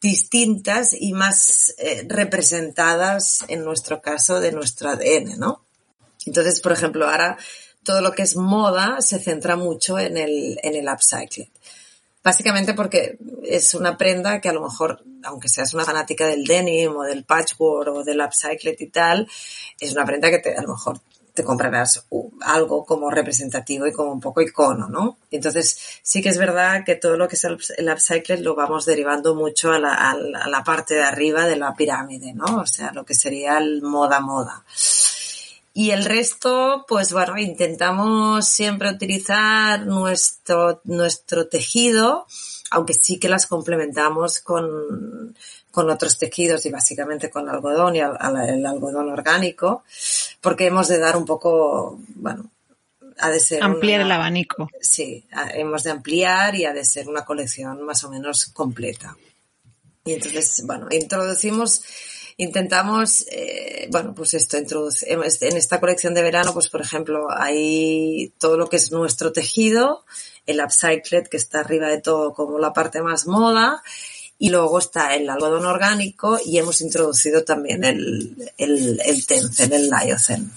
distintas 0.03 0.93
y 0.93 1.13
más 1.13 1.73
eh, 1.77 2.05
representadas, 2.07 3.39
en 3.47 3.63
nuestro 3.63 4.01
caso, 4.01 4.41
de 4.41 4.51
nuestro 4.51 4.89
ADN, 4.89 5.39
¿no? 5.39 5.65
Entonces, 6.25 6.59
por 6.61 6.73
ejemplo, 6.73 7.09
ahora 7.09 7.37
todo 7.83 8.01
lo 8.01 8.11
que 8.11 8.23
es 8.23 8.35
moda 8.35 9.01
se 9.01 9.17
centra 9.19 9.55
mucho 9.55 9.97
en 9.97 10.17
el, 10.17 10.59
en 10.61 10.75
el. 10.75 10.87
Básicamente 12.23 12.73
porque 12.73 13.17
es 13.43 13.73
una 13.73 13.97
prenda 13.97 14.39
que 14.39 14.49
a 14.49 14.53
lo 14.53 14.61
mejor, 14.61 15.03
aunque 15.23 15.49
seas 15.49 15.73
una 15.73 15.85
fanática 15.85 16.27
del 16.27 16.45
denim 16.45 16.95
o 16.95 17.03
del 17.03 17.23
patchwork 17.23 17.93
o 17.93 18.03
del 18.03 18.21
upcycling 18.21 18.75
y 18.79 18.87
tal, 18.87 19.27
es 19.79 19.93
una 19.93 20.05
prenda 20.05 20.29
que 20.29 20.39
te, 20.39 20.55
a 20.55 20.61
lo 20.61 20.69
mejor 20.69 21.01
te 21.33 21.43
comprarás 21.43 22.05
algo 22.41 22.85
como 22.85 23.09
representativo 23.09 23.87
y 23.87 23.91
como 23.91 24.11
un 24.11 24.19
poco 24.19 24.41
icono, 24.41 24.87
¿no? 24.87 25.17
Entonces, 25.31 25.79
sí 26.03 26.21
que 26.21 26.29
es 26.29 26.37
verdad 26.37 26.83
que 26.85 26.95
todo 26.95 27.17
lo 27.17 27.27
que 27.27 27.35
es 27.35 27.43
el, 27.43 27.57
el 27.77 27.89
upcycling 27.89 28.43
lo 28.43 28.53
vamos 28.55 28.85
derivando 28.85 29.33
mucho 29.33 29.71
a 29.71 29.79
la, 29.79 30.63
parte 30.63 30.93
de 30.95 31.03
arriba 31.03 31.47
de 31.47 31.55
la 31.55 31.73
pirámide, 31.73 32.33
¿no? 32.33 32.57
O 32.57 32.67
sea, 32.67 32.91
lo 32.91 33.03
que 33.03 33.15
sería 33.15 33.57
el 33.57 33.81
moda-moda. 33.81 34.63
Y 35.73 35.89
el 35.89 36.05
resto, 36.05 36.85
pues 36.87 37.11
bueno, 37.11 37.35
intentamos 37.39 38.47
siempre 38.47 38.91
utilizar 38.91 39.87
nuestro, 39.87 40.81
nuestro 40.83 41.47
tejido, 41.47 42.27
aunque 42.69 42.93
sí 42.93 43.17
que 43.17 43.27
las 43.27 43.47
complementamos 43.47 44.39
con, 44.39 45.35
con 45.71 45.89
otros 45.89 46.19
tejidos 46.19 46.63
y 46.67 46.69
básicamente 46.69 47.31
con 47.31 47.49
algodón 47.49 47.95
y 47.95 47.99
el 47.99 48.65
algodón 48.67 49.09
orgánico, 49.09 49.83
porque 50.43 50.67
hemos 50.67 50.87
de 50.89 50.99
dar 50.99 51.17
un 51.17 51.25
poco, 51.25 51.97
bueno, 52.15 52.51
ha 53.17 53.29
de 53.31 53.39
ser 53.39 53.63
Ampliar 53.63 54.01
una- 54.01 54.05
el 54.07 54.11
abanico. 54.11 54.69
Sí, 54.81 55.25
hemos 55.55 55.83
de 55.83 55.91
ampliar 55.91 56.53
y 56.55 56.65
ha 56.65 56.73
de 56.73 56.85
ser 56.85 57.07
una 57.07 57.25
colección 57.25 57.81
más 57.83 58.03
o 58.03 58.09
menos 58.11 58.45
completa. 58.47 59.17
Y 60.05 60.13
entonces, 60.13 60.61
bueno, 60.65 60.87
introducimos, 60.91 61.81
intentamos, 62.37 63.25
eh, 63.31 63.87
bueno, 63.91 64.13
pues 64.13 64.33
esto, 64.33 64.57
en 64.57 65.55
esta 65.55 65.79
colección 65.79 66.13
de 66.13 66.21
verano, 66.23 66.53
pues 66.53 66.67
por 66.69 66.81
ejemplo, 66.81 67.27
hay 67.29 68.33
todo 68.37 68.57
lo 68.57 68.67
que 68.67 68.75
es 68.75 68.91
nuestro 68.91 69.31
tejido, 69.31 70.03
el 70.45 70.59
upcycled 70.61 71.27
que 71.29 71.37
está 71.37 71.61
arriba 71.61 71.87
de 71.87 72.01
todo 72.01 72.33
como 72.33 72.59
la 72.59 72.73
parte 72.73 73.01
más 73.01 73.27
moda, 73.27 73.81
y 74.43 74.49
luego 74.49 74.77
está 74.77 75.15
el 75.15 75.29
algodón 75.29 75.65
orgánico 75.65 76.37
y 76.45 76.57
hemos 76.57 76.81
introducido 76.81 77.45
también 77.45 77.85
el, 77.85 78.35
el, 78.57 78.99
el 79.05 79.25
tencel, 79.25 79.71
el 79.71 79.89
lyocen. 79.89 80.51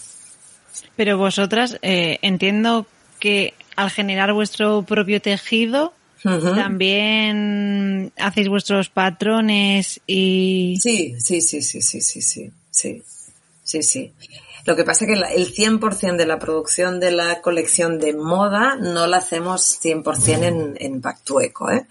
Pero 0.97 1.17
vosotras, 1.19 1.79
eh, 1.83 2.19
entiendo 2.23 2.89
que 3.21 3.55
al 3.77 3.93
generar 3.93 4.33
vuestro 4.33 4.83
propio 4.83 5.23
tejido, 5.23 5.93
también 6.21 8.11
hacéis 8.19 8.49
vuestros 8.49 8.89
patrones 8.89 10.01
y... 10.05 10.79
Sí, 10.83 11.15
sí, 11.21 11.41
sí, 11.41 11.63
sí, 11.63 11.81
sí, 11.81 12.01
sí, 12.01 12.21
sí, 12.21 12.51
sí, 12.69 13.03
sí, 13.63 13.83
sí. 13.85 14.13
Lo 14.65 14.75
que 14.75 14.83
pasa 14.83 15.05
es 15.05 15.13
que 15.13 15.37
el 15.37 15.55
100% 15.55 16.17
de 16.17 16.27
la 16.27 16.41
producción 16.41 16.99
de 16.99 17.13
la 17.13 17.41
colección 17.41 18.01
de 18.01 18.15
moda 18.15 18.75
no 18.75 19.07
la 19.07 19.19
hacemos 19.19 19.79
100% 19.81 20.43
en, 20.43 20.77
en 20.81 21.01
Pactueco, 21.01 21.71
¿eh? 21.71 21.87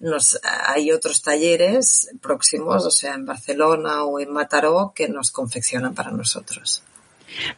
Nos, 0.00 0.38
hay 0.66 0.90
otros 0.92 1.20
talleres 1.22 2.10
próximos, 2.22 2.86
o 2.86 2.90
sea, 2.90 3.14
en 3.14 3.26
Barcelona 3.26 4.04
o 4.04 4.18
en 4.18 4.32
Mataró, 4.32 4.92
que 4.94 5.08
nos 5.08 5.30
confeccionan 5.30 5.94
para 5.94 6.10
nosotros. 6.10 6.82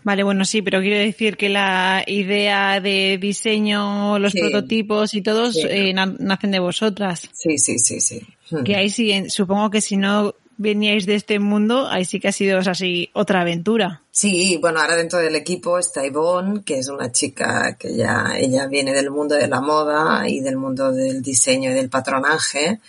Vale, 0.04 0.22
bueno, 0.22 0.44
sí, 0.44 0.60
pero 0.60 0.80
quiero 0.80 0.98
decir 0.98 1.36
que 1.38 1.48
la 1.48 2.02
idea 2.06 2.78
de 2.80 3.16
diseño, 3.18 4.18
los 4.18 4.32
Sí. 4.32 4.40
prototipos 4.40 5.14
y 5.14 5.22
todos 5.22 5.54
Sí. 5.54 5.62
eh, 5.68 5.94
na- 5.94 6.14
nacen 6.18 6.50
de 6.50 6.58
vosotras. 6.58 7.28
Sí, 7.32 7.56
sí, 7.58 7.78
sí, 7.78 8.00
sí. 8.00 8.20
Que 8.66 8.76
ahí 8.76 8.90
sí, 8.90 9.30
supongo 9.30 9.70
que 9.70 9.80
si 9.80 9.96
no 9.96 10.34
veníais 10.56 11.06
de 11.06 11.14
este 11.14 11.38
mundo, 11.38 11.88
ahí 11.88 12.04
sí 12.04 12.20
que 12.20 12.28
ha 12.28 12.32
sido 12.32 12.58
o 12.58 12.62
sea, 12.62 12.72
así 12.72 13.10
otra 13.12 13.40
aventura. 13.40 14.02
Sí, 14.10 14.58
bueno, 14.60 14.80
ahora 14.80 14.96
dentro 14.96 15.18
del 15.18 15.36
equipo 15.36 15.78
está 15.78 16.04
Ivonne, 16.06 16.62
que 16.64 16.78
es 16.78 16.88
una 16.88 17.10
chica 17.10 17.76
que 17.78 17.94
ya, 17.96 18.34
ella 18.36 18.66
viene 18.66 18.92
del 18.92 19.10
mundo 19.10 19.34
de 19.34 19.48
la 19.48 19.60
moda 19.60 20.28
y 20.28 20.40
del 20.40 20.56
mundo 20.56 20.92
del 20.92 21.22
diseño 21.22 21.70
y 21.70 21.74
del 21.74 21.88
patronaje. 21.88 22.80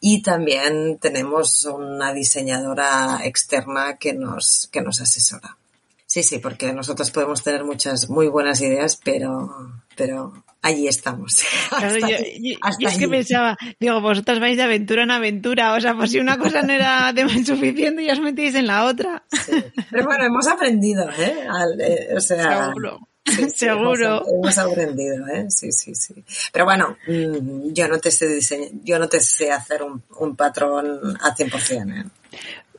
y 0.00 0.22
también 0.22 0.98
tenemos 0.98 1.64
una 1.64 2.12
diseñadora 2.12 3.20
externa 3.24 3.96
que 3.96 4.12
nos, 4.12 4.68
que 4.70 4.82
nos 4.82 5.00
asesora. 5.00 5.56
Sí, 6.06 6.22
sí, 6.22 6.38
porque 6.38 6.72
nosotros 6.72 7.10
podemos 7.10 7.42
tener 7.42 7.64
muchas 7.64 8.08
muy 8.08 8.28
buenas 8.28 8.60
ideas, 8.60 8.98
pero, 9.02 9.72
pero 9.96 10.32
allí 10.66 10.88
estamos. 10.88 11.42
Claro, 11.68 11.98
yo, 11.98 12.88
es 12.88 12.98
que 12.98 13.08
pensaba, 13.08 13.56
digo, 13.78 14.00
vosotras 14.00 14.40
vais 14.40 14.56
de 14.56 14.62
aventura 14.62 15.02
en 15.02 15.10
aventura, 15.10 15.74
o 15.74 15.80
sea, 15.80 15.94
por 15.94 16.08
si 16.08 16.18
una 16.18 16.38
cosa 16.38 16.62
no 16.62 16.72
era 16.72 17.12
de 17.12 17.28
suficiente, 17.44 18.04
ya 18.04 18.12
os 18.12 18.20
metéis 18.20 18.54
en 18.54 18.66
la 18.66 18.84
otra. 18.84 19.24
Pero 19.90 20.04
bueno, 20.04 20.24
hemos 20.24 20.46
aprendido, 20.46 21.08
¿eh? 21.10 21.46
eh 21.80 22.14
o 22.16 22.20
sea, 22.20 22.68
Seguro. 22.68 23.00
Seguro. 23.54 24.22
Hemos, 24.26 24.58
aprendido, 24.58 25.26
¿eh? 25.26 25.46
Sí, 25.48 25.72
sí, 25.72 25.94
sí. 25.94 26.14
Pero 26.52 26.64
bueno, 26.64 26.96
mm, 27.06 27.72
yo 27.72 27.88
no 27.88 27.98
te 27.98 28.10
sé 28.10 28.28
diseñar, 28.28 28.70
yo 28.84 28.98
no 28.98 29.08
te 29.08 29.20
sé 29.20 29.50
hacer 29.50 29.82
un, 29.82 30.02
un 30.18 30.36
patrón 30.36 31.18
a 31.20 31.34
100%, 31.34 32.00
¿eh? 32.00 32.04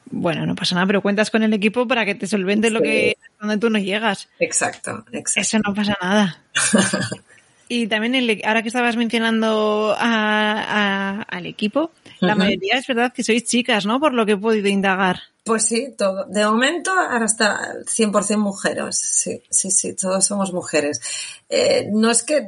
Bueno, 0.09 0.45
no 0.45 0.55
pasa 0.55 0.75
nada, 0.75 0.87
pero 0.87 1.01
cuentas 1.01 1.29
con 1.29 1.43
el 1.43 1.53
equipo 1.53 1.87
para 1.87 2.05
que 2.05 2.15
te 2.15 2.27
solvente 2.27 2.69
lo 2.69 2.81
que 2.81 3.17
donde 3.39 3.57
tú 3.57 3.69
no 3.69 3.77
llegas. 3.77 4.29
Exacto, 4.39 5.03
exacto. 5.11 5.41
Eso 5.41 5.59
no 5.59 5.73
pasa 5.73 5.97
nada. 6.01 6.41
y 7.67 7.87
también 7.87 8.15
el, 8.15 8.41
ahora 8.45 8.61
que 8.61 8.69
estabas 8.69 8.95
mencionando 8.95 9.95
al 9.97 11.45
equipo, 11.45 11.91
la 12.19 12.35
mayoría 12.35 12.77
es 12.77 12.87
verdad 12.87 13.13
que 13.13 13.23
sois 13.23 13.43
chicas, 13.45 13.85
¿no? 13.85 13.99
Por 13.99 14.13
lo 14.13 14.25
que 14.25 14.33
he 14.33 14.37
podido 14.37 14.67
indagar. 14.67 15.19
Pues 15.43 15.65
sí, 15.65 15.93
todo. 15.97 16.25
De 16.25 16.45
momento 16.45 16.91
ahora 16.91 17.25
está 17.25 17.75
100% 17.85 18.37
mujeres. 18.37 18.97
Sí, 18.97 19.41
sí, 19.49 19.71
sí, 19.71 19.95
todos 19.95 20.25
somos 20.25 20.51
mujeres. 20.51 20.99
Eh, 21.47 21.87
no 21.93 22.11
es 22.11 22.23
que, 22.23 22.47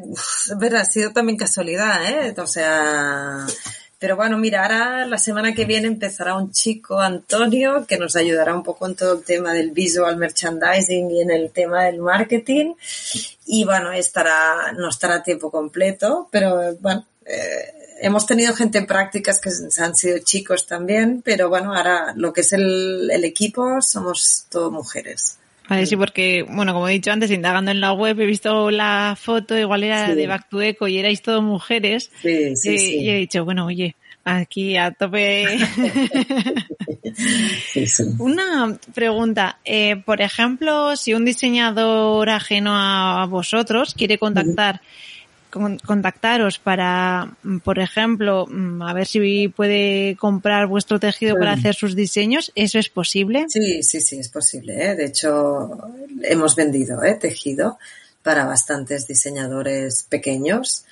ver, 0.58 0.76
ha 0.76 0.86
sido 0.86 1.12
también 1.12 1.38
casualidad, 1.38 2.06
¿eh? 2.10 2.36
O 2.38 2.48
sea, 2.48 3.46
pero 4.00 4.16
bueno, 4.16 4.38
mira, 4.38 4.64
ahora 4.64 5.06
la 5.06 5.18
semana 5.18 5.54
que 5.54 5.66
viene 5.66 5.88
empezará 5.88 6.36
un 6.36 6.52
chico, 6.52 7.02
Antonio, 7.02 7.86
que 7.86 7.98
nos 7.98 8.16
ayudará 8.16 8.56
un 8.56 8.64
poco 8.64 8.88
en 8.88 8.96
todo 8.96 9.18
el 9.18 9.26
tema 9.26 9.54
del 9.54 9.72
visual 9.72 10.16
merchandising 10.16 11.12
y 11.12 11.22
en 11.22 11.32
el 11.32 11.52
tema 11.52 11.84
del 11.84 12.00
marketing. 12.00 12.76
Y 13.46 13.66
bueno, 13.66 13.92
estará, 13.92 14.72
no 14.72 14.88
estará 14.88 15.16
a 15.16 15.24
tiempo 15.24 15.52
completo, 15.52 16.30
pero 16.32 16.78
bueno, 16.80 17.06
eh, 17.26 17.74
hemos 18.02 18.26
tenido 18.26 18.56
gente 18.56 18.78
en 18.78 18.86
prácticas 18.86 19.42
que 19.42 19.50
han 19.82 19.96
sido 19.96 20.20
chicos 20.20 20.66
también, 20.66 21.22
pero 21.22 21.50
bueno, 21.50 21.76
ahora 21.76 22.14
lo 22.16 22.32
que 22.32 22.42
es 22.42 22.54
el, 22.54 23.10
equipo 23.24 23.82
somos 23.82 24.46
todo 24.50 24.72
mujeres. 24.72 25.39
Vale, 25.70 25.86
sí, 25.86 25.96
porque, 25.96 26.44
bueno, 26.50 26.74
como 26.74 26.88
he 26.88 26.94
dicho 26.94 27.12
antes, 27.12 27.30
indagando 27.30 27.70
en 27.70 27.80
la 27.80 27.94
web, 27.94 28.20
he 28.20 28.26
visto 28.26 28.72
la 28.72 29.16
foto, 29.20 29.58
igual 29.58 29.84
era 29.84 30.16
de 30.16 30.28
Back 30.28 30.50
to 30.50 30.62
Eco 30.62 30.88
y 30.88 30.98
erais 30.98 31.22
todo 31.22 31.44
mujeres. 31.44 32.12
Sí, 32.22 32.56
sí, 32.56 32.74
y, 32.74 32.80
sí. 32.80 32.98
y 33.02 33.10
he 33.10 33.16
dicho, 33.16 33.46
bueno, 33.46 33.68
oye, 33.68 33.96
aquí 34.24 34.78
a 34.78 34.92
tope. 34.92 35.46
Una 38.20 38.78
pregunta, 38.94 39.60
eh, 39.66 39.98
por 40.06 40.22
ejemplo, 40.22 40.96
si 40.96 41.14
un 41.14 41.26
diseñador 41.26 42.30
ajeno 42.30 42.72
a 42.76 43.26
vosotros 43.26 43.94
quiere 43.94 44.18
contactar 44.18 44.82
contactaros 45.50 46.60
para, 46.60 47.36
por 47.64 47.80
ejemplo, 47.80 48.46
mm, 48.48 48.82
a 48.82 48.94
ver 48.94 49.08
si 49.08 49.48
puede 49.48 50.16
comprar 50.18 50.68
vuestro 50.68 51.00
tejido 51.00 51.36
para 51.36 51.54
hacer 51.54 51.76
sus 51.76 51.96
diseños, 51.96 52.52
¿eso 52.56 52.80
es 52.80 52.90
posible? 52.90 53.46
Sí, 53.50 53.84
sí, 53.84 54.00
sí, 54.02 54.20
es 54.20 54.30
posible. 54.30 54.92
¿eh? 54.92 54.96
De 54.96 55.06
hecho, 55.06 55.70
hemos 56.24 56.56
vendido 56.56 57.04
¿eh? 57.04 57.16
tejido 57.16 57.78
para 58.24 58.46
bastantes 58.46 59.08
diseñadores 59.08 60.04
pequeños. 60.04 60.86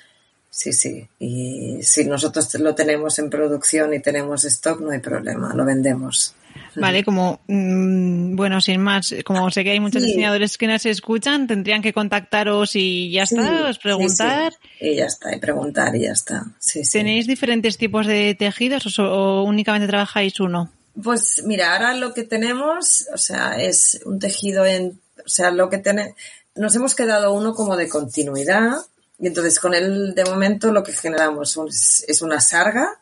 Sí, 0.50 0.72
sí. 0.72 1.08
Y 1.18 1.78
si 1.82 2.04
nosotros 2.04 2.52
lo 2.58 2.74
tenemos 2.74 3.18
en 3.18 3.30
producción 3.30 3.94
y 3.94 4.00
tenemos 4.00 4.44
stock, 4.44 4.80
no 4.80 4.90
hay 4.90 4.98
problema, 4.98 5.54
lo 5.54 5.64
vendemos. 5.64 6.34
Vale, 6.76 7.04
como, 7.04 7.40
mm, 7.46 8.36
bueno, 8.36 8.60
sin 8.60 8.80
más, 8.80 9.14
como 9.24 9.50
sé 9.50 9.64
que 9.64 9.70
hay 9.70 9.80
muchos 9.80 10.02
diseñadores 10.02 10.58
que 10.58 10.66
nos 10.66 10.84
escuchan, 10.86 11.46
tendrían 11.46 11.82
que 11.82 11.92
contactaros 11.92 12.76
y 12.76 13.10
ya 13.10 13.24
está, 13.24 13.68
os 13.68 13.78
preguntar. 13.78 14.52
y 14.80 14.96
ya 14.96 15.06
está, 15.06 15.34
y 15.34 15.38
preguntar 15.38 15.94
y 15.96 16.02
ya 16.02 16.12
está. 16.12 16.46
¿Tenéis 16.92 17.26
diferentes 17.26 17.78
tipos 17.78 18.06
de 18.06 18.34
tejidos 18.34 18.98
o, 18.98 19.42
únicamente 19.44 19.86
trabajáis 19.86 20.40
uno? 20.40 20.70
Pues 21.02 21.42
mira, 21.44 21.74
ahora 21.74 21.94
lo 21.94 22.12
que 22.12 22.24
tenemos, 22.24 23.06
o 23.12 23.18
sea, 23.18 23.60
es 23.60 24.00
un 24.04 24.18
tejido 24.18 24.66
en, 24.66 25.00
o 25.24 25.28
sea, 25.28 25.50
lo 25.50 25.70
que 25.70 25.78
tenemos, 25.78 26.14
nos 26.54 26.74
hemos 26.74 26.94
quedado 26.94 27.32
uno 27.32 27.54
como 27.54 27.76
de 27.76 27.88
continuidad 27.88 28.72
y 29.20 29.28
entonces 29.28 29.58
con 29.60 29.74
él 29.74 30.14
de 30.14 30.24
momento 30.24 30.72
lo 30.72 30.82
que 30.82 30.92
generamos 30.92 31.56
es 32.06 32.22
una 32.22 32.40
sarga 32.40 32.98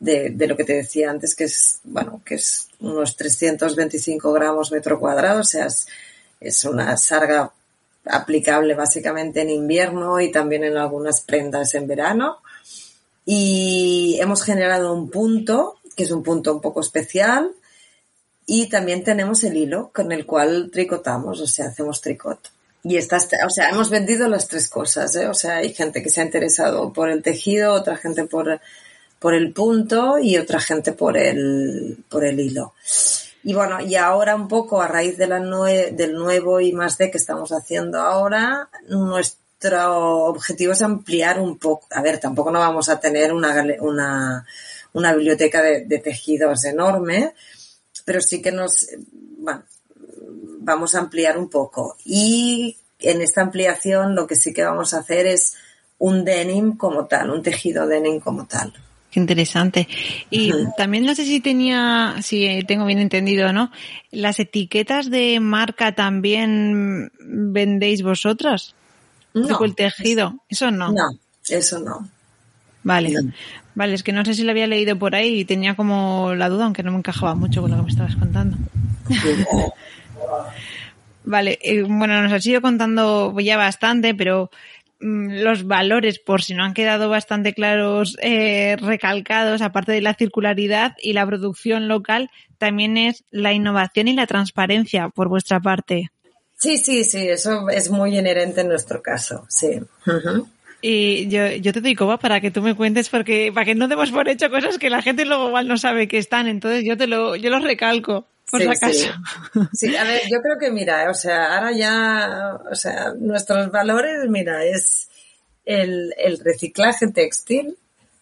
de, 0.00 0.34
lo 0.48 0.56
que 0.56 0.64
te 0.64 0.72
decía 0.74 1.10
antes, 1.10 1.34
que 1.34 1.44
es, 1.44 1.80
bueno, 1.84 2.22
que 2.24 2.36
es 2.36 2.68
unos 2.80 3.14
325 3.16 4.32
gramos 4.32 4.72
metro 4.72 4.98
cuadrado, 4.98 5.40
o 5.40 5.44
sea, 5.44 5.66
es, 5.66 5.86
es 6.40 6.64
una 6.64 6.96
sarga 6.96 7.52
aplicable 8.06 8.74
básicamente 8.74 9.42
en 9.42 9.50
invierno 9.50 10.18
y 10.20 10.32
también 10.32 10.64
en 10.64 10.78
algunas 10.78 11.20
prendas 11.20 11.74
en 11.74 11.86
verano. 11.86 12.38
Y 13.26 14.18
hemos 14.20 14.42
generado 14.42 14.94
un 14.94 15.10
punto, 15.10 15.76
que 15.94 16.04
es 16.04 16.10
un 16.10 16.22
punto 16.22 16.54
un 16.54 16.62
poco 16.62 16.80
especial, 16.80 17.52
y 18.46 18.68
también 18.68 19.04
tenemos 19.04 19.44
el 19.44 19.56
hilo 19.56 19.90
con 19.94 20.10
el 20.12 20.26
cual 20.26 20.70
tricotamos, 20.72 21.40
o 21.40 21.46
sea, 21.46 21.66
hacemos 21.66 22.00
tricot. 22.00 22.50
Y 22.82 22.96
está, 22.96 23.18
o 23.46 23.50
sea, 23.50 23.68
hemos 23.68 23.90
vendido 23.90 24.26
las 24.26 24.48
tres 24.48 24.68
cosas, 24.68 25.14
¿eh? 25.14 25.28
O 25.28 25.34
sea, 25.34 25.56
hay 25.56 25.74
gente 25.74 26.02
que 26.02 26.08
se 26.08 26.22
ha 26.22 26.24
interesado 26.24 26.90
por 26.92 27.10
el 27.10 27.22
tejido, 27.22 27.74
otra 27.74 27.98
gente 27.98 28.24
por 28.24 28.58
por 29.20 29.34
el 29.34 29.52
punto 29.52 30.18
y 30.18 30.38
otra 30.38 30.58
gente 30.58 30.92
por 30.92 31.16
el, 31.16 32.04
por 32.08 32.24
el 32.24 32.40
hilo. 32.40 32.72
Y 33.44 33.54
bueno, 33.54 33.80
y 33.80 33.94
ahora 33.94 34.34
un 34.34 34.48
poco 34.48 34.80
a 34.80 34.88
raíz 34.88 35.16
de 35.16 35.26
la 35.26 35.38
del 35.38 36.14
nuevo 36.14 36.60
y 36.60 36.72
más 36.72 36.98
de 36.98 37.10
que 37.10 37.18
estamos 37.18 37.52
haciendo 37.52 38.00
ahora, 38.00 38.68
nuestro 38.88 40.24
objetivo 40.24 40.72
es 40.72 40.82
ampliar 40.82 41.38
un 41.38 41.58
poco. 41.58 41.86
A 41.90 42.02
ver, 42.02 42.18
tampoco 42.18 42.50
no 42.50 42.58
vamos 42.58 42.88
a 42.88 42.98
tener 42.98 43.32
una, 43.32 43.64
una, 43.80 44.46
una 44.94 45.14
biblioteca 45.14 45.62
de, 45.62 45.84
de, 45.84 45.98
tejidos 45.98 46.64
enorme, 46.64 47.34
pero 48.04 48.20
sí 48.22 48.40
que 48.40 48.52
nos, 48.52 48.88
bueno, 49.38 49.64
vamos 50.60 50.94
a 50.94 51.00
ampliar 51.00 51.36
un 51.38 51.50
poco. 51.50 51.96
Y 52.04 52.78
en 52.98 53.20
esta 53.20 53.42
ampliación 53.42 54.14
lo 54.14 54.26
que 54.26 54.36
sí 54.36 54.52
que 54.54 54.64
vamos 54.64 54.94
a 54.94 55.00
hacer 55.00 55.26
es 55.26 55.56
un 55.98 56.24
denim 56.24 56.76
como 56.76 57.06
tal, 57.06 57.30
un 57.30 57.42
tejido 57.42 57.86
denim 57.86 58.20
como 58.20 58.46
tal. 58.46 58.72
Qué 59.10 59.18
interesante. 59.18 59.88
Y 60.30 60.52
también 60.76 61.04
no 61.04 61.14
sé 61.14 61.24
si 61.24 61.40
tenía, 61.40 62.16
si 62.22 62.62
tengo 62.66 62.86
bien 62.86 63.00
entendido, 63.00 63.52
¿no? 63.52 63.72
¿Las 64.12 64.38
etiquetas 64.38 65.10
de 65.10 65.40
marca 65.40 65.94
también 65.94 67.10
vendéis 67.18 68.02
vosotras? 68.02 68.74
No. 69.34 69.64
el 69.64 69.74
tejido. 69.74 70.36
Eso 70.48 70.70
no. 70.70 70.92
No, 70.92 71.10
eso 71.48 71.80
no. 71.80 72.08
Vale. 72.82 73.14
Vale, 73.74 73.94
es 73.94 74.02
que 74.02 74.12
no 74.12 74.24
sé 74.24 74.34
si 74.34 74.42
lo 74.42 74.50
había 74.50 74.66
leído 74.66 74.98
por 74.98 75.14
ahí 75.14 75.40
y 75.40 75.44
tenía 75.44 75.74
como 75.74 76.34
la 76.34 76.48
duda, 76.48 76.64
aunque 76.64 76.82
no 76.82 76.92
me 76.92 76.98
encajaba 76.98 77.34
mucho 77.34 77.62
con 77.62 77.70
lo 77.70 77.76
que 77.78 77.82
me 77.84 77.88
estabas 77.88 78.16
contando. 78.16 78.58
vale, 81.24 81.58
eh, 81.62 81.82
bueno, 81.82 82.20
nos 82.22 82.32
has 82.32 82.46
ido 82.46 82.60
contando 82.60 83.34
ya 83.40 83.56
bastante, 83.56 84.14
pero 84.14 84.50
los 85.00 85.64
valores, 85.66 86.18
por 86.18 86.42
si 86.42 86.54
no 86.54 86.64
han 86.64 86.74
quedado 86.74 87.08
bastante 87.08 87.54
claros, 87.54 88.16
eh, 88.20 88.76
recalcados, 88.80 89.62
aparte 89.62 89.92
de 89.92 90.02
la 90.02 90.14
circularidad 90.14 90.92
y 91.02 91.14
la 91.14 91.26
producción 91.26 91.88
local, 91.88 92.30
también 92.58 92.96
es 92.96 93.24
la 93.30 93.52
innovación 93.52 94.08
y 94.08 94.14
la 94.14 94.26
transparencia 94.26 95.08
por 95.08 95.28
vuestra 95.28 95.60
parte. 95.60 96.10
Sí, 96.56 96.76
sí, 96.76 97.04
sí, 97.04 97.28
eso 97.28 97.70
es 97.70 97.90
muy 97.90 98.18
inherente 98.18 98.60
en 98.60 98.68
nuestro 98.68 99.00
caso, 99.00 99.46
sí. 99.48 99.80
Y 100.82 101.28
yo, 101.28 101.48
yo 101.52 101.72
te 101.72 101.80
doy 101.80 101.94
coba 101.94 102.18
para 102.18 102.42
que 102.42 102.50
tú 102.50 102.60
me 102.60 102.74
cuentes, 102.74 103.08
porque 103.08 103.50
para 103.54 103.64
que 103.64 103.74
no 103.74 103.88
demos 103.88 104.10
por 104.10 104.28
hecho 104.28 104.50
cosas 104.50 104.76
que 104.76 104.90
la 104.90 105.00
gente 105.00 105.24
luego 105.24 105.48
igual 105.48 105.68
no 105.68 105.78
sabe 105.78 106.06
que 106.08 106.18
están, 106.18 106.48
entonces 106.48 106.84
yo 106.84 106.98
te 106.98 107.06
lo, 107.06 107.36
yo 107.36 107.48
los 107.48 107.62
recalco 107.62 108.26
por 108.50 108.60
sí, 108.60 109.08
Sí. 109.72 109.96
a 109.96 110.04
ver, 110.04 110.22
yo 110.30 110.40
creo 110.42 110.58
que 110.58 110.70
mira, 110.70 111.10
o 111.10 111.14
sea, 111.14 111.56
ahora 111.56 111.72
ya, 111.72 112.58
o 112.70 112.74
sea, 112.74 113.12
nuestros 113.18 113.70
valores, 113.70 114.28
mira, 114.28 114.64
es 114.64 115.08
el, 115.64 116.14
el 116.18 116.38
reciclaje 116.38 117.08
textil, 117.08 117.78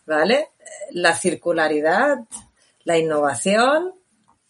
¿vale? 0.07 0.49
La 0.93 1.15
circularidad, 1.15 2.19
la 2.85 2.99
innovación, 2.99 3.95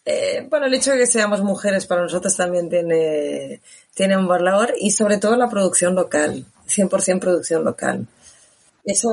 eh, 0.04 0.46
bueno, 0.48 0.64
el 0.66 0.74
hecho 0.74 0.92
de 0.92 0.98
que 0.98 1.06
seamos 1.06 1.42
mujeres 1.42 1.86
para 1.86 2.00
nosotros 2.00 2.34
también 2.34 2.70
tiene, 2.70 3.60
tiene 3.94 4.16
un 4.16 4.26
valor 4.26 4.72
y 4.78 4.90
sobre 4.90 5.18
todo 5.18 5.36
la 5.36 5.50
producción 5.50 5.94
local, 5.94 6.46
100% 6.66 7.20
producción 7.20 7.62
local. 7.62 8.06
Eso, 8.84 9.08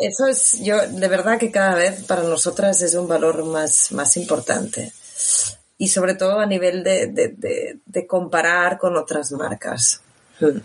eso 0.00 0.26
es, 0.26 0.52
yo, 0.62 0.88
de 0.88 1.08
verdad 1.08 1.38
que 1.38 1.50
cada 1.50 1.74
vez 1.74 2.02
para 2.04 2.22
nosotras 2.22 2.80
es 2.80 2.94
un 2.94 3.06
valor 3.06 3.44
más, 3.44 3.92
más 3.92 4.16
importante 4.16 4.90
y 5.78 5.88
sobre 5.88 6.14
todo 6.14 6.40
a 6.40 6.46
nivel 6.46 6.82
de, 6.82 7.06
de, 7.06 7.78
de, 7.86 8.06
comparar 8.06 8.78
con 8.78 8.96
otras 8.96 9.30
marcas. 9.32 10.02
Hmm. 10.40 10.58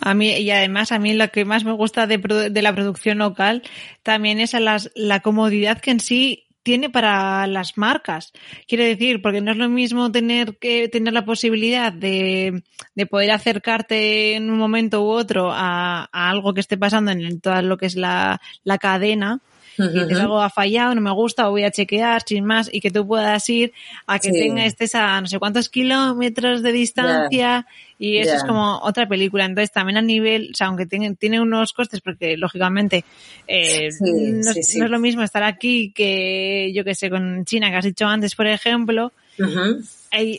A 0.00 0.14
mí, 0.14 0.30
y 0.30 0.50
además, 0.50 0.92
a 0.92 0.98
mí 0.98 1.12
lo 1.12 1.28
que 1.30 1.44
más 1.44 1.64
me 1.64 1.72
gusta 1.72 2.06
de, 2.06 2.16
de 2.50 2.62
la 2.62 2.74
producción 2.74 3.18
local 3.18 3.62
también 4.02 4.40
es 4.40 4.54
las, 4.54 4.90
la 4.94 5.20
comodidad 5.20 5.78
que 5.78 5.90
en 5.90 6.00
sí 6.00 6.48
tiene 6.62 6.90
para 6.90 7.46
las 7.46 7.78
marcas. 7.78 8.32
Quiere 8.66 8.86
decir, 8.86 9.22
porque 9.22 9.40
no 9.40 9.52
es 9.52 9.56
lo 9.56 9.68
mismo 9.68 10.12
tener 10.12 10.58
que 10.58 10.88
tener 10.88 11.12
la 11.12 11.24
posibilidad 11.24 11.92
de, 11.92 12.62
de 12.94 13.06
poder 13.06 13.30
acercarte 13.30 14.34
en 14.34 14.50
un 14.50 14.58
momento 14.58 15.02
u 15.02 15.08
otro 15.08 15.50
a, 15.50 16.08
a 16.12 16.30
algo 16.30 16.54
que 16.54 16.60
esté 16.60 16.76
pasando 16.76 17.10
en 17.10 17.40
todo 17.40 17.62
lo 17.62 17.78
que 17.78 17.86
es 17.86 17.96
la, 17.96 18.40
la 18.64 18.78
cadena, 18.78 19.40
y 19.78 20.14
algo 20.14 20.40
ha 20.40 20.50
fallado, 20.50 20.94
no 20.94 21.00
me 21.00 21.12
gusta, 21.12 21.48
o 21.48 21.52
voy 21.52 21.64
a 21.64 21.70
chequear 21.70 22.22
sin 22.26 22.44
más, 22.44 22.68
y 22.72 22.80
que 22.80 22.90
tú 22.90 23.06
puedas 23.06 23.48
ir 23.48 23.72
a 24.06 24.18
que 24.18 24.30
tenga 24.30 24.64
estés 24.64 24.94
a 24.94 25.20
no 25.20 25.26
sé 25.26 25.38
cuántos 25.38 25.68
kilómetros 25.68 26.62
de 26.62 26.72
distancia, 26.72 27.66
y 27.98 28.18
eso 28.18 28.34
es 28.34 28.44
como 28.44 28.78
otra 28.82 29.08
película. 29.08 29.44
Entonces 29.44 29.72
también 29.72 29.98
a 29.98 30.02
nivel, 30.02 30.50
o 30.52 30.56
sea, 30.56 30.68
aunque 30.68 30.86
tiene, 30.86 31.14
tiene 31.14 31.40
unos 31.40 31.72
costes, 31.72 32.00
porque 32.00 32.36
lógicamente 32.36 33.04
eh, 33.46 33.90
no, 34.00 34.50
es 34.50 34.90
lo 34.90 34.98
mismo 34.98 35.22
estar 35.22 35.42
aquí 35.42 35.92
que 35.94 36.72
yo 36.74 36.84
que 36.84 36.94
sé, 36.94 37.10
con 37.10 37.44
China, 37.44 37.70
que 37.70 37.76
has 37.76 37.84
dicho 37.84 38.06
antes, 38.06 38.34
por 38.34 38.46
ejemplo, 38.46 39.12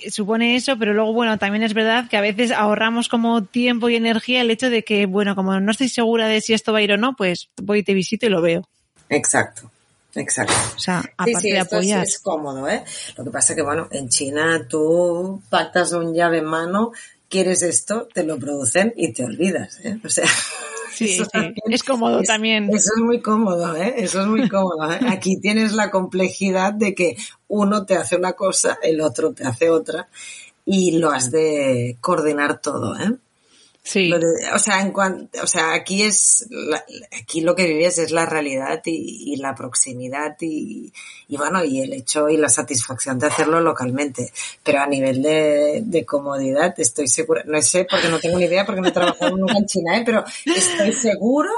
supone 0.10 0.56
eso, 0.56 0.78
pero 0.78 0.94
luego, 0.94 1.14
bueno, 1.14 1.38
también 1.38 1.64
es 1.64 1.74
verdad 1.74 2.10
que 2.10 2.18
a 2.18 2.22
veces 2.22 2.52
ahorramos 2.52 3.08
como 3.08 3.44
tiempo 3.44 3.90
y 3.90 3.96
energía 3.96 4.42
el 4.42 4.52
hecho 4.52 4.70
de 4.70 4.84
que, 4.84 5.06
bueno, 5.06 5.36
como 5.36 5.60
no 5.60 5.72
estoy 5.72 5.90
segura 5.90 6.28
de 6.28 6.42
si 6.42 6.54
esto 6.54 6.74
va 6.74 6.80
a 6.80 6.82
ir 6.82 6.94
o 6.94 6.98
no, 6.98 7.16
pues 7.16 7.50
voy 7.62 7.80
y 7.80 7.84
te 7.84 7.94
visito 7.94 8.26
y 8.26 8.30
lo 8.30 8.42
veo. 8.42 8.68
Exacto. 9.10 9.72
Exacto. 10.16 10.54
O 10.76 10.80
sea, 10.80 11.00
aparte 11.00 11.42
sí, 11.42 11.52
de 11.52 11.60
apoyar. 11.60 12.04
Es, 12.04 12.20
cómodo, 12.20 12.68
¿eh? 12.68 12.84
Lo 13.16 13.24
que 13.24 13.30
pasa 13.30 13.56
que, 13.56 13.62
bueno, 13.62 13.88
en 13.92 14.10
China 14.10 14.66
tú 14.68 15.42
pactas 15.50 15.92
un 15.94 16.14
llave 16.14 16.40
en 16.40 16.46
mano, 16.46 16.92
quieres 17.30 17.62
esto, 17.62 18.08
te 18.12 18.24
lo 18.24 18.40
producen 18.40 18.94
y 18.96 19.14
te 19.14 19.24
olvidas, 19.24 19.80
¿eh? 19.84 20.00
O 20.04 20.10
sea. 20.10 20.26
Sí, 20.92 21.18
es 21.70 21.84
cómodo 21.84 22.22
también. 22.24 22.70
Eso 22.74 22.92
es 22.98 23.02
muy 23.02 23.22
cómodo, 23.22 23.74
¿eh? 23.74 23.94
Eso 24.00 24.20
es 24.20 24.28
muy 24.28 24.50
cómodo. 24.50 24.92
¿eh? 24.92 25.00
Aquí 25.08 25.40
tienes 25.40 25.72
la 25.72 25.92
complejidad 25.92 26.74
de 26.74 26.94
que 26.94 27.16
uno 27.48 27.86
te 27.86 27.96
hace 27.96 28.18
una 28.18 28.34
cosa, 28.34 28.78
el 28.84 29.00
otro 29.00 29.32
te 29.32 29.46
hace 29.46 29.70
otra 29.70 30.10
y 30.66 30.98
lo 30.98 31.12
has 31.12 31.32
de 31.32 31.96
coordinar 32.02 32.60
todo, 32.60 33.00
¿eh? 33.00 33.14
Sí. 33.90 34.12
o 34.54 34.60
sea, 34.60 34.82
en 34.82 34.92
cuanto, 34.92 35.42
o 35.42 35.48
sea, 35.48 35.74
aquí 35.74 36.04
es, 36.04 36.48
aquí 37.20 37.42
lo 37.42 37.56
que 37.56 37.66
vives 37.66 37.98
es 37.98 38.12
la 38.12 38.28
realidad 38.28 38.84
y, 38.86 39.36
la 39.38 39.56
proximidad 39.56 40.38
y, 40.42 40.94
bueno, 41.30 41.64
y 41.66 41.82
el 41.82 41.94
hecho 41.94 42.30
y 42.30 42.38
la 42.38 42.50
satisfacción 42.50 43.18
de 43.18 43.26
hacerlo 43.26 43.62
localmente. 43.62 44.32
Pero 44.64 44.82
a 44.82 44.86
nivel 44.86 45.24
de, 45.24 45.82
de 45.84 46.06
comodidad 46.06 46.76
estoy 46.78 47.08
segura, 47.08 47.42
no 47.48 47.60
sé 47.64 47.88
porque 47.90 48.10
no 48.10 48.20
tengo 48.20 48.38
ni 48.38 48.46
idea 48.46 48.64
porque 48.64 48.82
no 48.82 48.90
he 48.90 48.92
trabajado 48.92 49.36
nunca 49.36 49.58
en 49.58 49.66
China, 49.66 49.98
¿eh? 49.98 50.04
pero 50.06 50.24
estoy 50.46 50.94
seguro 50.94 51.50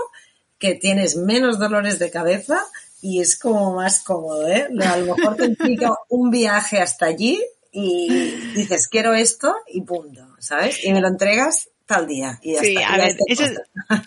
que 0.57 0.75
tienes 0.75 1.17
menos 1.17 1.59
dolores 1.59 1.99
de 1.99 2.11
cabeza 2.11 2.65
y 3.01 3.19
es 3.19 3.37
como 3.37 3.75
más 3.75 4.03
cómodo, 4.03 4.47
¿eh? 4.47 4.69
A 4.87 4.95
lo 4.95 5.17
mejor 5.17 5.35
te 5.35 5.47
implica 5.47 5.93
un 6.07 6.31
viaje 6.31 6.79
hasta 6.79 7.07
allí 7.07 7.43
y 7.73 8.07
dices, 8.55 8.87
quiero 8.87 9.13
esto 9.15 9.53
y 9.67 9.81
punto, 9.81 10.25
¿sabes? 10.39 10.85
Y 10.85 10.93
me 10.93 11.01
lo 11.01 11.09
entregas 11.09 11.67
al 11.91 12.07
día. 12.07 12.39
Y 12.41 12.55
sí, 12.55 12.77
a 12.77 12.97
ver, 12.97 13.15
eso, 13.27 13.43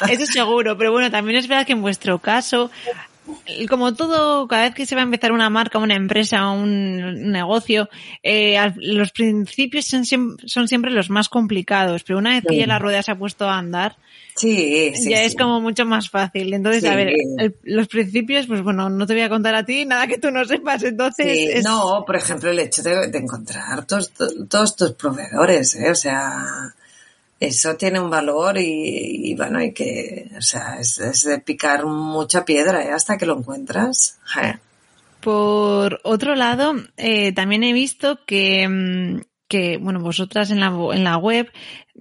eso 0.09 0.27
seguro, 0.27 0.77
pero 0.77 0.93
bueno, 0.93 1.11
también 1.11 1.39
es 1.39 1.49
verdad 1.49 1.67
que 1.67 1.73
en 1.73 1.83
vuestro 1.83 2.19
caso, 2.19 2.71
como 3.69 3.95
todo, 3.95 4.47
cada 4.49 4.65
vez 4.65 4.75
que 4.75 4.87
se 4.87 4.95
va 4.95 5.01
a 5.01 5.05
empezar 5.05 5.33
una 5.33 5.49
marca, 5.49 5.79
una 5.79 5.95
empresa, 5.95 6.51
un 6.51 7.33
negocio, 7.33 7.89
eh, 8.23 8.59
los 8.77 9.13
principios 9.13 9.87
son, 9.87 10.05
son, 10.05 10.69
siempre 10.69 10.91
los 10.91 11.11
más 11.11 11.29
complicados, 11.29 12.05
pero 12.05 12.19
una 12.19 12.31
vez 12.31 12.45
que 12.47 12.57
ya 12.57 12.67
la 12.67 12.79
rueda 12.79 13.03
se 13.03 13.13
ha 13.13 13.19
puesto 13.19 13.49
a 13.49 13.59
andar, 13.59 13.97
sí, 14.37 14.93
ya 15.09 15.23
es 15.23 15.35
como 15.37 15.61
mucho 15.61 15.87
más 15.87 16.11
fácil. 16.11 16.53
Entonces, 16.53 16.85
a 16.85 16.95
ver, 16.97 17.15
los 17.63 17.89
principios, 17.89 18.47
pues 18.47 18.63
bueno, 18.63 18.91
no 18.91 19.07
te 19.07 19.15
voy 19.15 19.23
a 19.23 19.29
contar 19.29 19.55
a 19.55 19.65
ti 19.65 19.87
nada 19.87 20.07
que 20.07 20.19
tú 20.19 20.31
no 20.31 20.45
sepas. 20.45 20.83
Entonces, 20.83 21.65
no, 21.65 22.05
por 22.07 22.17
ejemplo, 22.17 22.51
el 22.51 22.59
hecho 22.59 22.83
de, 22.83 23.11
encontrar 23.15 23.87
todos, 23.87 24.13
todos 24.49 24.77
tus 24.77 24.93
proveedores, 24.93 25.75
¿eh? 25.77 25.91
o 25.91 25.95
sea, 25.95 26.75
eso 27.47 27.77
tiene 27.77 28.01
un 28.01 28.11
valor 28.11 28.57
y, 28.59 29.35
bueno, 29.37 29.59
hay 29.59 29.73
que, 29.73 30.31
o 30.37 30.43
sea, 30.43 30.79
es, 30.81 31.25
de 31.25 31.39
picar 31.39 31.87
mucha 31.87 32.45
piedra 32.45 32.85
¿eh? 32.85 32.91
hasta 32.91 33.17
que 33.17 33.27
lo 33.27 33.39
encuentras. 33.39 34.19
Por 35.21 36.01
otro 36.05 36.35
lado, 36.35 36.75
eh, 36.97 37.33
también 37.33 37.63
he 37.65 37.73
visto 37.73 38.21
que, 38.27 38.69
mm, 38.69 39.21
que, 39.49 39.79
bueno, 39.79 40.01
vosotras 40.01 40.51
en 40.51 40.61
la, 40.61 40.69
en 40.93 41.05
la 41.05 41.17
web 41.17 41.51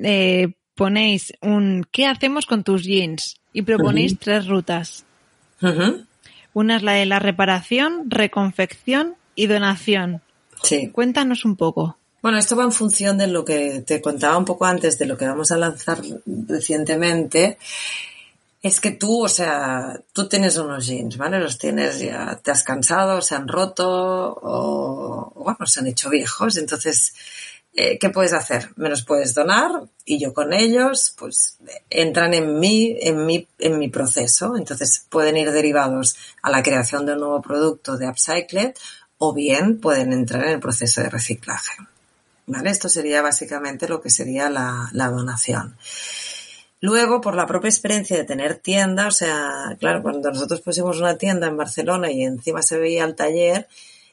eh, 0.02 0.54
ponéis 0.76 1.34
un 1.42 1.86
¿qué 1.92 2.08
hacemos 2.08 2.46
con 2.46 2.64
tus 2.64 2.84
jeans? 2.84 3.40
Y 3.54 3.62
proponéis 3.62 4.18
tres 4.18 4.48
rutas. 4.48 5.06
Una 6.54 6.76
es 6.76 6.84
la 6.84 6.94
de 6.94 7.06
la 7.06 7.20
reparación, 7.20 8.10
reconfección 8.10 9.16
y 9.36 9.48
donación. 9.48 10.22
Sí. 10.64 10.90
Cuéntanos 10.90 11.46
un 11.46 11.56
poco. 11.56 11.98
Bueno, 12.24 12.38
esto 12.38 12.56
va 12.56 12.64
en 12.64 12.72
función 12.72 13.18
de 13.18 13.28
lo 13.28 13.44
que 13.44 13.82
te 13.82 14.02
contaba 14.02 14.38
un 14.38 14.46
poco 14.46 14.64
antes 14.64 14.98
de 14.98 15.06
lo 15.06 15.18
que 15.18 15.28
vamos 15.28 15.52
a 15.52 15.58
lanzar 15.58 16.00
recientemente. 16.48 17.58
Es 18.62 18.80
que 18.80 18.92
tú, 18.92 19.26
o 19.26 19.28
sea, 19.28 20.02
tú 20.14 20.30
tienes 20.30 20.56
unos 20.56 20.88
jeans, 20.88 21.18
¿vale? 21.18 21.38
Los 21.42 21.58
tienes 21.58 22.00
ya, 22.00 22.40
te 22.42 22.52
has 22.52 22.64
cansado, 22.64 23.22
se 23.22 23.36
han 23.36 23.50
roto 23.50 23.90
o, 24.42 25.34
bueno, 25.36 25.66
se 25.66 25.82
han 25.82 25.88
hecho 25.88 26.10
viejos. 26.10 26.56
Entonces, 26.56 27.14
eh, 27.74 28.00
¿qué 28.00 28.10
puedes 28.10 28.32
hacer? 28.32 28.70
Me 28.78 28.88
los 28.88 29.04
puedes 29.04 29.34
donar 29.34 29.82
y 30.06 30.18
yo 30.18 30.34
con 30.34 30.54
ellos, 30.54 31.14
pues, 31.18 31.58
entran 31.90 32.34
en 32.34 32.58
mí, 32.58 32.96
en 33.02 33.26
mi, 33.26 33.46
en 33.60 33.78
mi 33.78 33.90
proceso. 33.90 34.56
Entonces, 34.56 35.06
pueden 35.10 35.36
ir 35.36 35.52
derivados 35.52 36.16
a 36.42 36.50
la 36.50 36.64
creación 36.64 37.06
de 37.06 37.16
un 37.16 37.20
nuevo 37.20 37.42
producto 37.42 37.98
de 37.98 38.08
Upcycled 38.08 38.76
o 39.18 39.34
bien 39.34 39.82
pueden 39.82 40.14
entrar 40.14 40.46
en 40.46 40.52
el 40.52 40.60
proceso 40.62 41.02
de 41.02 41.10
reciclaje. 41.10 41.74
¿Vale? 42.46 42.70
Esto 42.70 42.90
sería 42.90 43.22
básicamente 43.22 43.88
lo 43.88 44.02
que 44.02 44.10
sería 44.10 44.50
la, 44.50 44.90
donación. 45.10 45.78
Luego, 46.82 47.22
por 47.22 47.36
la 47.36 47.46
propia 47.46 47.70
experiencia 47.70 48.18
de 48.18 48.26
tener 48.26 48.56
tienda, 48.56 49.08
o 49.08 49.12
sea, 49.12 49.76
claro, 49.80 50.02
cuando 50.04 50.30
nosotros 50.30 50.60
pusimos 50.60 51.00
una 51.00 51.18
tienda 51.18 51.48
en 51.48 51.56
Barcelona 51.56 52.12
y 52.12 52.24
encima 52.24 52.62
se 52.62 52.78
veía 52.78 53.06
el 53.06 53.16
taller 53.16 53.70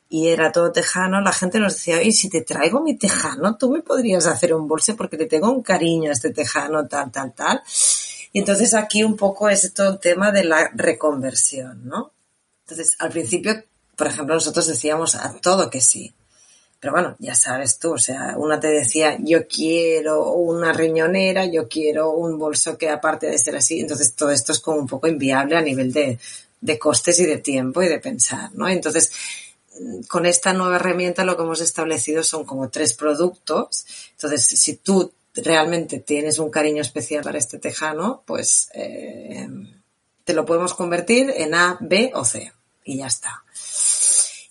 y 0.08 0.28
era 0.28 0.52
todo 0.52 0.70
tejano, 0.70 1.20
la 1.20 1.32
gente 1.32 1.58
nos 1.58 1.74
decía, 1.74 2.02
y 2.02 2.12
si 2.12 2.28
te 2.28 2.42
traigo 2.42 2.80
mi 2.80 2.96
tejano, 2.96 3.56
tú 3.56 3.70
me 3.70 3.82
podrías 3.82 4.26
hacer 4.26 4.54
un 4.54 4.68
bolso 4.68 4.96
porque 4.96 5.16
le 5.16 5.26
tengo 5.26 5.50
un 5.50 5.62
cariño 5.62 6.10
a 6.10 6.12
este 6.12 6.30
tejano, 6.30 6.86
tal, 6.86 7.10
tal, 7.10 7.32
tal. 7.32 7.62
Y 8.32 8.38
entonces 8.38 8.74
aquí 8.74 9.02
un 9.02 9.16
poco 9.16 9.48
es 9.48 9.72
todo 9.74 9.90
el 9.90 9.98
tema 9.98 10.30
de 10.30 10.44
la 10.44 10.70
reconversión, 10.74 11.88
¿no? 11.88 12.12
Entonces, 12.64 12.94
al 13.00 13.10
principio, 13.10 13.64
por 13.96 14.06
ejemplo, 14.06 14.34
nosotros 14.34 14.66
decíamos 14.68 15.16
a 15.16 15.34
todo 15.40 15.70
que 15.70 15.80
sí. 15.80 16.14
Pero 16.80 16.94
bueno, 16.94 17.14
ya 17.18 17.34
sabes 17.34 17.78
tú, 17.78 17.92
o 17.92 17.98
sea, 17.98 18.34
una 18.38 18.58
te 18.58 18.68
decía, 18.68 19.18
yo 19.20 19.46
quiero 19.46 20.32
una 20.32 20.72
riñonera, 20.72 21.44
yo 21.44 21.68
quiero 21.68 22.10
un 22.12 22.38
bolso 22.38 22.78
que 22.78 22.88
aparte 22.88 23.26
de 23.26 23.38
ser 23.38 23.54
así, 23.56 23.80
entonces 23.80 24.14
todo 24.14 24.30
esto 24.30 24.52
es 24.52 24.60
como 24.60 24.78
un 24.78 24.86
poco 24.86 25.06
inviable 25.06 25.56
a 25.56 25.60
nivel 25.60 25.92
de, 25.92 26.18
de 26.60 26.78
costes 26.78 27.20
y 27.20 27.26
de 27.26 27.36
tiempo 27.36 27.82
y 27.82 27.88
de 27.88 27.98
pensar, 27.98 28.50
¿no? 28.54 28.66
Entonces, 28.66 29.12
con 30.08 30.26
esta 30.26 30.52
nueva 30.52 30.76
herramienta 30.76 31.24
lo 31.24 31.36
que 31.36 31.42
hemos 31.42 31.60
establecido 31.60 32.22
son 32.22 32.44
como 32.44 32.68
tres 32.70 32.94
productos. 32.94 33.86
Entonces, 34.12 34.44
si 34.46 34.76
tú 34.76 35.12
realmente 35.34 36.00
tienes 36.00 36.38
un 36.38 36.50
cariño 36.50 36.82
especial 36.82 37.22
para 37.22 37.38
este 37.38 37.58
tejano, 37.58 38.22
pues 38.26 38.70
eh, 38.74 39.48
te 40.24 40.34
lo 40.34 40.44
podemos 40.44 40.74
convertir 40.74 41.32
en 41.36 41.54
A, 41.54 41.78
B 41.80 42.10
o 42.14 42.24
C. 42.24 42.52
Y 42.84 42.98
ya 42.98 43.06
está. 43.06 43.44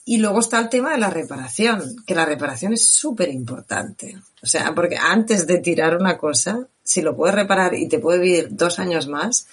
Y 0.09 0.17
luego 0.17 0.39
está 0.39 0.57
el 0.57 0.69
tema 0.69 0.93
de 0.93 0.97
la 0.97 1.11
reparación, 1.11 2.03
que 2.03 2.15
la 2.15 2.25
reparación 2.25 2.73
es 2.73 2.89
súper 2.89 3.29
importante. 3.29 4.17
O 4.41 4.47
sea, 4.47 4.73
porque 4.73 4.97
antes 4.97 5.45
de 5.45 5.59
tirar 5.59 5.95
una 5.95 6.17
cosa, 6.17 6.67
si 6.81 7.03
lo 7.03 7.15
puedes 7.15 7.35
reparar 7.35 7.75
y 7.75 7.87
te 7.87 7.99
puede 7.99 8.17
vivir 8.17 8.47
dos 8.49 8.79
años 8.79 9.07
más, 9.07 9.45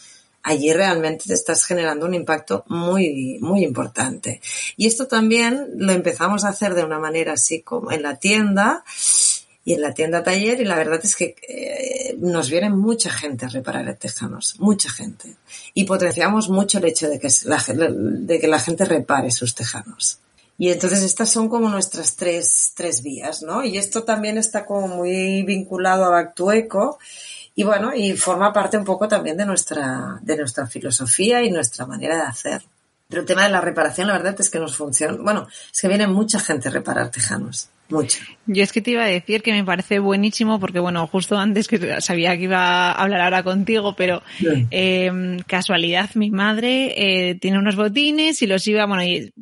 allí 0.43 0.73
realmente 0.73 1.25
te 1.27 1.35
estás 1.35 1.67
generando 1.67 2.07
un 2.07 2.15
impacto 2.15 2.65
muy, 2.69 3.37
muy 3.43 3.65
importante. 3.65 4.41
Y 4.79 4.87
esto 4.87 5.07
también 5.07 5.73
lo 5.77 5.93
empezamos 5.93 6.47
a 6.47 6.49
hacer 6.49 6.73
de 6.73 6.85
una 6.85 6.99
manera 6.99 7.35
así 7.35 7.61
como 7.61 7.93
en 7.93 8.03
la 8.03 8.17
tienda 8.17 8.83
y 9.63 9.75
en 9.75 9.83
la 9.83 9.93
tienda 9.93 10.23
taller 10.23 10.59
y 10.59 10.65
la 10.65 10.77
verdad 10.77 11.01
es 11.05 11.17
que 11.17 11.37
eh, 11.47 12.17
nos 12.19 12.49
viene 12.49 12.71
mucha 12.71 13.11
gente 13.11 13.45
a 13.45 13.51
reparar 13.51 13.95
tejanos, 13.97 14.55
mucha 14.59 14.89
gente. 14.89 15.37
Y 15.75 15.85
potenciamos 15.85 16.49
mucho 16.49 16.79
el 16.79 16.87
hecho 16.87 17.11
de 17.11 17.19
que 17.19 17.29
de 17.29 18.41
que 18.41 18.49
la 18.49 18.59
gente 18.59 18.87
repare 18.87 19.31
sus 19.31 19.55
tejanos. 19.55 20.21
Y 20.59 20.71
entonces 20.71 21.03
estas 21.03 21.31
son 21.31 21.49
como 21.49 21.69
nuestras 21.69 22.17
tres, 22.17 22.73
tres 22.75 23.03
vías, 23.03 23.43
¿no? 23.43 23.65
Y 23.65 23.77
esto 23.77 24.05
también 24.05 24.39
está 24.39 24.65
como 24.65 24.89
muy 24.89 25.43
vinculado 25.43 26.15
a 26.15 26.19
Actueco 26.19 26.99
y 27.55 27.65
bueno, 27.65 27.95
y 27.95 28.13
forma 28.13 28.53
parte 28.53 28.77
un 28.77 28.85
poco 28.85 29.09
también 29.09 29.37
de 29.37 29.47
nuestra, 29.47 30.19
de 30.23 30.37
nuestra 30.37 30.67
filosofía 30.67 31.43
y 31.43 31.51
nuestra 31.51 31.87
manera 31.87 32.17
de 32.17 32.23
hacer. 32.23 32.63
Pero 33.09 33.23
el 33.23 33.27
tema 33.27 33.45
de 33.45 33.51
la 33.51 33.61
reparación, 33.61 34.09
la 34.09 34.15
verdad 34.15 34.35
es 34.39 34.51
que 34.51 34.59
nos 34.59 34.77
funciona. 34.77 35.17
Bueno, 35.21 35.47
es 35.73 35.81
que 35.81 35.89
viene 35.89 36.07
mucha 36.07 36.41
gente 36.41 36.69
a 36.69 36.73
reparar 36.73 37.11
tejanos. 37.11 37.71
Mucho. 37.89 38.19
Yo 38.47 38.65
es 38.65 38.73
que 38.73 38.83
te 38.83 38.91
iba 38.91 39.05
a 39.05 39.09
decir 39.09 39.43
que 39.43 39.53
me 39.53 39.63
parece 39.63 40.01
buenísimo 40.01 40.59
porque, 40.59 40.81
bueno, 40.81 41.07
justo 41.07 41.39
antes 41.39 41.69
que 41.69 42.01
sabía 42.01 42.37
que 42.37 42.43
iba 42.43 42.91
a 42.91 42.93
hablar 42.93 43.21
ahora 43.21 43.45
contigo, 43.45 43.95
pero 43.97 44.23
eh, 44.73 45.39
casualidad, 45.47 46.11
mi 46.15 46.33
madre 46.33 46.95
eh, 47.31 47.37
tiene 47.37 47.59
unos 47.59 47.77
botines 47.77 48.43
y 48.43 48.49
los 48.49 48.67
iba, 48.67 48.87
bueno, 48.87 49.05
y 49.05 49.33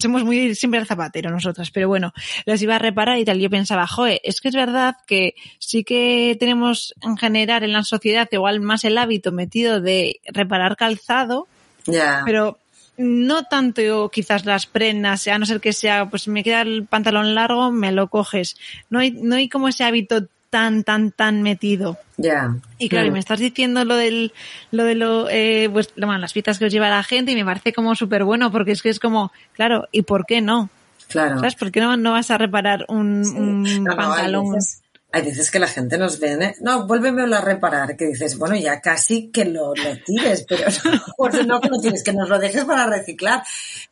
somos 0.00 0.24
muy 0.24 0.54
siempre 0.54 0.80
al 0.80 0.86
zapatero 0.86 1.30
nosotras, 1.30 1.70
pero 1.70 1.88
bueno, 1.88 2.12
los 2.46 2.60
iba 2.62 2.76
a 2.76 2.78
reparar 2.78 3.18
y 3.18 3.24
tal. 3.24 3.38
Yo 3.38 3.50
pensaba, 3.50 3.86
joe, 3.86 4.20
es 4.24 4.40
que 4.40 4.48
es 4.48 4.54
verdad 4.54 4.96
que 5.06 5.34
sí 5.58 5.84
que 5.84 6.36
tenemos 6.40 6.94
en 7.02 7.16
general 7.16 7.62
en 7.62 7.72
la 7.72 7.84
sociedad 7.84 8.28
igual 8.32 8.60
más 8.60 8.84
el 8.84 8.98
hábito 8.98 9.32
metido 9.32 9.80
de 9.80 10.20
reparar 10.26 10.76
calzado, 10.76 11.46
Ya. 11.86 12.22
pero 12.24 12.58
no 12.96 13.44
tanto 13.44 14.10
quizás 14.10 14.44
las 14.44 14.66
prendas, 14.66 15.26
a 15.28 15.38
no 15.38 15.46
ser 15.46 15.60
que 15.60 15.72
sea, 15.72 16.10
pues 16.10 16.28
me 16.28 16.44
queda 16.44 16.60
el 16.62 16.84
pantalón 16.86 17.34
largo, 17.34 17.70
me 17.70 17.92
lo 17.92 18.08
coges. 18.08 18.56
No 18.90 18.98
hay, 18.98 19.12
no 19.12 19.36
hay 19.36 19.48
como 19.48 19.68
ese 19.68 19.84
hábito 19.84 20.26
tan, 20.50 20.84
tan, 20.84 21.12
tan 21.12 21.42
metido. 21.42 21.96
Ya. 22.16 22.54
Y 22.78 22.88
claro, 22.88 23.06
y 23.06 23.10
Mm. 23.10 23.12
me 23.14 23.18
estás 23.20 23.38
diciendo 23.40 23.84
lo 23.84 23.96
del, 23.96 24.32
lo 24.72 24.84
de 24.84 24.94
lo, 24.96 25.28
eh, 25.30 25.68
pues, 25.72 25.90
bueno, 25.96 26.18
las 26.18 26.32
fiestas 26.32 26.58
que 26.58 26.66
os 26.66 26.72
lleva 26.72 26.90
la 26.90 27.02
gente 27.02 27.32
y 27.32 27.36
me 27.36 27.44
parece 27.44 27.72
como 27.72 27.94
súper 27.94 28.24
bueno 28.24 28.50
porque 28.50 28.72
es 28.72 28.82
que 28.82 28.88
es 28.90 28.98
como, 29.00 29.32
claro, 29.54 29.88
¿y 29.92 30.02
por 30.02 30.26
qué 30.26 30.40
no? 30.40 30.68
Claro. 31.08 31.38
¿Sabes? 31.38 31.54
¿Por 31.56 31.70
qué 31.72 31.80
no, 31.80 31.96
no 31.96 32.12
vas 32.12 32.30
a 32.30 32.38
reparar 32.38 32.84
un, 32.88 33.24
Sí. 33.24 33.36
un 33.36 33.62
No, 33.84 33.90
no, 33.90 33.96
pantalón? 33.96 34.52
Veces, 34.52 34.82
hay 35.12 35.22
veces 35.22 35.50
que 35.50 35.58
la 35.58 35.66
gente 35.66 35.98
nos 35.98 36.20
viene, 36.20 36.54
no, 36.60 36.86
vuélvemelo 36.86 37.36
a 37.36 37.40
reparar, 37.40 37.96
que 37.96 38.06
dices, 38.06 38.38
bueno, 38.38 38.54
ya 38.56 38.80
casi 38.80 39.30
que 39.30 39.44
lo, 39.44 39.74
lo 39.74 39.96
tires, 40.04 40.44
pero 40.48 40.64
no, 40.84 41.00
pues 41.16 41.46
no 41.46 41.60
que 41.60 41.68
lo 41.68 41.80
tires, 41.80 42.02
que 42.04 42.12
nos 42.12 42.28
lo 42.28 42.38
dejes 42.38 42.64
para 42.64 42.86
reciclar. 42.86 43.42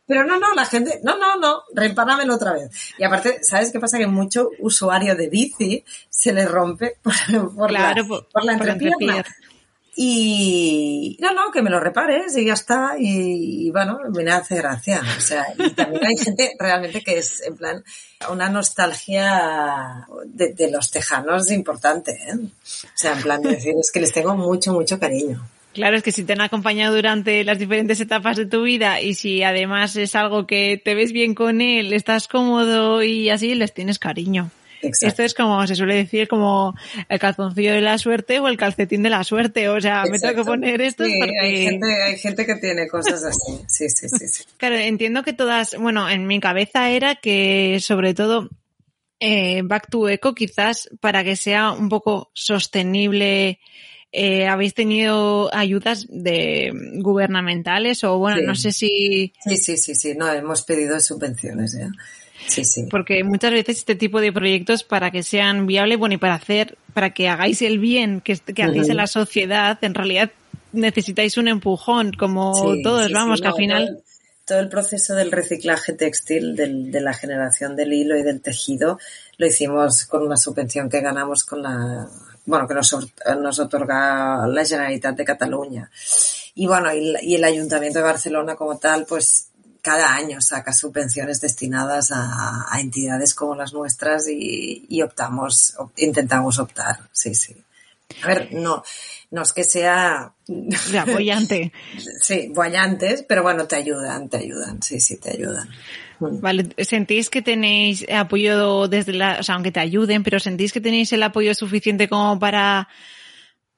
Pero 0.07 0.25
no, 0.25 0.39
no, 0.39 0.55
la 0.55 0.65
gente, 0.65 1.01
no, 1.03 1.19
no, 1.19 1.37
no, 1.37 1.63
repáramelo 1.75 2.35
otra 2.37 2.53
vez. 2.53 2.71
Y 2.99 3.05
aparte, 3.05 3.39
¿sabes 3.43 3.71
qué 3.73 3.81
pasa? 3.81 3.99
Que 3.99 4.07
mucho 4.07 4.51
usuario 4.61 5.15
de 5.17 5.29
bici 5.29 5.85
se 6.09 6.33
le 6.33 6.47
rompe 6.47 6.97
por, 7.03 7.15
por 7.55 7.69
Claro, 7.69 8.03
la, 8.03 8.09
por- 8.09 8.29
por 8.29 8.45
la 8.45 8.57
por 8.57 8.67
la 8.67 8.73
entrepierna. 8.73 9.25
Y 10.01 11.17
no, 11.19 11.33
no, 11.33 11.51
que 11.51 11.61
me 11.61 11.71
lo 11.71 11.81
repares 11.81 12.37
y 12.37 12.45
ya 12.45 12.53
está. 12.53 12.95
Y, 12.97 13.69
bueno, 13.73 13.99
me 14.15 14.31
hace 14.31 14.55
gracia. 14.55 15.03
O 15.17 15.21
sea, 15.21 15.45
y 15.59 15.71
también 15.71 16.07
hay 16.07 16.17
gente 16.17 16.53
realmente 16.57 17.03
que 17.03 17.19
es 17.19 17.43
en 17.43 17.57
plan 17.57 17.83
una 18.31 18.49
nostalgia 18.49 20.07
de, 20.25 20.55
de 20.55 20.71
los 20.71 20.93
tejanos 20.93 21.51
importante. 21.51 22.13
¿eh? 22.13 22.37
O 22.37 22.95
sea, 22.95 23.15
en 23.15 23.23
plan 23.23 23.43
de 23.43 23.51
decir, 23.51 23.75
es 23.77 23.91
que 23.91 24.01
les 24.01 24.13
tengo 24.13 24.37
mucho, 24.37 24.73
mucho 24.73 25.01
cariño. 25.01 25.45
Claro, 25.73 25.97
es 25.97 26.05
que 26.05 26.13
si 26.13 26.23
te 26.23 26.35
han 26.35 26.43
acompañado 26.43 26.95
durante 26.95 27.43
las 27.43 27.59
diferentes 27.59 28.01
etapas 28.01 28.37
de 28.37 28.47
tu 28.47 28.63
vida 28.63 29.01
y 29.01 29.15
si 29.15 29.43
además 29.43 29.97
es 29.97 30.15
algo 30.15 30.47
que 30.47 30.81
te 30.83 30.95
ves 30.95 31.11
bien 31.11 31.35
con 31.35 31.61
él, 31.61 31.93
estás 31.93 32.29
cómodo 32.29 33.03
y 33.03 33.31
así, 33.31 33.57
les 33.57 33.75
tienes 33.75 33.99
cariño. 33.99 34.53
Exacto. 34.83 35.07
Esto 35.09 35.23
es 35.25 35.35
como 35.35 35.67
se 35.67 35.75
suele 35.75 35.95
decir 35.95 36.29
como 36.29 36.75
el 37.09 37.19
calzoncillo 37.19 37.73
de 37.73 37.81
la 37.81 37.99
suerte 37.99 38.39
o 38.41 38.49
el 38.49 38.57
calcetín 38.57 39.03
de 39.03 39.11
la 39.11 39.25
suerte. 39.25 39.69
O 39.69 39.81
sea, 39.81 40.05
me 40.11 40.19
tengo 40.19 40.35
que 40.37 40.45
poner 40.45 40.81
esto 40.81 41.05
Sí, 41.05 41.17
porque... 41.19 41.39
hay, 41.41 41.65
gente, 41.65 42.03
hay 42.03 42.17
gente 42.19 42.47
que 42.47 42.55
tiene 42.57 42.89
cosas 42.89 43.25
así. 43.25 43.59
Sí, 43.67 43.89
sí, 43.89 44.09
sí. 44.09 44.29
sí. 44.29 44.45
Claro, 44.59 44.77
entiendo 44.77 45.23
que 45.23 45.33
todas, 45.33 45.77
bueno, 45.79 46.09
en 46.09 46.27
mi 46.27 46.41
cabeza 46.41 46.91
era 46.91 47.17
que 47.17 47.79
sobre 47.81 48.15
todo 48.15 48.49
eh, 49.21 49.63
Back 49.65 49.89
to 49.91 50.09
Eco 50.09 50.35
quizás 50.35 50.89
para 51.01 51.25
que 51.25 51.35
sea 51.37 51.73
un 51.73 51.89
poco 51.89 52.31
sostenible 52.35 53.59
eh, 54.11 54.47
habéis 54.47 54.73
tenido 54.73 55.55
ayudas 55.55 56.07
de 56.09 56.73
gubernamentales 57.03 58.05
o 58.05 58.17
bueno, 58.19 58.39
Sí. 58.39 58.43
no 58.47 58.55
sé 58.55 58.73
si 58.73 59.33
Sí, 59.45 59.57
sí, 59.57 59.77
sí, 59.77 59.95
sí. 59.95 60.15
No, 60.15 60.33
hemos 60.33 60.63
pedido 60.63 60.99
subvenciones 61.01 61.77
ya. 61.79 61.91
Sí, 62.47 62.65
sí. 62.65 62.87
porque 62.91 63.25
muchas 63.25 63.53
veces 63.53 63.79
este 63.79 63.95
tipo 63.95 64.21
de 64.21 64.33
proyectos 64.33 64.85
para 64.85 65.11
que 65.11 65.23
sean 65.23 65.67
viables, 65.67 65.99
bueno, 65.99 66.15
y 66.15 66.19
para 66.19 66.35
hacer, 66.35 66.79
para 66.95 67.11
que 67.13 67.29
hagáis 67.29 67.61
el 67.63 67.79
bien 67.79 68.21
que, 68.21 68.37
que 68.39 68.63
hacéis 68.63 68.83
Ujú. 68.85 68.91
en 68.93 68.97
la 68.97 69.07
sociedad, 69.07 69.79
en 69.83 69.95
realidad 69.95 70.31
necesitáis 70.73 71.37
un 71.37 71.49
empujón, 71.49 72.13
como 72.13 72.55
Sí, 72.55 72.83
todos, 72.83 73.11
vamos, 73.13 73.41
que 73.41 73.49
no, 73.49 73.55
al 73.55 73.57
final... 73.57 73.87
Todo, 73.89 74.03
todo 74.45 74.61
el 74.61 74.69
proceso 74.71 75.15
del 75.15 75.31
reciclaje 75.31 75.93
textil, 75.93 76.57
del- 76.57 76.91
de 76.91 77.01
la 77.03 77.13
generación 77.13 77.77
del 77.77 77.93
hilo 77.93 78.17
y 78.17 78.23
del 78.23 78.41
tejido, 78.41 78.99
lo 79.37 79.47
hicimos 79.47 80.05
con 80.07 80.23
una 80.23 80.39
subvención 80.39 80.89
que 80.89 81.01
ganamos 81.03 81.45
con 81.45 81.63
la. 81.63 82.09
Bueno, 82.47 82.67
que 82.67 82.73
nos, 82.73 82.97
nos 83.43 83.59
otorga 83.59 84.47
la 84.47 84.65
Generalitat 84.65 85.15
de 85.17 85.25
Cataluña. 85.27 85.91
Y 86.55 86.67
bueno, 86.67 86.91
y, 86.95 87.15
y 87.21 87.35
el 87.35 87.45
Ayuntamiento 87.45 87.99
de 87.99 88.07
Barcelona 88.07 88.55
como 88.57 88.79
tal, 88.79 89.05
pues 89.07 89.49
cada 89.89 90.15
año 90.15 90.41
saca 90.41 90.73
subvenciones 90.73 91.41
destinadas 91.41 92.13
a, 92.13 92.67
a 92.71 92.81
entidades 92.81 93.33
como 93.35 93.55
las 93.55 93.73
nuestras 93.73 94.29
y, 94.29 94.85
y 94.89 95.01
optamos, 95.03 95.75
op- 95.79 95.93
intentamos 95.97 96.59
optar, 96.59 96.99
sí, 97.13 97.35
sí. 97.35 97.57
A 98.23 98.27
ver, 98.29 98.49
no, 98.53 98.83
no 99.31 99.43
es 99.43 99.53
que 99.53 99.65
sea 99.65 100.33
de 100.47 100.99
apoyante. 100.99 101.73
Sí, 102.21 102.51
boyantes, 102.55 103.25
pero 103.29 103.43
bueno, 103.43 103.67
te 103.67 103.77
ayudan, 103.77 104.29
te 104.29 104.37
ayudan, 104.39 104.83
sí, 104.83 105.01
sí, 105.01 105.17
te 105.17 105.31
ayudan. 105.31 105.69
Mm. 106.21 106.41
Vale, 106.41 106.69
¿sentís 106.85 107.31
que 107.31 107.43
tenéis 107.43 108.05
apoyo 108.13 108.89
desde 108.89 109.13
la, 109.15 109.39
o 109.41 109.43
sea, 109.43 109.55
aunque 109.55 109.73
te 109.73 109.81
ayuden, 109.81 110.23
pero 110.23 110.39
sentís 110.39 110.73
que 110.73 110.81
tenéis 110.81 111.13
el 111.13 111.23
apoyo 111.23 111.55
suficiente 111.55 112.09
como 112.09 112.39
para, 112.39 112.89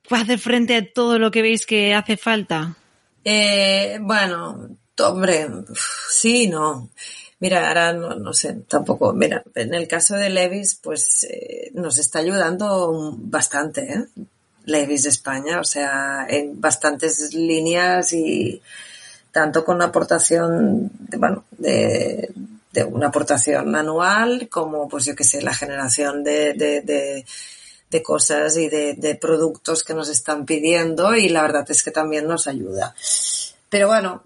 para 0.08 0.22
hacer 0.22 0.38
frente 0.38 0.74
a 0.76 0.92
todo 0.92 1.18
lo 1.18 1.30
que 1.30 1.42
veis 1.42 1.66
que 1.66 1.94
hace 1.94 2.16
falta? 2.16 2.76
Eh, 3.24 3.98
bueno, 4.00 4.70
hombre, 4.98 5.48
sí, 6.10 6.48
no. 6.48 6.90
Mira, 7.40 7.68
ahora 7.68 7.92
no, 7.94 8.14
no 8.16 8.32
sé, 8.34 8.52
tampoco. 8.68 9.12
Mira, 9.14 9.42
en 9.54 9.72
el 9.72 9.88
caso 9.88 10.14
de 10.14 10.28
Levis, 10.28 10.74
pues 10.74 11.24
eh, 11.24 11.70
nos 11.74 11.96
está 11.98 12.18
ayudando 12.18 13.14
bastante, 13.16 13.92
¿eh? 13.92 14.04
Levis 14.66 15.06
España, 15.06 15.58
o 15.58 15.64
sea, 15.64 16.26
en 16.28 16.60
bastantes 16.60 17.32
líneas 17.32 18.12
y 18.12 18.60
tanto 19.32 19.64
con 19.64 19.80
aportación, 19.80 20.90
de, 20.98 21.16
bueno, 21.16 21.44
de, 21.50 22.30
de 22.72 22.84
una 22.84 23.08
aportación 23.08 23.74
anual 23.74 24.48
como, 24.50 24.88
pues 24.88 25.06
yo 25.06 25.16
qué 25.16 25.24
sé, 25.24 25.40
la 25.40 25.54
generación 25.54 26.22
de, 26.22 26.52
de, 26.54 26.82
de, 26.82 27.24
de 27.90 28.02
cosas 28.02 28.56
y 28.58 28.68
de, 28.68 28.94
de 28.94 29.14
productos 29.14 29.82
que 29.82 29.94
nos 29.94 30.08
están 30.08 30.44
pidiendo 30.44 31.16
y 31.16 31.28
la 31.28 31.42
verdad 31.42 31.64
es 31.70 31.82
que 31.82 31.90
también 31.90 32.26
nos 32.26 32.46
ayuda. 32.46 32.94
Pero 33.68 33.88
bueno, 33.88 34.22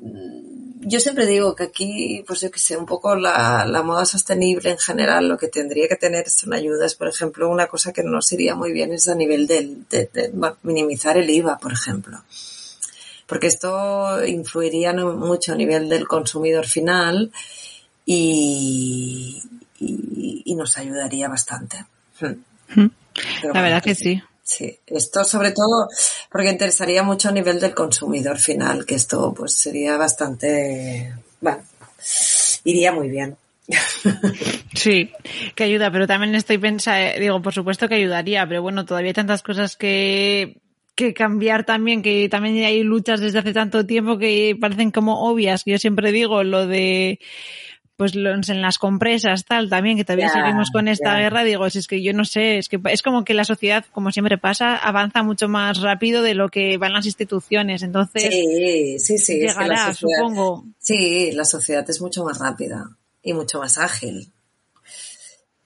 yo 0.87 1.01
siempre 1.01 1.27
digo 1.27 1.55
que 1.55 1.65
aquí, 1.65 2.25
pues 2.27 2.41
yo 2.41 2.51
que 2.51 2.59
sé, 2.59 2.77
un 2.77 2.87
poco 2.87 3.17
la, 3.17 3.65
la, 3.67 3.83
moda 3.83 4.05
sostenible 4.05 4.71
en 4.71 4.79
general 4.79 5.29
lo 5.29 5.39
que 5.39 5.49
tendría 5.49 5.89
que 5.89 5.97
tener 5.97 6.29
son 6.29 6.53
ayudas. 6.53 6.95
Por 6.95 7.09
ejemplo, 7.09 7.49
una 7.49 7.67
cosa 7.67 7.93
que 7.93 8.03
nos 8.03 8.31
iría 8.33 8.55
muy 8.55 8.73
bien 8.73 8.93
es 8.93 9.09
a 9.09 9.15
nivel 9.15 9.47
del, 9.47 9.87
de, 9.89 10.11
de, 10.13 10.33
minimizar 10.63 11.17
el 11.17 11.31
IVA, 11.31 11.59
por 11.59 11.73
ejemplo. 11.73 12.23
Porque 13.27 13.47
esto 13.47 14.25
influiría 14.25 14.93
mucho 14.93 15.53
a 15.53 15.57
nivel 15.57 15.89
del 15.89 16.07
consumidor 16.07 16.67
final 16.67 17.33
y, 18.05 19.43
y, 19.81 20.43
y 20.45 20.55
nos 20.55 20.77
ayudaría 20.77 21.29
bastante. 21.29 21.87
Pero 22.19 22.39
la 22.75 23.51
bueno, 23.51 23.63
verdad 23.63 23.83
que 23.83 23.95
sí. 23.95 24.23
Sí, 24.45 24.79
esto 24.87 25.25
sobre 25.25 25.53
todo 25.53 25.89
porque 26.31 26.51
interesaría 26.51 27.03
mucho 27.03 27.31
a 27.31 27.33
nivel 27.33 27.59
del 27.59 27.75
consumidor 27.75 28.39
final, 28.39 28.85
que 28.85 28.95
esto 28.95 29.33
pues 29.33 29.55
sería 29.55 29.97
bastante, 29.97 31.15
bueno, 31.41 31.63
iría 32.65 32.93
muy 32.93 33.09
bien. 33.09 33.37
Sí, 34.75 35.11
que 35.55 35.65
ayuda, 35.65 35.91
pero 35.91 36.07
también 36.07 36.35
estoy 36.35 36.59
pensando, 36.59 37.19
digo, 37.19 37.41
por 37.41 37.55
supuesto 37.55 37.89
que 37.89 37.95
ayudaría, 37.95 38.47
pero 38.47 38.61
bueno, 38.61 38.85
todavía 38.85 39.11
hay 39.11 39.15
tantas 39.15 39.43
cosas 39.43 39.77
que, 39.77 40.59
que 40.95 41.15
cambiar 41.15 41.65
también, 41.65 42.03
que 42.03 42.29
también 42.29 42.65
hay 42.65 42.83
luchas 42.83 43.21
desde 43.21 43.39
hace 43.39 43.53
tanto 43.53 43.87
tiempo 43.87 44.19
que 44.19 44.57
parecen 44.61 44.91
como 44.91 45.31
obvias, 45.31 45.65
que 45.65 45.71
yo 45.71 45.79
siempre 45.79 46.13
digo 46.13 46.43
lo 46.43 46.67
de 46.67 47.21
pues 47.97 48.15
en 48.15 48.61
las 48.61 48.79
compresas, 48.79 49.45
tal, 49.45 49.71
también, 49.71 49.97
que 49.97 50.05
todavía 50.05 50.27
yeah, 50.27 50.43
seguimos 50.43 50.71
con 50.73 50.89
esta 50.89 51.13
yeah. 51.13 51.21
guerra, 51.21 51.45
digo, 51.45 51.69
si 51.71 51.79
es 51.79 51.87
que 51.87 52.03
yo 52.03 52.13
no 52.13 52.25
sé, 52.25 52.59
es 52.59 52.69
que 52.69 52.81
es 52.91 53.03
como 53.03 53.25
que 53.25 53.35
la 53.35 53.45
sociedad, 53.45 53.85
como 53.93 54.11
siempre 54.11 54.37
pasa, 54.37 54.77
avanza 54.77 55.23
mucho 55.23 55.49
más 55.49 55.81
rápido 55.81 56.23
de 56.23 56.35
lo 56.35 56.49
que 56.49 56.77
van 56.77 56.93
las 56.93 57.07
instituciones, 57.07 57.83
entonces 57.83 58.33
sí, 58.33 58.99
sí, 58.99 59.19
sí, 59.19 59.35
llegará, 59.35 59.53
es 59.53 59.57
que 59.57 59.69
la 59.69 59.95
sociedad, 59.95 60.19
supongo. 60.19 60.65
Sí, 60.79 61.33
la 61.33 61.45
sociedad 61.45 61.89
es 61.89 62.01
mucho 62.01 62.25
más 62.25 62.39
rápida 62.39 62.91
y 63.23 63.33
mucho 63.33 63.61
más 63.61 63.79
ágil. 63.79 64.33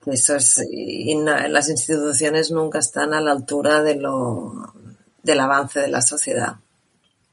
Eso 0.06 0.36
es, 0.36 0.64
y 0.70 1.14
las 1.14 1.68
instituciones 1.68 2.50
nunca 2.50 2.78
están 2.78 3.12
a 3.14 3.20
la 3.20 3.32
altura 3.32 3.82
de 3.82 3.96
lo, 3.96 4.72
del 5.22 5.40
avance 5.40 5.80
de 5.80 5.88
la 5.88 6.02
sociedad. 6.02 6.56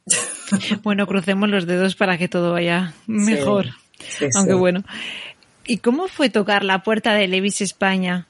Bueno, 0.83 1.07
crucemos 1.07 1.49
los 1.49 1.65
dedos 1.65 1.95
para 1.95 2.19
que 2.19 2.27
todo 2.27 2.51
vaya 2.51 2.93
mejor. 3.07 3.65
Sí. 3.65 3.71
Sí, 3.99 4.27
Aunque 4.35 4.53
sí. 4.53 4.57
bueno. 4.57 4.83
¿Y 5.65 5.77
cómo 5.77 6.07
fue 6.07 6.29
tocar 6.29 6.63
la 6.63 6.83
puerta 6.83 7.13
de 7.13 7.27
Levis 7.27 7.61
España? 7.61 8.27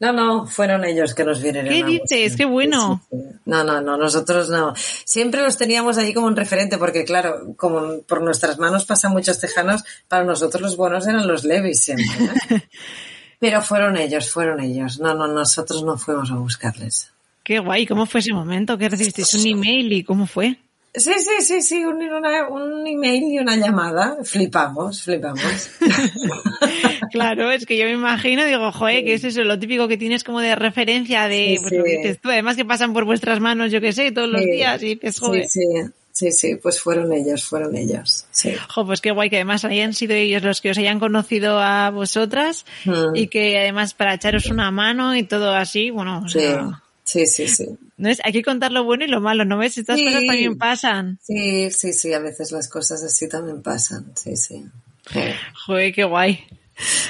No, 0.00 0.12
no, 0.12 0.46
fueron 0.46 0.84
ellos 0.84 1.12
que 1.12 1.24
nos 1.24 1.42
vinieron. 1.42 1.70
¿Qué 1.70 1.82
dices? 1.82 2.36
Qué 2.36 2.44
bueno. 2.44 3.02
No, 3.44 3.64
no, 3.64 3.80
no, 3.80 3.96
nosotros 3.96 4.48
no. 4.48 4.72
Siempre 4.76 5.42
los 5.42 5.56
teníamos 5.56 5.98
allí 5.98 6.14
como 6.14 6.28
un 6.28 6.36
referente, 6.36 6.78
porque 6.78 7.04
claro, 7.04 7.54
como 7.56 8.02
por 8.02 8.22
nuestras 8.22 8.58
manos 8.58 8.84
pasan 8.84 9.12
muchos 9.12 9.40
tejanos, 9.40 9.82
para 10.06 10.22
nosotros 10.22 10.62
los 10.62 10.76
buenos 10.76 11.06
eran 11.08 11.26
los 11.26 11.44
Levis 11.44 11.82
siempre. 11.82 12.06
¿eh? 12.50 12.62
Pero 13.40 13.60
fueron 13.60 13.96
ellos, 13.96 14.30
fueron 14.30 14.60
ellos. 14.60 15.00
No, 15.00 15.14
no, 15.14 15.26
nosotros 15.26 15.82
no 15.82 15.96
fuimos 15.98 16.30
a 16.30 16.36
buscarles. 16.36 17.10
Qué 17.42 17.58
guay, 17.58 17.86
¿cómo 17.86 18.06
fue 18.06 18.20
ese 18.20 18.32
momento? 18.32 18.78
¿Qué 18.78 18.88
recibisteis? 18.88 19.34
¿Un 19.34 19.46
email 19.46 19.92
y 19.92 20.04
cómo 20.04 20.26
fue? 20.26 20.58
Sí, 20.94 21.12
sí, 21.18 21.44
sí, 21.44 21.62
sí, 21.62 21.84
un, 21.84 22.02
una, 22.02 22.48
un 22.48 22.86
email 22.86 23.22
y 23.24 23.38
una 23.38 23.56
llamada. 23.56 24.16
Flipamos, 24.24 25.02
flipamos. 25.02 25.70
claro, 27.12 27.50
es 27.50 27.66
que 27.66 27.76
yo 27.76 27.84
me 27.84 27.92
imagino, 27.92 28.44
digo, 28.44 28.72
joder, 28.72 29.04
que 29.04 29.14
es 29.14 29.24
eso, 29.24 29.42
lo 29.44 29.58
típico 29.58 29.88
que 29.88 29.96
tienes 29.96 30.24
como 30.24 30.40
de 30.40 30.54
referencia 30.56 31.28
de, 31.28 31.56
Sí, 31.56 31.56
pues 31.60 31.70
sí. 31.70 31.76
lo 31.78 31.84
que 31.84 31.96
dices 31.98 32.20
tú, 32.20 32.30
además 32.30 32.56
que 32.56 32.64
pasan 32.64 32.92
por 32.92 33.04
vuestras 33.04 33.40
manos, 33.40 33.70
yo 33.70 33.80
qué 33.80 33.92
sé, 33.92 34.10
todos 34.12 34.28
los 34.28 34.40
Sí, 34.42 34.50
días 34.50 34.82
y 34.82 34.94
dices, 34.94 35.18
joder. 35.20 35.46
Sí, 35.46 35.60
sí, 35.60 35.90
sí, 36.12 36.32
sí, 36.32 36.54
pues 36.56 36.80
fueron 36.80 37.12
ellos, 37.12 37.44
fueron 37.44 37.76
ellos. 37.76 38.26
Sí. 38.30 38.52
Jo, 38.68 38.86
pues 38.86 39.00
qué 39.00 39.10
guay 39.12 39.30
que 39.30 39.36
además 39.36 39.64
hayan 39.64 39.94
sido 39.94 40.14
ellos 40.14 40.42
los 40.42 40.60
que 40.60 40.70
os 40.70 40.78
hayan 40.78 40.98
conocido 40.98 41.60
a 41.60 41.90
vosotras 41.90 42.64
Mm. 42.84 43.14
y 43.14 43.28
que 43.28 43.58
además 43.58 43.94
para 43.94 44.14
echaros 44.14 44.46
una 44.46 44.70
mano 44.70 45.14
y 45.16 45.22
todo 45.22 45.54
así, 45.54 45.90
bueno, 45.90 46.22
o 46.24 46.28
Sí, 46.28 46.40
sea, 46.40 46.82
sí, 47.08 47.26
sí, 47.26 47.48
sí. 47.48 47.66
¿no 47.96 48.08
es? 48.08 48.18
Hay 48.24 48.32
que 48.32 48.42
contar 48.42 48.70
lo 48.72 48.84
bueno 48.84 49.04
y 49.04 49.08
lo 49.08 49.20
malo, 49.20 49.44
¿no 49.44 49.58
ves? 49.58 49.78
Estas 49.78 49.96
Sí. 49.98 50.04
cosas 50.06 50.26
también 50.26 50.58
pasan. 50.58 51.18
Sí, 51.22 51.70
sí, 51.70 51.92
sí, 51.92 52.12
a 52.12 52.18
veces 52.18 52.52
las 52.52 52.68
cosas 52.68 53.02
así 53.02 53.28
también 53.28 53.62
pasan, 53.62 54.12
sí, 54.16 54.36
sí. 54.36 54.64
Sí. 55.10 55.20
Joder, 55.66 55.92
qué 55.94 56.04
guay. 56.04 56.44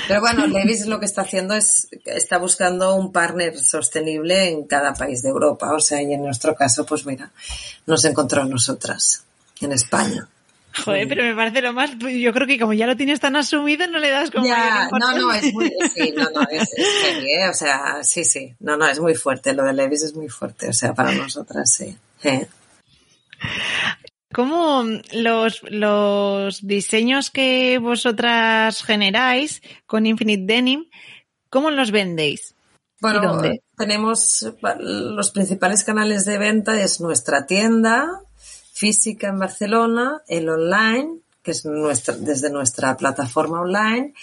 Pero 0.07 0.20
bueno, 0.20 0.46
Levis 0.46 0.86
lo 0.86 0.99
que 0.99 1.05
está 1.07 1.22
haciendo 1.22 1.55
es, 1.55 1.88
está 2.07 2.38
buscando 2.38 2.94
un 2.94 3.12
partner 3.12 3.59
sostenible 3.59 4.49
en 4.49 4.64
cada 4.66 4.94
país 4.94 5.22
de 5.22 5.28
Europa. 5.28 5.74
O 5.74 5.80
sea, 5.80 6.01
y 6.01 6.12
en 6.14 6.22
nuestro 6.22 6.55
caso, 6.55 6.86
pues 6.86 7.05
mira, 7.05 7.30
nos 7.86 8.05
encontró 8.07 8.42
a 8.42 8.46
nosotras, 8.46 9.24
en 9.61 9.72
España. 9.72 10.26
Joder, 10.72 11.08
pero 11.08 11.24
me 11.24 11.34
parece 11.34 11.62
lo 11.62 11.72
más, 11.72 11.90
yo 11.98 12.32
creo 12.32 12.46
que 12.46 12.58
como 12.58 12.72
ya 12.72 12.86
lo 12.86 12.96
tienes 12.96 13.20
tan 13.20 13.36
asumido, 13.36 13.86
no 13.88 13.98
le 13.98 14.10
das 14.10 14.30
como 14.30 14.46
Ya, 14.46 14.88
no, 14.90 15.18
no, 15.18 15.32
es 15.32 15.52
muy, 15.52 15.72
sí, 15.94 16.12
no, 16.16 16.28
no, 16.30 16.42
es, 16.42 16.72
es 16.72 16.86
heavy, 17.02 17.32
¿eh? 17.32 17.48
O 17.48 17.54
sea, 17.54 18.04
sí, 18.04 18.24
sí, 18.24 18.54
no, 18.60 18.76
no, 18.76 18.86
es 18.86 19.00
muy 19.00 19.14
fuerte, 19.14 19.54
lo 19.54 19.64
de 19.64 19.72
Levis 19.72 20.04
es 20.04 20.14
muy 20.14 20.28
fuerte, 20.28 20.68
o 20.68 20.72
sea, 20.72 20.94
para 20.94 21.12
nosotras, 21.12 21.72
sí. 21.72 21.96
Eh. 22.22 22.46
¿Cómo 24.32 24.84
los, 25.12 25.62
los 25.70 26.66
diseños 26.66 27.30
que 27.30 27.78
vosotras 27.78 28.82
generáis 28.82 29.62
con 29.86 30.06
Infinite 30.06 30.44
Denim, 30.46 30.84
cómo 31.50 31.70
los 31.70 31.90
vendéis? 31.90 32.54
Bueno, 33.00 33.22
¿Y 33.22 33.26
dónde? 33.26 33.62
tenemos 33.76 34.46
los 34.78 35.30
principales 35.30 35.82
canales 35.84 36.24
de 36.24 36.36
venta, 36.36 36.80
es 36.80 37.00
nuestra 37.00 37.46
tienda 37.46 38.22
física 38.79 39.26
en 39.26 39.41
Barcelona, 39.41 40.22
el 40.29 40.49
online, 40.49 41.18
que 41.43 41.51
es 41.51 41.64
nuestra, 41.64 42.14
desde 42.14 42.49
nuestra 42.49 42.97
plataforma 42.97 43.61
online. 43.61 44.14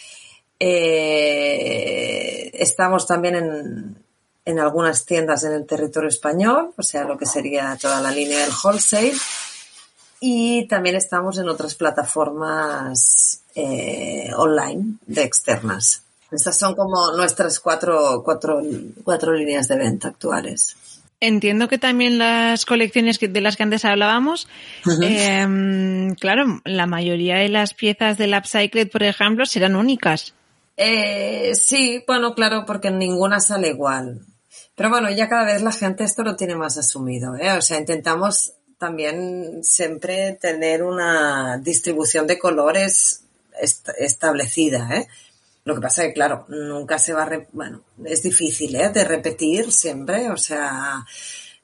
Eh, 0.57 2.51
estamos 2.53 3.05
también 3.05 3.35
en, 3.35 3.97
en 4.45 4.59
algunas 4.59 5.05
tiendas 5.05 5.43
en 5.43 5.51
el 5.51 5.65
territorio 5.65 6.07
español, 6.07 6.73
o 6.77 6.83
sea, 6.83 7.03
lo 7.03 7.17
que 7.17 7.25
sería 7.25 7.77
toda 7.81 7.99
la 7.99 8.11
línea 8.11 8.39
del 8.39 8.53
wholesale. 8.63 9.13
Y 10.21 10.65
también 10.69 10.95
estamos 10.95 11.37
en 11.37 11.49
otras 11.49 11.75
plataformas 11.75 13.41
eh, 13.55 14.31
online 14.37 14.99
de 15.05 15.23
externas. 15.23 16.01
Estas 16.31 16.57
son 16.57 16.75
como 16.75 17.11
nuestras 17.11 17.59
cuatro, 17.59 18.21
cuatro, 18.23 18.61
cuatro 19.03 19.33
líneas 19.33 19.67
de 19.67 19.75
venta 19.75 20.07
actuales. 20.07 20.77
Entiendo 21.27 21.67
que 21.67 21.77
también 21.77 22.17
las 22.17 22.65
colecciones 22.65 23.17
que- 23.17 23.27
de 23.27 23.41
las 23.41 23.55
que 23.57 23.63
antes 23.63 23.83
hablábamos, 23.85 24.47
eh, 25.01 26.13
claro, 26.19 26.61
la 26.65 26.85
mayoría 26.85 27.37
de 27.37 27.49
las 27.49 27.73
piezas 27.73 28.17
del 28.17 28.33
Upcycled, 28.35 28.89
por 28.91 29.01
ejemplo, 29.03 29.45
serán 29.45 29.75
únicas. 29.75 30.33
Eh, 30.77 31.51
sí, 31.55 32.03
bueno, 32.05 32.35
claro, 32.35 32.65
porque 32.67 32.91
ninguna 32.91 33.39
sale 33.39 33.69
igual. 33.69 34.19
Pero 34.75 34.89
bueno, 34.89 35.09
ya 35.09 35.29
cada 35.29 35.45
vez 35.45 35.61
la 35.61 35.71
gente 35.71 36.03
esto 36.03 36.23
lo 36.23 36.35
tiene 36.35 36.55
más 36.55 36.77
asumido, 36.77 37.35
¿eh? 37.37 37.51
O 37.57 37.61
sea, 37.61 37.79
intentamos 37.79 38.53
también 38.77 39.63
siempre 39.63 40.33
tener 40.39 40.83
una 40.83 41.57
distribución 41.57 42.27
de 42.27 42.37
colores 42.37 43.23
est- 43.61 43.89
establecida, 43.97 44.89
¿eh? 44.93 45.07
Lo 45.65 45.75
que 45.75 45.81
pasa 45.81 46.03
es 46.03 46.07
que, 46.09 46.13
claro, 46.13 46.45
nunca 46.47 46.97
se 46.99 47.11
va 47.13 47.23
a... 47.23 47.25
re- 47.25 47.47
bueno, 47.51 47.83
es 48.05 48.23
difícil, 48.23 48.75
¿eh? 48.75 48.89
De 48.89 49.03
repetir 49.03 49.71
siempre, 49.71 50.29
o 50.29 50.37
sea... 50.37 51.03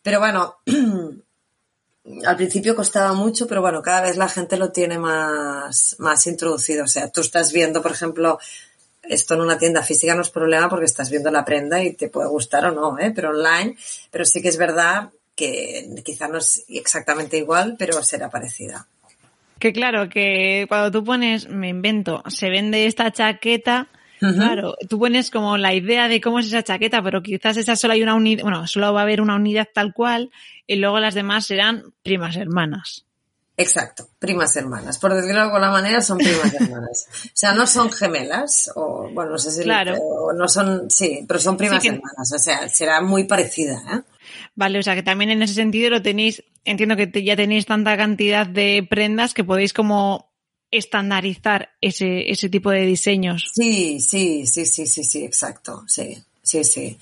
Pero 0.02 0.20
bueno, 0.20 0.58
al 2.26 2.36
principio 2.36 2.76
costaba 2.76 3.14
mucho, 3.14 3.48
pero 3.48 3.62
bueno, 3.62 3.82
cada 3.82 4.02
vez 4.02 4.18
la 4.18 4.28
gente 4.28 4.58
lo 4.58 4.72
tiene 4.72 4.98
más, 4.98 5.96
más 6.00 6.26
introducido. 6.28 6.84
O 6.86 6.88
sea, 6.88 7.10
tú 7.10 7.22
estás 7.22 7.52
viendo, 7.54 7.82
por 7.84 7.92
ejemplo, 7.92 8.40
esto 9.04 9.36
en 9.36 9.42
una 9.42 9.58
tienda 9.60 9.84
física 9.84 10.16
no 10.16 10.22
es 10.24 10.30
problema 10.32 10.68
porque 10.70 10.86
estás 10.86 11.10
viendo 11.12 11.30
la 11.32 11.46
prenda 11.46 11.84
y 11.84 11.94
te 11.94 12.10
puede 12.10 12.28
gustar 12.30 12.66
o 12.66 12.72
no, 12.72 12.98
¿eh? 13.00 13.12
Pero 13.16 13.30
online, 13.30 13.78
pero 14.10 14.26
sí 14.26 14.42
que 14.42 14.50
es 14.50 14.58
verdad 14.58 15.12
que 15.36 16.02
quizá 16.04 16.28
no 16.28 16.40
es 16.40 16.66
exactamente 16.68 17.38
igual, 17.38 17.76
pero 17.78 18.02
será 18.04 18.30
parecida. 18.30 18.88
Que 19.62 19.72
claro, 19.72 20.10
que 20.10 20.66
cuando 20.68 20.92
tú 20.92 21.04
pones, 21.06 21.48
me 21.48 21.70
invento, 21.70 22.24
se 22.28 22.50
vende 22.50 22.88
esta 22.88 23.12
chaqueta, 23.12 23.88
claro, 24.20 24.76
tú 24.90 24.98
pones 25.00 25.30
como 25.32 25.58
la 25.58 25.74
idea 25.74 26.08
de 26.08 26.20
cómo 26.20 26.40
es 26.40 26.48
esa 26.48 26.64
chaqueta, 26.64 27.02
pero 27.04 27.22
quizás 27.22 27.58
esa 27.58 27.76
solo 27.76 27.94
hay 27.94 28.02
una 28.04 28.16
unidad, 28.16 28.42
bueno, 28.44 28.66
solo 28.68 28.92
va 28.92 29.02
a 29.02 29.04
haber 29.04 29.22
una 29.22 29.36
unidad 29.36 29.68
tal 29.74 29.94
cual 29.94 30.32
y 30.68 30.76
luego 30.78 31.00
las 31.00 31.14
demás 31.14 31.46
serán 31.46 31.84
primas 32.04 32.36
hermanas. 32.38 33.06
Exacto, 33.58 34.08
primas 34.18 34.56
hermanas. 34.56 34.98
Por 34.98 35.14
decirlo 35.14 35.36
de 35.42 35.46
alguna 35.48 35.70
manera, 35.70 36.02
son 36.02 36.18
primas 36.18 36.52
hermanas. 36.60 37.08
O 37.26 37.30
sea, 37.36 37.54
no 37.54 37.68
son 37.68 37.92
gemelas, 37.92 38.72
o 38.76 39.10
bueno, 39.14 39.32
no 39.32 39.38
sé 39.38 39.52
si 39.52 39.62
Claro. 39.62 39.94
o 40.00 40.34
no 40.34 40.48
son, 40.48 40.90
sí, 40.90 41.24
pero 41.28 41.40
son 41.40 41.58
primas 41.58 41.84
Sí 41.84 41.90
que- 41.90 41.96
hermanas. 41.96 42.32
O 42.34 42.40
sea, 42.40 42.68
será 42.70 43.02
muy 43.02 43.26
parecida, 43.26 43.76
¿eh? 43.94 44.02
Vale, 44.56 44.80
o 44.80 44.84
sea 44.84 44.96
que 44.96 45.04
también 45.04 45.32
en 45.32 45.42
ese 45.42 45.54
sentido 45.54 45.90
lo 45.90 46.02
tenéis, 46.02 46.44
entiendo 46.66 46.96
que 46.96 47.08
te- 47.08 47.24
ya 47.24 47.36
tenéis 47.36 47.66
tanta 47.66 47.96
cantidad 47.98 48.46
de 48.46 48.86
prendas 48.90 49.34
que 49.34 49.44
podéis 49.44 49.74
como 49.74 50.30
estandarizar 50.72 51.70
ese, 51.82 52.30
ese 52.32 52.50
tipo 52.50 52.72
de 52.72 52.86
diseños. 52.86 53.52
Sí, 53.54 54.00
sí, 54.00 54.46
sí, 54.46 54.66
sí, 54.66 54.86
sí, 54.88 55.04
sí, 55.04 55.24
exacto. 55.26 55.84
Sí, 55.88 56.18
sí, 56.42 56.64
sí. 56.64 56.98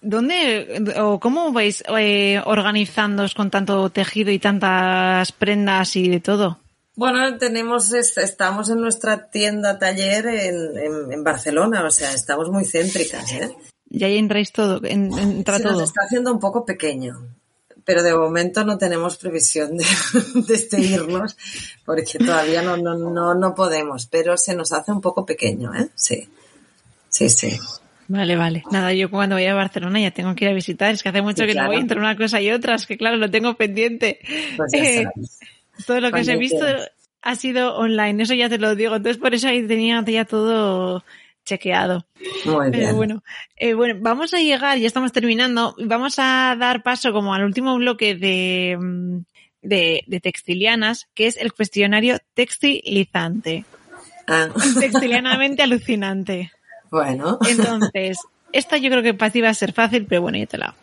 ¿Dónde 0.00 0.82
o 0.96 1.18
cómo 1.18 1.52
vais 1.52 1.82
eh, 1.98 2.40
organizándoos 2.44 3.34
con 3.34 3.50
tanto 3.50 3.90
tejido 3.90 4.30
y 4.30 4.38
tantas 4.38 5.32
prendas 5.32 5.96
y 5.96 6.08
de 6.08 6.20
todo? 6.20 6.58
Bueno, 6.94 7.36
tenemos, 7.38 7.92
est- 7.92 8.18
estamos 8.18 8.70
en 8.70 8.80
nuestra 8.80 9.30
tienda 9.30 9.78
taller 9.78 10.26
en, 10.26 10.56
en, 10.78 11.12
en 11.12 11.24
Barcelona, 11.24 11.84
o 11.84 11.90
sea, 11.90 12.12
estamos 12.12 12.48
muy 12.50 12.64
céntricas, 12.64 13.32
¿eh? 13.32 13.50
Y 13.90 14.04
ahí 14.04 14.18
entráis 14.18 14.52
todo, 14.52 14.80
en- 14.84 15.16
entra 15.18 15.56
Se 15.58 15.64
nos 15.64 15.82
está 15.82 16.02
haciendo 16.04 16.32
un 16.32 16.38
poco 16.40 16.64
pequeño, 16.64 17.14
pero 17.84 18.02
de 18.02 18.14
momento 18.14 18.64
no 18.64 18.76
tenemos 18.76 19.16
previsión 19.16 19.76
de, 19.76 19.84
de 20.46 20.54
este 20.54 20.80
irnos, 20.80 21.36
porque 21.84 22.18
todavía 22.18 22.60
no, 22.62 22.76
no, 22.76 22.94
no, 22.96 23.34
no 23.34 23.54
podemos, 23.54 24.06
pero 24.06 24.36
se 24.36 24.54
nos 24.54 24.72
hace 24.72 24.92
un 24.92 25.00
poco 25.00 25.24
pequeño, 25.24 25.74
¿eh? 25.74 25.88
Sí, 25.94 26.28
sí, 27.08 27.28
sí. 27.30 27.58
Vale, 28.10 28.36
vale. 28.36 28.62
Nada, 28.70 28.92
yo 28.94 29.10
cuando 29.10 29.36
vaya 29.36 29.52
a 29.52 29.54
Barcelona 29.54 30.00
ya 30.00 30.10
tengo 30.10 30.34
que 30.34 30.46
ir 30.46 30.50
a 30.50 30.54
visitar. 30.54 30.94
Es 30.94 31.02
que 31.02 31.10
hace 31.10 31.20
mucho 31.20 31.42
Sí, 31.42 31.46
que 31.48 31.52
claro. 31.52 31.68
no 31.68 31.72
voy 31.74 31.82
entre 31.82 31.98
una 31.98 32.16
cosa 32.16 32.40
y 32.40 32.50
otra. 32.50 32.74
Es 32.74 32.86
que 32.86 32.96
claro, 32.96 33.16
lo 33.18 33.30
tengo 33.30 33.54
pendiente. 33.54 34.18
Pues 34.56 34.72
ya 34.72 34.78
Eh, 34.82 35.04
todo 35.86 36.00
lo 36.00 36.10
que 36.10 36.20
os 36.22 36.28
he 36.28 36.36
visto 36.38 36.56
quieras. 36.64 36.90
ha 37.20 37.34
sido 37.34 37.76
online, 37.76 38.22
eso 38.22 38.32
ya 38.32 38.48
te 38.48 38.56
lo 38.56 38.74
digo. 38.74 38.96
Entonces 38.96 39.20
por 39.20 39.34
eso 39.34 39.48
ahí 39.48 39.66
tenía 39.66 40.02
ya 40.06 40.24
todo 40.24 41.04
chequeado. 41.48 42.06
Muy 42.44 42.70
Pero 42.70 42.94
bueno, 42.94 43.22
eh, 43.56 43.74
bueno, 43.74 43.98
vamos 44.02 44.34
a 44.34 44.38
llegar, 44.38 44.78
ya 44.78 44.86
estamos 44.86 45.12
terminando, 45.12 45.74
vamos 45.78 46.18
a 46.18 46.54
dar 46.58 46.82
paso 46.82 47.12
como 47.12 47.34
al 47.34 47.44
último 47.44 47.76
bloque 47.76 48.14
de, 48.14 48.76
mm, 48.78 49.18
de, 49.62 50.04
de 50.06 50.20
textilianas, 50.20 51.08
que 51.14 51.26
es 51.26 51.36
el 51.36 51.52
cuestionario 51.52 52.18
textilizante. 52.34 53.64
Ah, 54.26 54.48
Textilianamente 54.78 55.62
alucinante. 55.64 56.52
bueno, 56.90 57.38
Entonces, 57.48 58.18
esta 58.52 58.76
yo 58.76 58.90
creo 58.90 59.02
que 59.02 59.14
para 59.14 59.32
ti 59.32 59.40
va 59.40 59.48
a 59.48 59.54
ser 59.54 59.72
fácil, 59.72 60.06
pero 60.06 60.22
bueno, 60.22 60.38
ya 60.38 60.46
te 60.46 60.58
la 60.58 60.66
hago. 60.66 60.76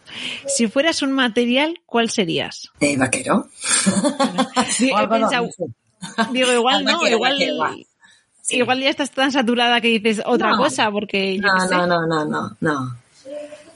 Si 0.48 0.68
fueras 0.68 1.02
un 1.02 1.12
material, 1.12 1.80
¿cuál 1.86 2.10
serías? 2.10 2.72
eh, 2.80 2.98
vaquero. 2.98 3.48
He 4.82 5.08
pensado- 5.08 5.50
digo, 6.34 6.52
igual 6.54 6.84
no, 6.86 6.94
Vaquero, 6.94 7.16
igual, 7.16 7.34
vaquero. 7.34 7.86
Sí. 8.48 8.58
igual 8.58 8.80
ya 8.80 8.90
estás 8.90 9.10
tan 9.10 9.32
saturada 9.32 9.82
que 9.82 9.88
dices 9.88 10.22
otra 10.26 10.52
No. 10.52 10.58
cosa, 10.58 10.92
porque 10.92 11.38
yo 11.38 11.42
No, 11.42 11.60
sé. 11.68 11.74
no, 11.76 11.88
no, 11.88 12.06
no, 12.06 12.26
no, 12.26 12.58
no. 12.62 12.98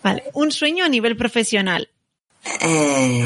Vale, 0.04 0.24
un 0.34 0.52
sueño 0.52 0.86
a 0.86 0.90
nivel 0.90 1.18
profesional. 1.18 1.90
Eh, 2.62 3.26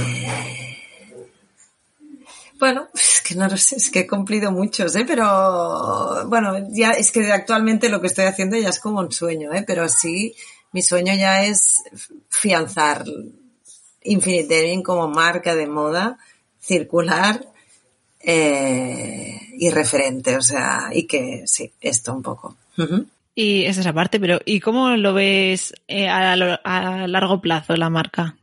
Bueno, 2.59 2.87
es 2.93 3.21
que 3.27 3.35
no 3.35 3.45
lo 3.49 3.57
sé, 3.57 3.75
es 3.75 3.89
que 3.89 3.99
he 4.01 4.07
cumplido 4.07 4.49
muchos, 4.49 4.95
¿eh? 4.95 5.03
Pero 5.05 6.25
bueno, 6.29 6.65
ya 6.71 6.91
es 6.91 7.11
que 7.11 7.29
actualmente 7.33 7.89
lo 7.89 7.99
que 7.99 8.07
estoy 8.07 8.23
haciendo 8.25 8.55
ya 8.57 8.69
es 8.69 8.79
como 8.79 9.01
un 9.01 9.11
sueño, 9.11 9.51
¿eh? 9.53 9.65
Pero 9.67 9.89
sí, 9.89 10.33
mi 10.71 10.81
sueño 10.81 11.13
ya 11.13 11.43
es 11.43 11.83
fianzar 12.29 13.03
Infinite 14.03 14.81
como 14.81 15.09
marca 15.09 15.55
de 15.55 15.67
moda 15.67 16.17
circular 16.61 17.45
eh, 18.23 19.37
y 19.57 19.69
referente, 19.69 20.37
o 20.37 20.41
sea, 20.41 20.89
y 20.93 21.05
que 21.05 21.43
sí, 21.45 21.71
esto 21.81 22.13
un 22.13 22.23
poco. 22.23 22.55
Y 23.35 23.63
esa 23.63 23.71
es 23.71 23.77
esa 23.79 23.93
parte, 23.93 24.19
pero 24.19 24.39
¿y 24.45 24.59
cómo 24.59 24.95
lo 24.95 25.13
ves 25.13 25.73
eh, 25.87 26.07
a, 26.07 26.33
a, 26.33 27.07
largo 27.07 27.41
plazo 27.41 27.75
la 27.75 27.89
marca 27.89 28.37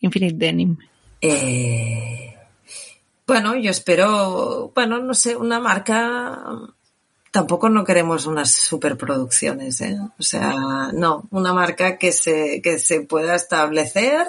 Infinite 0.00 0.36
Denim? 0.36 0.76
Eh, 1.20 2.34
bueno, 3.26 3.56
yo 3.56 3.70
espero, 3.70 4.70
bueno, 4.74 5.00
no 5.00 5.14
sé, 5.14 5.36
una 5.36 5.58
marca 5.60 6.72
tampoco 7.30 7.68
no 7.68 7.84
queremos 7.84 8.26
unas 8.26 8.50
superproducciones, 8.50 9.80
¿eh? 9.80 9.96
O 10.18 10.22
sea, 10.22 10.90
no, 10.92 11.24
una 11.30 11.52
marca 11.52 11.98
que 11.98 12.12
se, 12.12 12.60
que 12.62 12.78
se 12.78 13.02
pueda 13.02 13.34
establecer, 13.34 14.26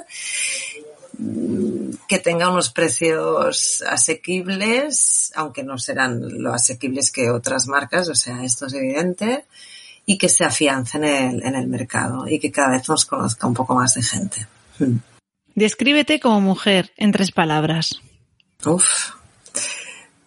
que 2.07 2.19
tenga 2.19 2.49
unos 2.49 2.69
precios 2.69 3.83
asequibles, 3.87 5.31
aunque 5.35 5.63
no 5.63 5.77
serán 5.77 6.41
lo 6.41 6.53
asequibles 6.53 7.11
que 7.11 7.29
otras 7.29 7.67
marcas, 7.67 8.09
o 8.09 8.15
sea, 8.15 8.43
esto 8.43 8.67
es 8.67 8.73
evidente, 8.73 9.45
y 10.05 10.17
que 10.17 10.29
se 10.29 10.43
afiance 10.43 10.97
en 10.97 11.03
el, 11.03 11.43
en 11.45 11.55
el 11.55 11.67
mercado 11.67 12.27
y 12.27 12.39
que 12.39 12.51
cada 12.51 12.71
vez 12.71 12.89
nos 12.89 13.05
conozca 13.05 13.45
un 13.45 13.53
poco 13.53 13.75
más 13.75 13.93
de 13.93 14.01
gente. 14.01 14.47
Hmm. 14.79 14.97
Descríbete 15.55 16.19
como 16.19 16.41
mujer 16.41 16.91
en 16.97 17.11
tres 17.11 17.31
palabras. 17.31 18.01
Uf. 18.65 19.11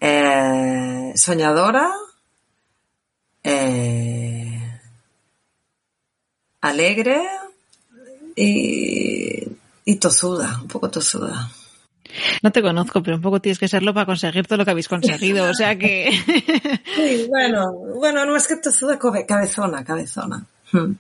Eh, 0.01 1.13
soñadora, 1.17 1.91
eh, 3.43 4.81
alegre 6.61 7.23
y, 8.37 9.49
y 9.85 9.97
tozuda, 9.97 10.61
un 10.61 10.69
poco 10.69 10.91
tozuda. 10.91 11.51
No 12.43 12.53
te 12.53 12.61
conozco, 12.61 13.03
pero 13.03 13.17
un 13.17 13.23
poco 13.23 13.41
tienes 13.41 13.59
que 13.59 13.69
serlo 13.69 13.95
para 13.95 14.07
conseguir 14.07 14.47
todo 14.47 14.59
lo 14.59 14.65
que 14.65 14.71
habéis 14.71 14.89
conseguido, 14.89 15.49
o 15.49 15.55
sea 15.55 15.79
que... 15.79 16.11
sí, 16.97 17.27
bueno, 17.29 17.73
bueno, 17.97 18.27
no 18.27 18.37
es 18.37 18.47
que 18.47 18.57
tozuda, 18.57 18.99
cabezona, 19.27 19.85
cabezona. 19.85 20.45
Hmm. 20.73 20.93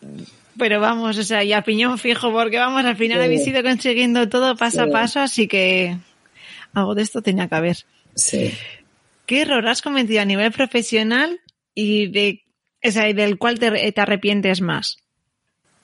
Pero 0.59 0.81
vamos, 0.81 1.17
o 1.19 1.23
sea, 1.23 1.43
y 1.45 1.53
a 1.53 1.63
piñón 1.63 1.99
fijo, 1.99 2.31
porque 2.33 2.59
vamos, 2.59 2.85
al 2.85 2.97
final 2.97 3.21
habéis 3.21 3.47
ido 3.47 3.63
consiguiendo 3.63 4.29
todo 4.29 4.57
paso 4.57 4.83
a 4.83 4.87
paso, 4.87 5.21
así 5.21 5.49
que 5.49 5.99
algo 6.75 6.95
de 6.95 7.03
esto 7.03 7.23
tenía 7.23 7.49
que 7.49 7.55
haber. 7.55 7.77
Sí. 8.15 8.53
¿Qué 9.27 9.43
error 9.43 9.67
has 9.67 9.83
cometido 9.83 10.21
a 10.21 10.27
nivel 10.27 10.53
profesional 10.53 11.41
y 11.75 12.09
de, 12.09 12.43
o 12.85 12.91
sea, 12.91 13.13
del 13.13 13.39
cual 13.39 13.59
te, 13.59 13.95
arrepientes 13.97 14.61
más? 14.61 14.99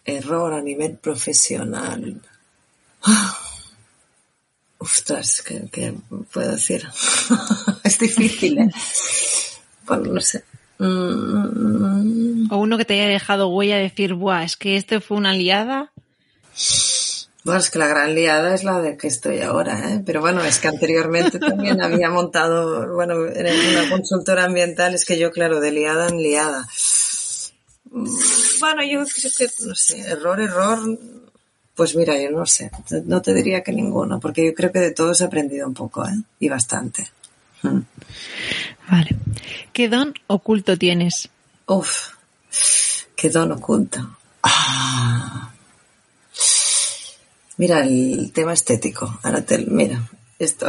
Error 0.04 0.52
a 0.52 0.62
nivel 0.62 0.98
profesional. 0.98 2.20
Ostras, 4.78 5.42
¿qué, 5.42 5.94
puedo 6.32 6.52
decir? 6.52 6.86
es 7.84 7.98
difícil, 7.98 8.58
¿eh? 8.58 8.70
Bueno, 9.86 10.12
no 10.12 10.20
sé. 10.20 10.44
Mm. 10.78 12.52
O 12.52 12.58
uno 12.58 12.78
que 12.78 12.84
te 12.84 12.94
haya 12.94 13.08
dejado 13.08 13.48
huella 13.48 13.76
de 13.76 13.82
decir, 13.82 14.14
buah, 14.14 14.44
es 14.44 14.56
que 14.56 14.76
esto 14.76 15.00
fue 15.00 15.16
una 15.16 15.34
liada. 15.34 15.92
Bueno, 17.44 17.60
es 17.60 17.70
que 17.70 17.78
la 17.78 17.86
gran 17.86 18.14
liada 18.14 18.54
es 18.54 18.62
la 18.62 18.80
de 18.80 18.96
que 18.96 19.08
estoy 19.08 19.40
ahora, 19.40 19.94
¿eh? 19.94 20.02
Pero 20.04 20.20
bueno, 20.20 20.44
es 20.44 20.58
que 20.58 20.68
anteriormente 20.68 21.38
también 21.40 21.80
había 21.80 22.10
montado, 22.10 22.94
bueno, 22.94 23.26
en 23.26 23.76
una 23.76 23.88
consultora 23.90 24.44
ambiental, 24.44 24.94
es 24.94 25.04
que 25.04 25.18
yo, 25.18 25.30
claro, 25.30 25.60
de 25.60 25.72
liada 25.72 26.08
en 26.08 26.22
liada. 26.22 26.68
Mm, 27.90 28.10
bueno, 28.60 28.82
yo 28.84 29.04
creo 29.04 29.32
que, 29.36 29.48
no 29.64 29.74
sé, 29.74 30.00
error, 30.00 30.40
error, 30.40 30.78
pues 31.78 31.94
mira, 31.94 32.20
yo 32.20 32.32
no 32.32 32.44
sé, 32.44 32.72
no 33.04 33.22
te 33.22 33.32
diría 33.32 33.62
que 33.62 33.70
ninguno, 33.70 34.18
porque 34.18 34.44
yo 34.44 34.52
creo 34.52 34.72
que 34.72 34.80
de 34.80 34.90
todos 34.90 35.20
he 35.20 35.24
aprendido 35.24 35.64
un 35.64 35.74
poco, 35.74 36.04
¿eh? 36.04 36.22
Y 36.40 36.48
bastante. 36.48 37.08
Mm. 37.62 37.78
Vale. 38.90 39.16
¿Qué 39.72 39.88
don 39.88 40.12
oculto 40.26 40.76
tienes? 40.76 41.28
Uf, 41.66 42.14
qué 43.14 43.30
don 43.30 43.52
oculto. 43.52 44.16
Ah. 44.42 45.52
Mira, 47.58 47.84
el 47.84 48.32
tema 48.32 48.54
estético. 48.54 49.20
Ahora 49.22 49.42
te, 49.42 49.58
mira, 49.58 50.02
esto. 50.36 50.66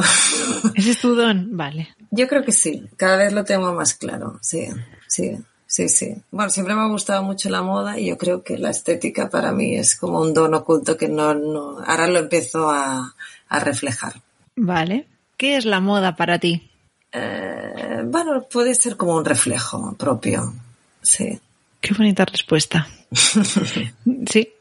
¿Ese 0.76 0.92
es 0.92 1.00
tu 1.00 1.16
don? 1.16 1.50
Vale. 1.58 1.96
Yo 2.12 2.28
creo 2.28 2.46
que 2.46 2.52
sí. 2.52 2.88
Cada 2.98 3.18
vez 3.18 3.34
lo 3.34 3.44
tengo 3.46 3.74
más 3.74 3.96
claro. 3.96 4.38
Sí, 4.44 4.68
sí. 5.08 5.40
Sí, 5.70 5.88
sí. 5.88 6.16
Bueno, 6.32 6.50
siempre 6.50 6.74
me 6.74 6.82
ha 6.82 6.88
gustado 6.88 7.22
mucho 7.22 7.48
la 7.48 7.62
moda 7.62 8.00
y 8.00 8.08
yo 8.08 8.18
creo 8.18 8.42
que 8.42 8.58
la 8.58 8.72
estética 8.72 9.30
para 9.30 9.52
mí 9.52 9.76
es 9.76 9.96
como 9.96 10.20
un 10.20 10.34
don 10.34 10.56
oculto 10.56 10.98
que 10.98 11.08
no, 11.08 11.36
no 11.36 11.78
ahora 11.86 12.08
lo 12.08 12.18
empiezo 12.18 12.72
a, 12.72 13.14
a 13.48 13.60
reflejar. 13.60 14.14
Vale. 14.56 15.06
¿Qué 15.38 15.58
es 15.58 15.66
la 15.66 15.80
moda 15.80 16.16
para 16.16 16.40
ti? 16.40 16.72
Eh, 17.12 18.02
bueno, 18.04 18.48
puede 18.52 18.74
ser 18.74 18.98
como 18.98 19.16
un 19.16 19.24
reflejo 19.24 19.94
propio. 19.94 20.56
Sí. 21.04 21.40
Qué 21.80 21.94
bonita 21.94 22.26
respuesta. 22.26 22.88
sí. 23.12 24.52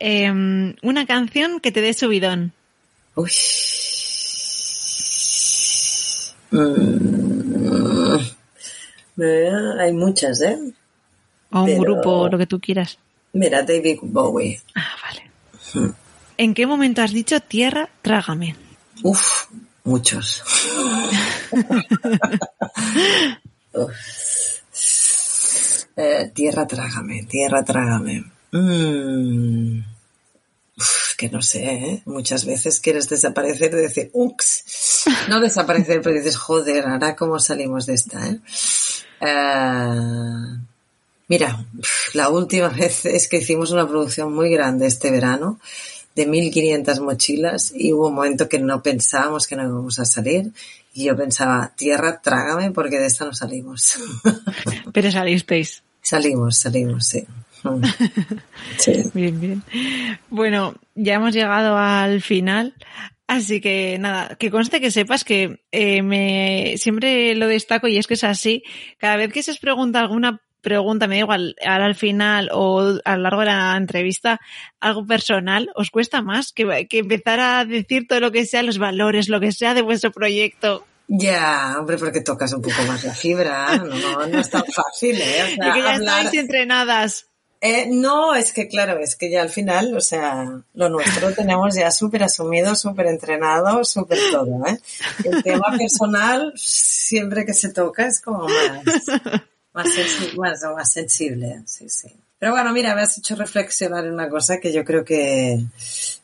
Em, 0.00 0.74
una 0.82 1.06
canción 1.06 1.60
que 1.60 1.70
te 1.70 1.80
dé 1.80 1.94
subidón. 1.94 2.52
Uy. 3.14 3.30
Mm. 6.50 7.29
Hay 9.78 9.92
muchas, 9.92 10.40
¿eh? 10.42 10.58
O 11.52 11.62
un 11.62 11.78
grupo, 11.78 12.28
lo 12.28 12.38
que 12.38 12.46
tú 12.46 12.60
quieras. 12.60 12.98
Mira, 13.32 13.62
David 13.62 13.98
Bowie. 14.02 14.60
Ah, 14.74 14.96
vale. 15.02 15.30
Hmm. 15.74 15.92
¿En 16.36 16.54
qué 16.54 16.66
momento 16.66 17.02
has 17.02 17.12
dicho 17.12 17.40
tierra, 17.40 17.88
trágame? 18.02 18.56
Uf, 19.02 19.46
muchos. 19.84 20.42
Eh, 26.02 26.32
tierra, 26.34 26.66
trágame, 26.66 27.24
tierra, 27.24 27.62
trágame. 27.62 28.24
Mm. 28.52 29.80
que 31.18 31.28
no 31.28 31.42
sé, 31.42 31.62
¿eh? 31.62 32.02
muchas 32.06 32.46
veces 32.46 32.80
quieres 32.80 33.06
desaparecer 33.06 33.70
y 33.74 33.76
decir, 33.76 34.10
ux, 34.14 34.64
no 35.28 35.40
desaparecer, 35.40 36.00
pero 36.00 36.16
dices, 36.16 36.36
joder, 36.36 36.86
ahora 36.86 37.14
cómo 37.14 37.38
salimos 37.38 37.84
de 37.84 37.94
esta. 37.94 38.28
Eh? 38.28 38.40
Eh, 39.20 40.58
mira, 41.28 41.64
la 42.14 42.28
última 42.28 42.68
vez 42.80 43.06
es 43.06 43.28
que 43.28 43.38
hicimos 43.38 43.70
una 43.70 43.86
producción 43.88 44.34
muy 44.34 44.50
grande 44.50 44.86
este 44.86 45.10
verano 45.10 45.58
de 46.14 46.26
1500 46.26 47.00
mochilas 47.00 47.72
y 47.74 47.92
hubo 47.92 48.08
un 48.08 48.14
momento 48.14 48.48
que 48.48 48.58
no 48.58 48.82
pensábamos 48.82 49.46
que 49.46 49.56
no 49.56 49.64
íbamos 49.64 49.98
a 50.00 50.04
salir 50.04 50.52
y 50.92 51.04
yo 51.04 51.16
pensaba, 51.16 51.72
tierra, 51.76 52.20
trágame 52.20 52.72
porque 52.72 52.98
de 52.98 53.06
esta 53.06 53.24
no 53.24 53.32
salimos. 53.32 53.98
Pero 54.92 55.10
salisteis. 55.10 55.82
Salimos, 56.02 56.56
salimos, 56.56 57.06
sí. 57.06 57.24
sí. 58.78 59.04
Bien, 59.14 59.40
bien. 59.40 59.62
Bueno, 60.30 60.74
ya 60.94 61.14
hemos 61.14 61.32
llegado 61.32 61.76
al 61.76 62.22
final. 62.22 62.74
Así 63.30 63.60
que 63.60 63.96
nada, 64.00 64.34
que 64.40 64.50
conste 64.50 64.80
que 64.80 64.90
sepas 64.90 65.22
que 65.22 65.62
eh, 65.70 66.02
me 66.02 66.74
siempre 66.78 67.36
lo 67.36 67.46
destaco 67.46 67.86
y 67.86 67.96
es 67.96 68.08
que 68.08 68.14
es 68.14 68.24
así. 68.24 68.64
Cada 68.98 69.14
vez 69.14 69.32
que 69.32 69.44
se 69.44 69.52
os 69.52 69.60
pregunta 69.60 70.00
alguna 70.00 70.42
pregunta, 70.60 71.06
me 71.06 71.14
da 71.14 71.20
igual, 71.20 71.54
ahora 71.64 71.86
al 71.86 71.94
final 71.94 72.50
o 72.52 72.98
a 73.04 73.16
lo 73.16 73.22
largo 73.22 73.38
de 73.42 73.46
la 73.46 73.76
entrevista, 73.76 74.40
algo 74.80 75.06
personal, 75.06 75.70
¿os 75.76 75.90
cuesta 75.92 76.22
más 76.22 76.50
que, 76.52 76.88
que 76.88 76.98
empezar 76.98 77.38
a 77.38 77.64
decir 77.64 78.08
todo 78.08 78.18
lo 78.18 78.32
que 78.32 78.46
sea, 78.46 78.64
los 78.64 78.78
valores, 78.78 79.28
lo 79.28 79.38
que 79.38 79.52
sea 79.52 79.74
de 79.74 79.82
vuestro 79.82 80.10
proyecto? 80.10 80.84
Ya, 81.06 81.76
hombre, 81.78 81.98
porque 81.98 82.22
tocas 82.22 82.52
un 82.52 82.62
poco 82.62 82.82
más 82.82 83.04
la 83.04 83.14
fibra, 83.14 83.76
no, 83.76 84.26
no, 84.26 84.40
es 84.40 84.50
tan 84.50 84.64
fácil, 84.64 85.20
¿eh? 85.20 85.56
O 85.56 85.72
que 85.74 85.82
ya 85.82 85.94
estáis 85.94 86.34
entrenadas. 86.34 87.29
Eh, 87.62 87.88
no, 87.90 88.34
es 88.34 88.54
que 88.54 88.68
claro, 88.68 88.98
es 89.00 89.16
que 89.16 89.30
ya 89.30 89.42
al 89.42 89.50
final, 89.50 89.94
o 89.94 90.00
sea, 90.00 90.62
lo 90.72 90.88
nuestro 90.88 91.34
tenemos 91.34 91.74
ya 91.74 91.90
súper 91.90 92.22
asumido, 92.22 92.74
súper 92.74 93.06
entrenado, 93.06 93.84
súper 93.84 94.18
todo, 94.32 94.64
¿eh? 94.66 94.80
El 95.24 95.42
tema 95.42 95.66
personal, 95.76 96.54
siempre 96.56 97.44
que 97.44 97.52
se 97.52 97.70
toca, 97.70 98.06
es 98.06 98.22
como 98.22 98.48
más, 98.48 98.82
más, 99.74 99.92
sensible, 99.92 100.38
más, 100.38 100.92
sensible, 100.92 101.62
sí, 101.66 101.86
sí. 101.90 102.08
Pero 102.38 102.52
bueno, 102.52 102.72
mira, 102.72 102.94
me 102.94 103.02
has 103.02 103.18
hecho 103.18 103.36
reflexionar 103.36 104.06
en 104.06 104.14
una 104.14 104.30
cosa 104.30 104.58
que 104.58 104.72
yo 104.72 104.82
creo 104.82 105.04
que, 105.04 105.62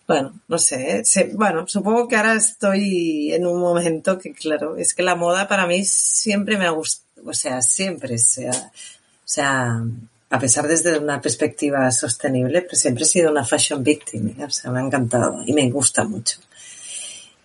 bueno, 0.08 0.40
no 0.48 0.58
sé, 0.58 1.02
bueno, 1.34 1.68
supongo 1.68 2.08
que 2.08 2.16
ahora 2.16 2.32
estoy 2.32 3.34
en 3.34 3.46
un 3.46 3.60
momento 3.60 4.18
que, 4.18 4.32
claro, 4.32 4.78
es 4.78 4.94
que 4.94 5.02
la 5.02 5.14
moda 5.14 5.46
para 5.46 5.66
mí 5.66 5.84
siempre 5.84 6.56
me 6.56 6.64
ha 6.64 6.70
gustado, 6.70 7.28
o 7.28 7.34
sea, 7.34 7.60
siempre, 7.60 8.16
sea, 8.16 8.52
o 8.52 9.28
sea, 9.28 9.82
a 10.30 10.38
pesar 10.38 10.66
desde 10.66 10.98
una 10.98 11.20
perspectiva 11.20 11.90
sostenible, 11.90 12.62
pues 12.62 12.80
siempre 12.80 13.04
he 13.04 13.06
sido 13.06 13.30
una 13.30 13.44
fashion 13.44 13.82
victim, 13.82 14.34
¿eh? 14.38 14.44
o 14.44 14.50
sea, 14.50 14.70
me 14.70 14.80
ha 14.80 14.82
encantado 14.82 15.42
y 15.46 15.52
me 15.52 15.70
gusta 15.70 16.04
mucho. 16.04 16.38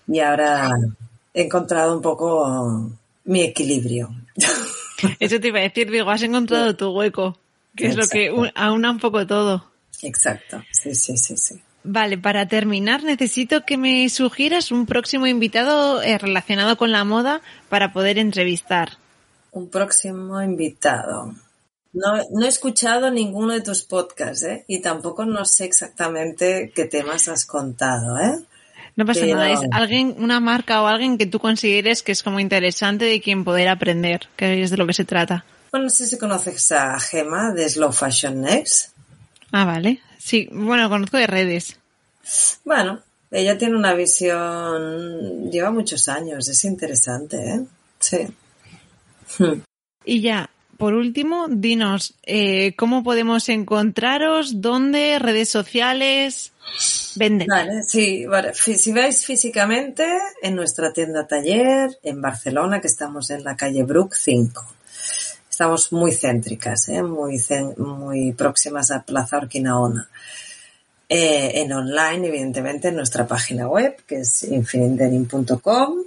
Y 0.07 0.19
ahora 0.19 0.69
he 1.33 1.43
encontrado 1.43 1.95
un 1.95 2.01
poco 2.01 2.91
mi 3.25 3.41
equilibrio. 3.41 4.09
Eso 5.19 5.39
te 5.39 5.47
iba 5.47 5.59
a 5.59 5.63
decir, 5.63 5.89
digo, 5.89 6.09
has 6.09 6.23
encontrado 6.23 6.75
tu 6.75 6.89
hueco, 6.91 7.37
que 7.75 7.87
es 7.87 7.95
lo 7.95 8.07
que 8.07 8.31
aúna 8.55 8.91
un 8.91 8.99
poco 8.99 9.25
todo. 9.25 9.65
Exacto, 10.01 10.63
sí, 10.71 10.95
sí, 10.95 11.17
sí, 11.17 11.37
sí. 11.37 11.61
Vale, 11.83 12.17
para 12.17 12.47
terminar 12.47 13.03
necesito 13.03 13.65
que 13.65 13.77
me 13.77 14.07
sugieras 14.09 14.71
un 14.71 14.85
próximo 14.85 15.25
invitado 15.25 16.01
eh, 16.01 16.17
relacionado 16.17 16.77
con 16.77 16.91
la 16.91 17.03
moda 17.03 17.41
para 17.69 17.91
poder 17.91 18.19
entrevistar. 18.19 18.97
Un 19.51 19.69
próximo 19.69 20.41
invitado. 20.41 21.33
No, 21.93 22.15
no 22.31 22.45
he 22.45 22.47
escuchado 22.47 23.11
ninguno 23.11 23.53
de 23.53 23.61
tus 23.61 23.83
podcasts, 23.83 24.43
¿eh? 24.43 24.63
Y 24.67 24.79
tampoco 24.81 25.25
no 25.25 25.43
sé 25.45 25.65
exactamente 25.65 26.71
qué 26.73 26.85
temas 26.85 27.27
has 27.27 27.45
contado, 27.45 28.17
¿eh? 28.17 28.39
No 28.95 29.05
pasa 29.05 29.21
Pero- 29.21 29.35
nada, 29.35 29.51
es 29.51 29.59
alguien, 29.71 30.15
una 30.17 30.39
marca 30.39 30.81
o 30.81 30.87
alguien 30.87 31.17
que 31.17 31.25
tú 31.25 31.39
consideres 31.39 32.01
que 32.03 32.11
es 32.11 32.23
como 32.23 32.39
interesante 32.39 33.05
de 33.05 33.21
quien 33.21 33.43
poder 33.43 33.67
aprender, 33.69 34.27
que 34.35 34.61
es 34.63 34.69
de 34.69 34.77
lo 34.77 34.87
que 34.87 34.93
se 34.93 35.05
trata. 35.05 35.45
Bueno, 35.71 35.85
no 35.85 35.89
sé 35.89 36.05
si 36.07 36.17
conoces 36.17 36.71
a 36.71 36.99
Gema 36.99 37.51
de 37.53 37.67
Slow 37.69 37.91
Fashion 37.93 38.41
Next. 38.41 38.91
Ah, 39.51 39.65
vale. 39.65 40.01
Sí, 40.17 40.47
bueno, 40.51 40.89
conozco 40.89 41.17
de 41.17 41.27
redes. 41.27 41.77
Bueno, 42.65 43.01
ella 43.31 43.57
tiene 43.57 43.75
una 43.77 43.93
visión, 43.93 45.49
lleva 45.49 45.71
muchos 45.71 46.07
años, 46.09 46.47
es 46.47 46.63
interesante, 46.65 47.37
¿eh? 47.37 47.65
Sí. 47.99 48.27
Y 50.05 50.21
ya, 50.21 50.49
por 50.81 50.95
último, 50.95 51.45
dinos, 51.47 52.15
eh, 52.23 52.75
¿cómo 52.75 53.03
podemos 53.03 53.49
encontraros? 53.49 54.61
¿Dónde? 54.61 55.19
¿Redes 55.19 55.47
sociales? 55.47 56.53
Vende. 57.15 57.45
Vale, 57.47 57.83
sí, 57.83 58.25
vale. 58.25 58.55
Si 58.55 58.91
vais 58.91 59.23
físicamente 59.23 60.03
en 60.41 60.55
nuestra 60.55 60.91
tienda 60.91 61.27
taller 61.27 61.99
en 62.01 62.19
Barcelona, 62.19 62.81
que 62.81 62.87
estamos 62.87 63.29
en 63.29 63.43
la 63.43 63.55
calle 63.55 63.83
Brook 63.83 64.15
5. 64.15 64.65
Estamos 65.51 65.93
muy 65.93 66.13
céntricas, 66.13 66.89
¿eh? 66.89 67.03
muy, 67.03 67.39
muy 67.77 68.31
próximas 68.31 68.89
a 68.89 69.03
Plaza 69.03 69.37
Orquinaona. 69.37 70.09
Eh, 71.07 71.61
en 71.61 71.73
online, 71.73 72.27
evidentemente, 72.27 72.87
en 72.87 72.95
nuestra 72.95 73.27
página 73.27 73.67
web, 73.67 73.97
que 74.07 74.21
es 74.21 74.45
infinitedenim.com. 74.45 76.05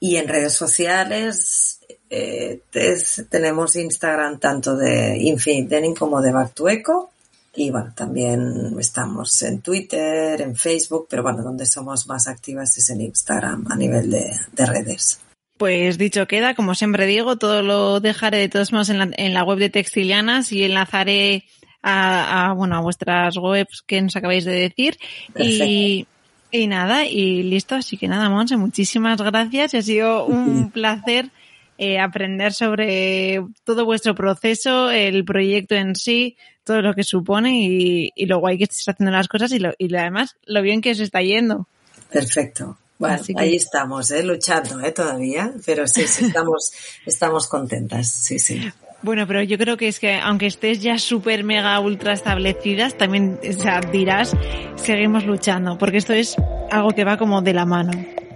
Y 0.00 0.16
en 0.16 0.28
redes 0.28 0.54
sociales 0.54 1.80
eh, 2.10 2.60
tes- 2.70 3.26
tenemos 3.30 3.76
Instagram 3.76 4.38
tanto 4.38 4.76
de 4.76 5.16
Infinite 5.18 5.74
Denim 5.74 5.94
como 5.94 6.20
de 6.20 6.32
Back 6.32 6.54
to 6.54 6.68
Eco. 6.68 7.10
Y 7.56 7.70
bueno, 7.70 7.92
también 7.94 8.74
estamos 8.80 9.40
en 9.42 9.60
Twitter, 9.62 10.40
en 10.40 10.56
Facebook, 10.56 11.06
pero 11.08 11.22
bueno, 11.22 11.42
donde 11.42 11.66
somos 11.66 12.06
más 12.08 12.26
activas 12.26 12.76
es 12.76 12.90
en 12.90 13.00
Instagram 13.00 13.70
a 13.70 13.76
nivel 13.76 14.10
de, 14.10 14.24
de 14.52 14.66
redes. 14.66 15.20
Pues 15.56 15.96
dicho 15.98 16.26
queda, 16.26 16.54
como 16.56 16.74
siempre 16.74 17.06
digo, 17.06 17.36
todo 17.36 17.62
lo 17.62 18.00
dejaré 18.00 18.38
de 18.38 18.48
todos 18.48 18.72
modos 18.72 18.88
en 18.90 18.98
la, 18.98 19.08
en 19.16 19.34
la 19.34 19.44
web 19.44 19.58
de 19.58 19.70
Textilianas 19.70 20.50
y 20.50 20.64
enlazaré 20.64 21.44
a, 21.80 22.48
a, 22.50 22.52
bueno, 22.54 22.76
a 22.76 22.80
vuestras 22.80 23.36
webs 23.36 23.82
que 23.86 24.02
nos 24.02 24.16
acabáis 24.16 24.44
de 24.44 24.52
decir. 24.52 24.96
Y, 25.38 26.08
y 26.50 26.66
nada, 26.66 27.06
y 27.06 27.44
listo. 27.44 27.76
Así 27.76 27.96
que 27.96 28.08
nada, 28.08 28.28
Monse, 28.30 28.56
muchísimas 28.56 29.22
gracias. 29.22 29.74
Ha 29.74 29.82
sido 29.82 30.26
un 30.26 30.70
placer 30.72 31.30
eh, 31.78 31.98
aprender 31.98 32.52
sobre 32.52 33.42
todo 33.64 33.84
vuestro 33.84 34.14
proceso, 34.14 34.90
el 34.90 35.24
proyecto 35.24 35.74
en 35.74 35.94
sí, 35.96 36.36
todo 36.64 36.80
lo 36.82 36.94
que 36.94 37.04
supone 37.04 37.58
y, 37.60 38.10
y 38.14 38.26
lo 38.26 38.38
guay 38.38 38.58
que 38.58 38.64
estáis 38.64 38.88
haciendo 38.88 39.10
las 39.12 39.28
cosas 39.28 39.52
y, 39.52 39.58
lo, 39.58 39.72
y 39.78 39.88
lo- 39.88 39.98
además 39.98 40.36
lo 40.46 40.62
bien 40.62 40.80
que 40.80 40.92
os 40.92 41.00
está 41.00 41.20
yendo. 41.22 41.66
Perfecto. 42.10 42.78
Bueno, 42.98 43.16
Así 43.16 43.34
que- 43.34 43.42
ahí 43.42 43.56
estamos, 43.56 44.10
¿eh? 44.12 44.22
luchando 44.22 44.80
¿eh? 44.80 44.92
todavía, 44.92 45.52
pero 45.66 45.86
sí, 45.88 46.06
sí, 46.06 46.24
estamos, 46.28 46.72
estamos 47.04 47.48
contentas, 47.48 48.08
sí, 48.08 48.38
sí. 48.38 48.60
Bueno, 49.02 49.26
pero 49.26 49.42
yo 49.42 49.58
creo 49.58 49.76
que 49.76 49.88
es 49.88 50.00
que 50.00 50.14
aunque 50.14 50.46
estés 50.46 50.80
ya 50.80 50.96
súper 50.98 51.44
mega 51.44 51.78
ultra 51.80 52.14
establecidas, 52.14 52.96
también 52.96 53.38
o 53.46 53.52
sea, 53.60 53.80
dirás, 53.92 54.34
seguimos 54.76 55.26
luchando, 55.26 55.76
porque 55.76 55.98
esto 55.98 56.14
es 56.14 56.36
algo 56.70 56.92
que 56.92 57.04
va 57.04 57.18
como 57.18 57.42
de 57.42 57.52
la 57.52 57.66
mano. 57.66 57.90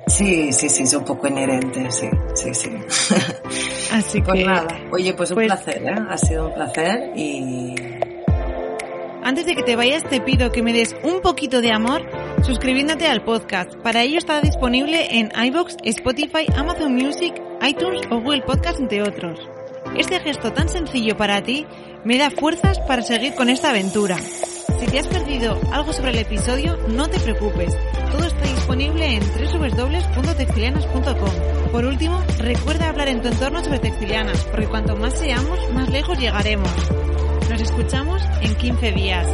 Sí, 0.08 0.52
sí, 0.52 0.68
sí, 0.68 0.82
es 0.84 0.94
un 0.94 1.04
poco 1.04 1.28
inherente, 1.28 1.90
sí, 1.90 2.08
sí, 2.34 2.54
sí. 2.54 2.70
Así 3.92 4.20
Pues 4.22 4.38
que 4.40 4.44
nada, 4.44 4.66
oye, 4.90 5.12
pues 5.14 5.30
un 5.30 5.36
pues- 5.36 5.46
placer, 5.46 5.82
¿eh? 5.82 5.94
Ha 6.08 6.16
sido 6.18 6.48
un 6.48 6.54
placer 6.54 7.12
y 7.16 7.74
antes 9.22 9.44
de 9.44 9.54
que 9.54 9.62
te 9.62 9.76
vayas 9.76 10.04
te 10.04 10.20
pido 10.22 10.50
que 10.50 10.62
me 10.62 10.72
des 10.72 10.96
un 11.02 11.20
poquito 11.20 11.60
de 11.60 11.70
amor 11.72 12.02
suscribiéndote 12.42 13.06
al 13.06 13.22
podcast. 13.24 13.74
Para 13.82 14.02
ello 14.02 14.16
está 14.18 14.40
disponible 14.40 15.18
en 15.18 15.30
iVoox, 15.48 15.76
Spotify, 15.84 16.46
Amazon 16.56 16.94
Music, 16.94 17.34
iTunes 17.66 18.00
o 18.10 18.20
Google 18.20 18.42
Podcast, 18.42 18.80
entre 18.80 19.02
otros. 19.02 19.38
Este 19.96 20.20
gesto 20.20 20.52
tan 20.52 20.68
sencillo 20.70 21.16
para 21.16 21.42
ti 21.42 21.66
me 22.04 22.16
da 22.16 22.30
fuerzas 22.30 22.78
para 22.80 23.02
seguir 23.02 23.34
con 23.34 23.50
esta 23.50 23.70
aventura. 23.70 24.16
Si 24.80 24.86
te 24.86 24.98
has 25.00 25.08
perdido 25.08 25.60
algo 25.72 25.92
sobre 25.92 26.12
el 26.12 26.18
episodio, 26.18 26.76
no 26.88 27.08
te 27.08 27.18
preocupes. 27.18 27.76
Todo 28.12 28.24
está 28.24 28.46
disponible 28.46 29.16
en 29.16 29.20
www.textilianas.com. 29.20 31.72
Por 31.72 31.84
último, 31.84 32.22
recuerda 32.38 32.88
hablar 32.88 33.08
en 33.08 33.20
tu 33.20 33.26
entorno 33.28 33.64
sobre 33.64 33.80
textilianas, 33.80 34.44
porque 34.44 34.66
cuanto 34.66 34.96
más 34.96 35.18
seamos, 35.18 35.58
más 35.74 35.90
lejos 35.90 36.18
llegaremos. 36.18 36.70
Nos 37.50 37.60
escuchamos 37.60 38.22
en 38.40 38.54
15 38.54 38.92
días. 38.92 39.26